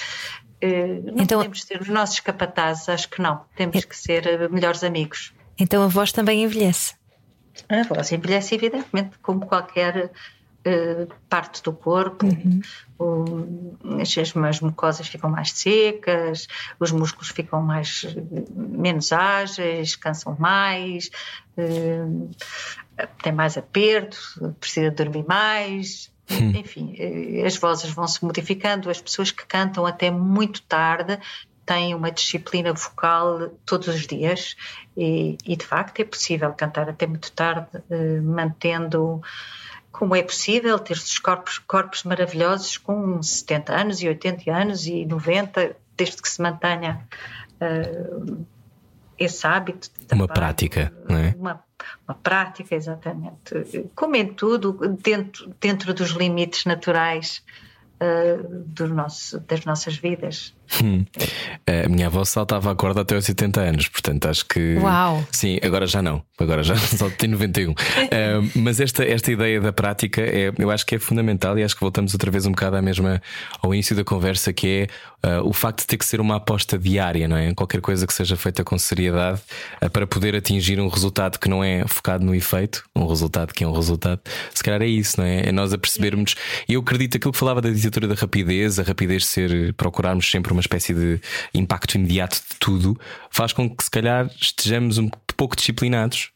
Eh, 0.60 1.00
não 1.02 1.22
então, 1.22 1.38
podemos 1.38 1.62
ser 1.64 1.80
os 1.80 1.88
nossos 1.88 2.20
capatazes, 2.20 2.88
acho 2.88 3.08
que 3.08 3.20
não. 3.20 3.44
Temos 3.56 3.84
que 3.84 3.96
ser 3.96 4.26
eh, 4.26 4.48
melhores 4.48 4.84
amigos. 4.84 5.34
Então 5.58 5.82
a 5.82 5.88
voz 5.88 6.12
também 6.12 6.44
envelhece. 6.44 6.94
A 7.68 7.82
voz 7.82 8.10
envelhece, 8.12 8.54
evidentemente, 8.54 9.18
como 9.18 9.46
qualquer 9.46 10.10
parte 11.28 11.62
do 11.62 11.72
corpo, 11.72 12.26
uhum. 12.26 12.60
o, 12.98 14.00
as, 14.00 14.16
as 14.16 14.60
mucosas 14.60 15.06
ficam 15.06 15.30
mais 15.30 15.52
secas, 15.52 16.48
os 16.80 16.90
músculos 16.90 17.28
ficam 17.28 17.62
mais 17.62 18.06
menos 18.54 19.12
ágeis, 19.12 19.94
cansam 19.94 20.36
mais, 20.38 21.10
uh, 21.58 22.30
tem 23.22 23.32
mais 23.32 23.58
aperto, 23.58 24.16
precisa 24.58 24.90
dormir 24.90 25.24
mais. 25.28 26.12
Uhum. 26.30 26.52
Enfim, 26.56 26.94
eh, 26.98 27.44
as 27.44 27.58
vozes 27.58 27.90
vão 27.90 28.08
se 28.08 28.24
modificando, 28.24 28.88
as 28.88 28.98
pessoas 28.98 29.30
que 29.30 29.44
cantam 29.44 29.84
até 29.84 30.10
muito 30.10 30.62
tarde 30.62 31.18
têm 31.66 31.94
uma 31.94 32.10
disciplina 32.10 32.72
vocal 32.72 33.50
todos 33.66 33.88
os 33.88 34.06
dias 34.06 34.56
e, 34.96 35.36
e 35.44 35.56
de 35.56 35.66
facto 35.66 36.00
é 36.00 36.04
possível 36.04 36.50
cantar 36.52 36.88
até 36.88 37.06
muito 37.06 37.30
tarde, 37.32 37.68
mantendo 38.22 39.22
como 39.94 40.16
é 40.16 40.22
possível 40.24 40.76
ter 40.76 40.94
os 40.94 41.18
corpos, 41.20 41.58
corpos 41.58 42.02
maravilhosos 42.02 42.76
com 42.76 43.22
70 43.22 43.72
anos 43.72 44.02
e 44.02 44.08
80 44.08 44.50
anos 44.50 44.86
e 44.86 45.06
90, 45.06 45.76
desde 45.96 46.20
que 46.20 46.28
se 46.28 46.42
mantenha 46.42 47.06
uh, 47.60 48.44
esse 49.16 49.46
hábito. 49.46 49.88
Uma 50.12 50.26
prática, 50.26 50.92
não 51.08 51.16
é? 51.16 51.32
Uma, 51.38 51.64
uma 52.08 52.14
prática, 52.16 52.74
exatamente. 52.74 53.88
Como 53.94 54.16
em 54.16 54.26
tudo, 54.26 54.72
dentro, 55.00 55.54
dentro 55.60 55.94
dos 55.94 56.10
limites 56.10 56.64
naturais 56.64 57.40
uh, 58.04 58.64
do 58.66 58.88
nosso, 58.88 59.40
das 59.40 59.64
nossas 59.64 59.96
vidas. 59.96 60.54
Hum. 60.82 61.04
A 61.66 61.88
minha 61.88 62.06
avó 62.06 62.24
saltava 62.24 62.70
a 62.70 62.74
corda 62.74 63.02
até 63.02 63.14
aos 63.14 63.28
80 63.28 63.60
anos, 63.60 63.88
portanto 63.88 64.26
acho 64.26 64.46
que. 64.46 64.76
Uau! 64.76 65.24
Sim, 65.30 65.58
agora 65.62 65.86
já 65.86 66.02
não, 66.02 66.22
agora 66.38 66.62
já 66.62 66.76
só 66.98 67.08
tem 67.10 67.28
91. 67.28 67.72
uh, 67.72 67.74
mas 68.56 68.80
esta, 68.80 69.04
esta 69.04 69.30
ideia 69.30 69.60
da 69.60 69.72
prática 69.72 70.20
é, 70.20 70.52
eu 70.58 70.70
acho 70.70 70.84
que 70.86 70.94
é 70.94 70.98
fundamental 70.98 71.58
e 71.58 71.62
acho 71.62 71.74
que 71.74 71.80
voltamos 71.80 72.14
outra 72.14 72.30
vez 72.30 72.46
um 72.46 72.50
bocado 72.50 72.76
à 72.76 72.82
mesma, 72.82 73.20
ao 73.60 73.74
início 73.74 73.94
da 73.94 74.04
conversa, 74.04 74.52
que 74.52 74.66
é 74.66 74.86
uh, 75.24 75.46
o 75.46 75.52
facto 75.52 75.80
de 75.80 75.86
ter 75.86 75.96
que 75.96 76.04
ser 76.04 76.20
uma 76.20 76.36
aposta 76.36 76.78
diária, 76.78 77.26
não 77.26 77.36
é? 77.36 77.52
Qualquer 77.54 77.80
coisa 77.80 78.06
que 78.06 78.12
seja 78.12 78.36
feita 78.36 78.62
com 78.62 78.78
seriedade 78.78 79.40
uh, 79.82 79.88
para 79.90 80.06
poder 80.06 80.36
atingir 80.36 80.78
um 80.78 80.88
resultado 80.88 81.38
que 81.38 81.48
não 81.48 81.64
é 81.64 81.86
focado 81.86 82.24
no 82.24 82.34
efeito, 82.34 82.84
um 82.94 83.06
resultado 83.06 83.52
que 83.52 83.64
é 83.64 83.66
um 83.66 83.72
resultado, 83.72 84.20
se 84.52 84.62
calhar 84.62 84.82
é 84.82 84.86
isso, 84.86 85.18
não 85.20 85.26
é? 85.26 85.48
É 85.48 85.52
nós 85.52 85.72
a 85.72 85.78
percebermos. 85.78 86.34
Eu 86.68 86.80
acredito 86.80 87.16
aquilo 87.16 87.32
que 87.32 87.38
falava 87.38 87.60
da 87.60 87.70
ditadura 87.70 88.08
da 88.08 88.14
rapidez, 88.14 88.78
a 88.78 88.82
rapidez 88.82 89.26
ser 89.26 89.72
procurarmos 89.74 90.30
sempre 90.30 90.52
uma 90.52 90.60
espécie 90.60 90.92
de 90.92 91.20
impacto 91.54 91.94
imediato 91.94 92.36
de 92.36 92.58
tudo, 92.58 92.98
faz 93.30 93.52
com 93.52 93.68
que 93.68 93.82
se 93.82 93.90
calhar 93.90 94.30
estejamos 94.40 94.98
um 94.98 95.08
pouco 95.36 95.56
disciplinados. 95.56 96.30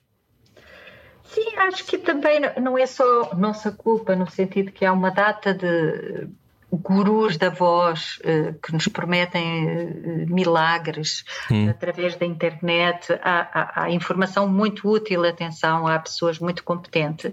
Sim, 1.24 1.56
acho 1.59 1.85
que 1.85 1.98
também 1.98 2.40
não 2.60 2.78
é 2.78 2.86
só 2.86 3.35
nossa 3.35 3.70
culpa, 3.70 4.16
no 4.16 4.28
sentido 4.31 4.73
que 4.73 4.85
há 4.85 4.93
uma 4.93 5.10
data 5.10 5.52
de 5.52 6.27
gurus 6.70 7.36
da 7.39 7.49
voz 7.49 8.19
uh, 8.19 8.53
que 8.61 8.73
nos 8.73 8.89
prometem 8.89 9.66
uh, 9.66 10.27
milagres 10.28 11.24
hum. 11.51 11.69
através 11.70 12.15
da 12.16 12.27
internet. 12.27 13.12
Há, 13.23 13.49
há, 13.53 13.82
há, 13.82 13.90
informação 13.90 14.47
muito 14.47 14.89
útil, 14.89 15.24
atenção, 15.24 15.86
há 15.86 15.99
pessoas 15.99 16.39
muito 16.39 16.62
competentes, 16.62 17.32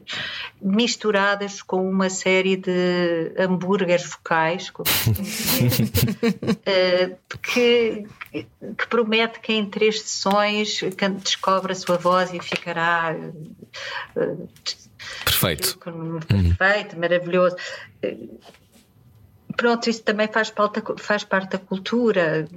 misturadas 0.61 1.61
com 1.61 1.87
uma 1.87 2.09
série 2.09 2.55
de 2.55 3.33
hambúrgueres 3.37 4.05
vocais 4.05 4.71
que, 7.41 8.07
que 8.31 8.87
promete 8.89 9.39
que 9.41 9.53
em 9.53 9.65
três 9.65 10.01
sessões 10.01 10.81
descobre 11.21 11.73
a 11.73 11.75
sua 11.75 11.97
voz 11.97 12.33
e 12.33 12.39
ficará. 12.39 13.15
Perfeito. 15.23 15.77
Perfeito, 15.77 16.95
hum. 16.95 16.99
maravilhoso 16.99 17.55
pronto, 19.55 19.89
isso 19.89 20.03
também 20.03 20.27
faz 20.27 20.49
parte, 20.49 20.81
faz 20.97 21.23
parte 21.23 21.51
da 21.51 21.59
cultura. 21.59 22.47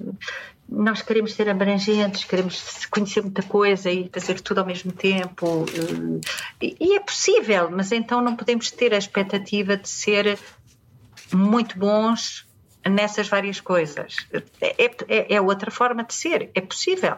Nós 0.69 1.01
queremos 1.01 1.35
ser 1.35 1.49
abrangentes, 1.49 2.25
queremos 2.25 2.87
conhecer 2.87 3.23
muita 3.23 3.43
coisa 3.43 3.91
e 3.91 4.11
fazer 4.13 4.41
tudo 4.41 4.59
ao 4.59 4.67
mesmo 4.67 4.93
tempo. 4.93 5.65
E 6.61 6.95
é 6.95 7.01
possível, 7.01 7.71
mas 7.71 7.91
então 7.93 8.21
não 8.21 8.37
podemos 8.37 8.71
ter 8.71 8.93
a 8.93 8.99
expectativa 8.99 9.77
de 9.77 9.89
ser 9.89 10.39
muito 11.33 11.79
bons 11.79 12.47
nessas 12.87 13.29
várias 13.29 13.61
coisas. 13.61 14.17
É, 14.61 14.85
é, 14.85 15.35
é 15.35 15.41
outra 15.41 15.71
forma 15.71 16.05
de 16.05 16.15
ser, 16.15 16.51
é 16.55 16.61
possível. 16.61 17.17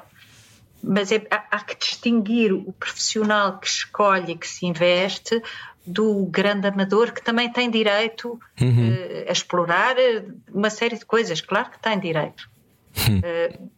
Mas 0.83 1.13
é, 1.13 1.27
há, 1.31 1.45
há 1.51 1.61
que 1.61 1.77
distinguir 1.77 2.53
o 2.53 2.73
profissional 2.73 3.59
que 3.59 3.67
escolhe, 3.67 4.37
que 4.37 4.49
se 4.49 4.67
investe, 4.67 5.43
do 5.87 6.27
grande 6.27 6.67
amador 6.67 7.13
que 7.13 7.23
também 7.23 7.51
tem 7.51 7.71
direito 7.71 8.39
uhum. 8.61 8.91
uh, 8.91 9.29
a 9.29 9.33
explorar 9.33 9.99
eh, 9.99 10.25
uma 10.53 10.71
série 10.71 10.99
de 10.99 11.05
coisas, 11.05 11.41
claro 11.41 11.71
que 11.71 11.81
tem 11.81 11.99
direito. 11.99 12.49
Uh, 12.97 13.71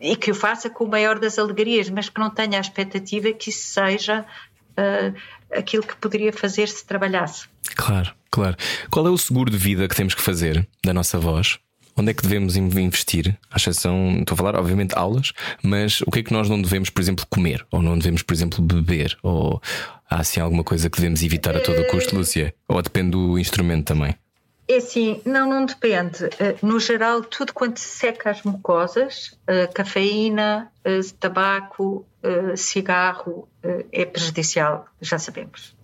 e 0.00 0.16
que 0.16 0.30
o 0.30 0.34
faça 0.34 0.68
com 0.68 0.84
o 0.84 0.88
maior 0.88 1.18
das 1.18 1.38
alegrias, 1.38 1.88
mas 1.88 2.08
que 2.08 2.20
não 2.20 2.28
tenha 2.28 2.58
a 2.58 2.60
expectativa 2.60 3.32
que 3.32 3.50
isso 3.50 3.68
seja 3.68 4.26
uh, 4.72 5.18
aquilo 5.56 5.82
que 5.82 5.96
poderia 5.96 6.32
fazer 6.32 6.68
se 6.68 6.84
trabalhasse. 6.84 7.46
Claro, 7.76 8.12
claro. 8.30 8.56
Qual 8.90 9.06
é 9.06 9.10
o 9.10 9.18
seguro 9.18 9.50
de 9.50 9.56
vida 9.56 9.86
que 9.86 9.94
temos 9.94 10.14
que 10.14 10.22
fazer 10.22 10.66
da 10.84 10.92
nossa 10.92 11.18
voz? 11.18 11.58
Onde 11.96 12.10
é 12.10 12.14
que 12.14 12.22
devemos 12.22 12.56
investir? 12.56 13.38
À 13.50 13.56
exceção, 13.56 14.18
estou 14.20 14.34
a 14.34 14.36
falar, 14.36 14.56
obviamente, 14.56 14.96
aulas, 14.96 15.32
mas 15.62 16.00
o 16.02 16.10
que 16.10 16.20
é 16.20 16.22
que 16.22 16.32
nós 16.32 16.48
não 16.48 16.60
devemos, 16.60 16.90
por 16.90 17.00
exemplo, 17.00 17.26
comer? 17.28 17.66
Ou 17.70 17.82
não 17.82 17.98
devemos, 17.98 18.22
por 18.22 18.32
exemplo, 18.32 18.62
beber? 18.62 19.16
Ou 19.22 19.60
há 20.08 20.20
assim 20.20 20.40
alguma 20.40 20.64
coisa 20.64 20.88
que 20.88 20.96
devemos 20.96 21.22
evitar 21.22 21.56
a 21.56 21.60
todo 21.60 21.86
custo, 21.86 22.16
Lúcia? 22.16 22.54
Ou 22.68 22.80
depende 22.82 23.10
do 23.10 23.38
instrumento 23.38 23.86
também? 23.86 24.14
É 24.68 24.76
assim, 24.76 25.20
não, 25.24 25.48
não 25.48 25.66
depende. 25.66 26.24
Eh, 26.38 26.56
no 26.62 26.78
geral, 26.78 27.22
tudo 27.22 27.52
quanto 27.52 27.78
seca 27.78 28.30
as 28.30 28.42
mucosas, 28.42 29.36
eh, 29.46 29.66
cafeína, 29.66 30.70
eh, 30.84 31.00
tabaco, 31.18 32.06
cigarro, 32.56 33.48
é 33.90 34.04
prejudicial, 34.04 34.86
já 35.00 35.18
sabemos. 35.18 35.74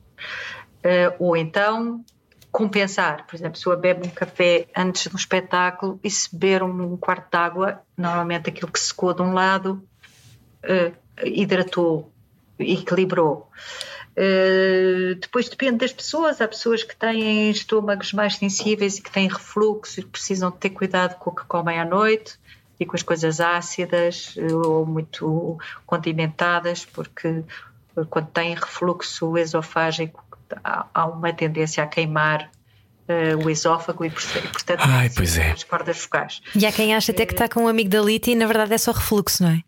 Ou 1.18 1.36
então, 1.36 2.05
compensar. 2.51 3.27
Por 3.27 3.37
exemplo, 3.37 3.59
se 3.59 3.66
eu 3.66 3.79
bebe 3.79 4.07
um 4.07 4.11
café 4.11 4.66
antes 4.77 5.07
do 5.07 5.16
espetáculo 5.16 6.01
e 6.03 6.11
se 6.11 6.31
beber 6.35 6.62
um 6.62 6.97
quarto 6.97 7.31
de 7.31 7.37
água, 7.37 7.83
normalmente 7.97 8.51
aquilo 8.51 8.70
que 8.70 8.81
secou 8.81 9.15
de 9.15 9.23
um 9.23 9.33
lado 9.33 9.83
hidratou, 11.25 12.12
equilibrou. 12.59 13.51
Uh, 14.19 15.15
depois 15.15 15.49
depende 15.49 15.79
das 15.79 15.93
pessoas. 15.93 16.41
Há 16.41 16.49
pessoas 16.49 16.83
que 16.83 16.97
têm 16.97 17.51
estômagos 17.51 18.12
mais 18.12 18.37
sensíveis 18.37 18.99
e 18.99 19.03
que 19.03 19.11
têm 19.11 19.29
refluxo 19.29 20.01
e 20.01 20.05
precisam 20.05 20.51
ter 20.51 20.70
cuidado 20.70 21.16
com 21.19 21.31
o 21.31 21.35
que 21.35 21.45
comem 21.45 21.79
à 21.79 21.85
noite 21.85 22.39
e 22.81 22.87
com 22.87 22.97
as 22.97 23.03
coisas 23.03 23.41
ácidas 23.41 24.35
uh, 24.37 24.69
ou 24.69 24.87
muito 24.87 25.57
condimentadas, 25.87 26.85
porque 26.85 27.45
uh, 27.97 28.07
quando 28.11 28.27
têm 28.29 28.55
refluxo 28.55 29.39
esofágico 29.39 30.25
há, 30.62 31.07
uma 31.07 31.33
tendência 31.33 31.83
a 31.83 31.87
queimar 31.87 32.51
o 33.43 33.49
esófago 33.49 34.05
e, 34.05 34.11
portanto, 34.11 34.81
Ai, 34.81 35.09
pois 35.09 35.39
é. 35.39 35.53
as 35.53 35.65
cordas 35.65 35.99
vocais. 35.99 36.43
E 36.55 36.66
há 36.66 36.70
quem 36.70 36.95
acha 36.95 37.11
até 37.11 37.25
que 37.25 37.33
está 37.33 37.49
com 37.49 37.65
um 37.65 37.69
amigdalite 37.69 38.31
e 38.31 38.35
na 38.35 38.47
verdade 38.47 38.75
é 38.75 38.77
só 38.77 38.93
refluxo, 38.93 39.45
não 39.45 39.51
é? 39.51 39.62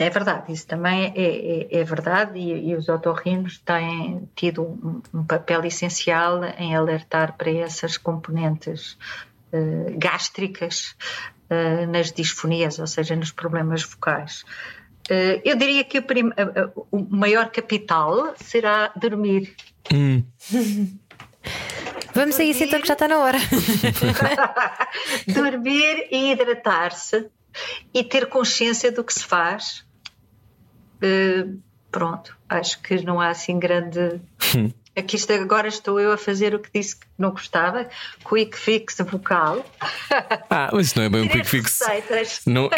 É 0.00 0.10
verdade, 0.10 0.52
isso 0.52 0.64
também 0.64 1.12
é, 1.16 1.76
é, 1.76 1.80
é 1.80 1.84
verdade 1.84 2.38
e, 2.38 2.70
e, 2.70 2.76
os 2.76 2.88
otorrinos 2.88 3.58
têm 3.58 4.28
tido 4.36 4.62
um, 4.62 5.02
um, 5.12 5.24
papel 5.24 5.64
essencial 5.64 6.44
em 6.56 6.76
alertar 6.76 7.36
para 7.36 7.50
essas 7.50 7.96
componentes 7.96 8.96
uh, 9.52 9.98
gástricas 9.98 10.94
uh, 11.50 11.90
nas 11.90 12.12
disfonias, 12.12 12.78
ou 12.78 12.86
seja, 12.86 13.16
nos 13.16 13.32
problemas 13.32 13.82
vocais. 13.82 14.44
Uh, 15.10 15.40
eu 15.44 15.56
diria 15.56 15.84
que 15.84 15.98
o, 15.98 16.04
o, 16.90 16.98
maior 17.08 17.50
capital 17.50 18.34
será 18.36 18.92
dormir. 18.94 19.54
Hum. 19.92 20.22
Vamos 22.14 22.38
a 22.38 22.44
isso 22.44 22.64
então 22.64 22.80
que 22.80 22.86
já 22.86 22.94
está 22.94 23.08
na 23.08 23.18
hora. 23.18 23.38
dormir 25.26 26.08
e 26.10 26.32
hidratar-se 26.32 27.26
e 27.94 28.04
ter 28.04 28.26
consciência 28.26 28.92
do 28.92 29.02
que 29.02 29.14
se 29.14 29.24
faz 29.24 29.86
uh, 31.02 31.58
pronto, 31.90 32.36
acho 32.48 32.80
que 32.82 33.02
não 33.04 33.20
há 33.20 33.28
assim 33.28 33.58
grande. 33.58 34.20
Aqui 34.98 35.14
está, 35.14 35.34
agora 35.34 35.68
estou 35.68 36.00
eu 36.00 36.10
a 36.10 36.18
fazer 36.18 36.54
o 36.54 36.58
que 36.58 36.70
disse 36.74 36.96
que 36.96 37.06
não 37.16 37.30
gostava, 37.30 37.88
quick 38.28 38.56
fix 38.58 38.96
vocal. 38.98 39.64
Ah, 40.50 40.70
mas 40.72 40.86
isso 40.86 40.98
não 40.98 41.04
é 41.04 41.08
bem 41.10 41.22
um 41.22 41.28
quick 41.28 41.44
fix. 41.46 41.80
Não, 42.46 42.70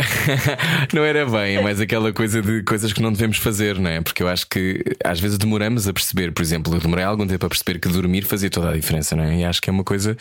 não 0.92 1.05
era 1.05 1.24
bem, 1.24 1.56
é 1.56 1.62
mais 1.62 1.80
aquela 1.80 2.12
coisa 2.12 2.42
de 2.42 2.62
coisas 2.64 2.92
que 2.92 3.01
não 3.01 3.12
devemos 3.12 3.38
fazer, 3.38 3.78
não 3.78 3.88
é? 3.88 4.01
Porque 4.01 4.22
eu 4.22 4.28
acho 4.28 4.47
que 4.48 4.82
às 5.05 5.20
vezes 5.20 5.38
demoramos 5.38 5.86
a 5.86 5.92
perceber, 5.92 6.32
por 6.32 6.42
exemplo, 6.42 6.74
eu 6.74 6.80
demorei 6.80 7.05
algum 7.05 7.26
tempo 7.26 7.47
a 7.47 7.48
perceber 7.48 7.78
que 7.78 7.88
dormir 7.88 8.22
fazia 8.22 8.51
toda 8.51 8.70
a 8.70 8.72
diferença, 8.72 9.14
não 9.14 9.24
é? 9.24 9.36
E 9.36 9.44
acho 9.44 9.62
que 9.62 9.70
é 9.70 9.72
uma 9.72 9.84
coisa 9.84 10.16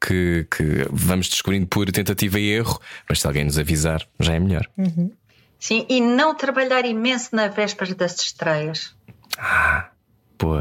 que, 0.00 0.46
que 0.50 0.86
vamos 0.90 1.28
descobrindo 1.28 1.66
por 1.66 1.90
tentativa 1.90 2.38
e 2.38 2.50
erro, 2.50 2.80
mas 3.08 3.20
se 3.20 3.26
alguém 3.26 3.44
nos 3.44 3.58
avisar, 3.58 4.06
já 4.20 4.34
é 4.34 4.38
melhor. 4.38 4.66
Uhum. 4.78 5.10
Sim, 5.58 5.86
e 5.88 6.00
não 6.00 6.34
trabalhar 6.34 6.84
imenso 6.84 7.34
na 7.34 7.48
véspera 7.48 7.94
das 7.94 8.18
estreias. 8.20 8.94
Ah, 9.38 9.91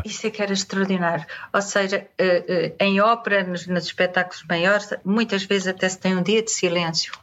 Isso 0.06 0.28
é 0.28 0.30
que 0.30 0.42
era 0.42 0.54
extraordinário. 0.54 1.26
Ou 1.54 1.62
seja, 1.62 2.08
eh, 2.18 2.46
eh, 2.48 2.86
em 2.86 3.02
ópera, 3.02 3.44
nos, 3.44 3.66
nos 3.68 3.86
espetáculos 3.86 4.44
maiores, 4.48 4.90
muitas 5.04 5.44
vezes 5.44 5.68
até 5.68 5.90
se 5.90 5.98
tem 5.98 6.16
um 6.16 6.24
dia 6.24 6.42
de 6.42 6.52
silêncio 6.52 7.14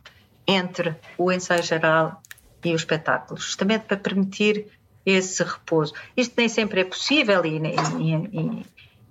entre 0.46 0.96
o 1.16 1.30
ensaio 1.30 1.62
geral 1.62 2.22
e 2.64 2.72
o 2.72 2.76
espetáculo, 2.76 3.38
justamente 3.38 3.84
para 3.84 3.96
permitir 3.96 4.66
esse 5.04 5.42
repouso. 5.42 5.94
Isto 6.16 6.34
nem 6.36 6.48
sempre 6.48 6.80
é 6.80 6.84
possível, 6.84 7.44
e, 7.44 7.58
e, 7.58 8.64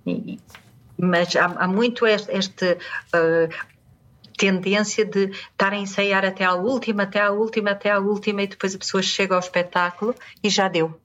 e, 0.06 0.40
mas 0.96 1.34
há, 1.34 1.46
há, 1.46 1.66
muito 1.66 2.06
este 2.06 2.72
uh, 2.72 3.48
tendência 4.36 5.04
de 5.04 5.30
estar 5.30 5.72
a 5.72 5.76
ensaiar 5.76 6.24
até 6.24 6.44
à 6.44 6.54
última, 6.54 7.04
até 7.04 7.20
à 7.20 7.30
última, 7.30 7.70
até 7.70 7.90
à 7.90 7.98
última, 7.98 8.42
e 8.42 8.46
depois 8.46 8.74
a 8.74 8.78
pessoa 8.78 9.02
chega 9.02 9.34
ao 9.34 9.40
espetáculo 9.40 10.14
e 10.42 10.50
já 10.50 10.68
deu. 10.68 11.00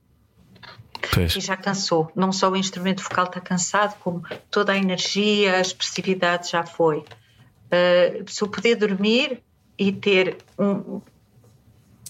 Pois. 1.12 1.36
E 1.36 1.40
já 1.40 1.58
cansou. 1.58 2.12
Não 2.16 2.32
só 2.32 2.50
o 2.50 2.56
instrumento 2.56 3.04
vocal 3.04 3.26
está 3.26 3.42
cansado, 3.42 3.98
como 4.00 4.24
toda 4.50 4.72
a 4.72 4.78
energia, 4.78 5.58
a 5.58 5.62
expressividade 5.62 6.52
já 6.52 6.66
foi. 6.66 7.00
Uh, 7.00 8.24
se 8.28 8.42
eu 8.44 8.48
poder 8.48 8.76
dormir 8.76 9.42
e 9.78 9.92
ter 9.92 10.38
um. 10.58 11.02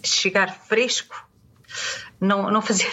chegar 0.03 0.53
fresco, 0.53 1.27
não, 2.19 2.51
não 2.51 2.61
fazer 2.61 2.87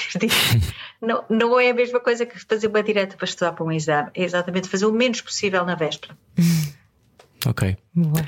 não, 1.00 1.24
não 1.28 1.60
é 1.60 1.70
a 1.70 1.74
mesma 1.74 2.00
coisa 2.00 2.24
que 2.24 2.38
fazer 2.38 2.68
uma 2.68 2.82
direta 2.82 3.16
para 3.16 3.24
estudar 3.24 3.52
para 3.52 3.64
um 3.64 3.72
exame. 3.72 4.10
É 4.14 4.22
exatamente 4.22 4.68
fazer 4.68 4.86
o 4.86 4.92
menos 4.92 5.20
possível 5.20 5.64
na 5.64 5.74
véspera. 5.74 6.16
Ok. 7.46 7.76
Boa. 7.94 8.24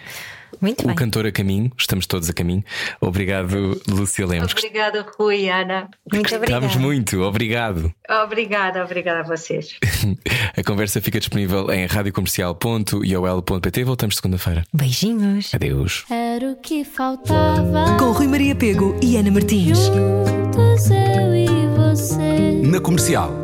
Muito 0.60 0.84
o 0.84 0.86
bem. 0.86 0.94
cantor 0.94 1.26
a 1.26 1.32
caminho, 1.32 1.72
estamos 1.76 2.06
todos 2.06 2.30
a 2.30 2.32
caminho. 2.32 2.62
Obrigado, 3.01 3.80
Lúcia 3.89 4.24
Lemos. 4.24 4.52
Obrigada, 4.52 5.05
Rui, 5.18 5.48
Ana. 5.48 5.89
Muito 6.12 6.34
obrigada. 6.36 6.66
Estamos 6.66 6.76
muito, 6.76 7.20
obrigado. 7.22 7.93
Obrigada, 8.09 8.84
obrigada 8.84 9.20
a 9.20 9.24
vocês. 9.24 9.76
a 10.56 10.62
conversa 10.62 11.01
fica 11.01 11.18
disponível 11.18 11.68
em 11.72 11.86
radiocomercial.iol.pt. 11.86 13.84
Voltamos 13.84 14.14
segunda-feira. 14.16 14.64
Beijinhos. 14.72 15.52
Adeus. 15.52 16.05
Era 16.09 16.52
o 16.52 16.56
que 16.56 16.84
faltava. 16.84 17.97
Com 17.98 18.12
Rui 18.12 18.28
Maria 18.28 18.55
Pego 18.55 18.97
e 19.02 19.16
Ana 19.16 19.32
Martins. 19.32 19.78
Juntos 19.78 20.90
eu 20.90 21.34
e 21.34 21.48
você. 21.76 22.62
Na 22.62 22.78
comercial. 22.80 23.41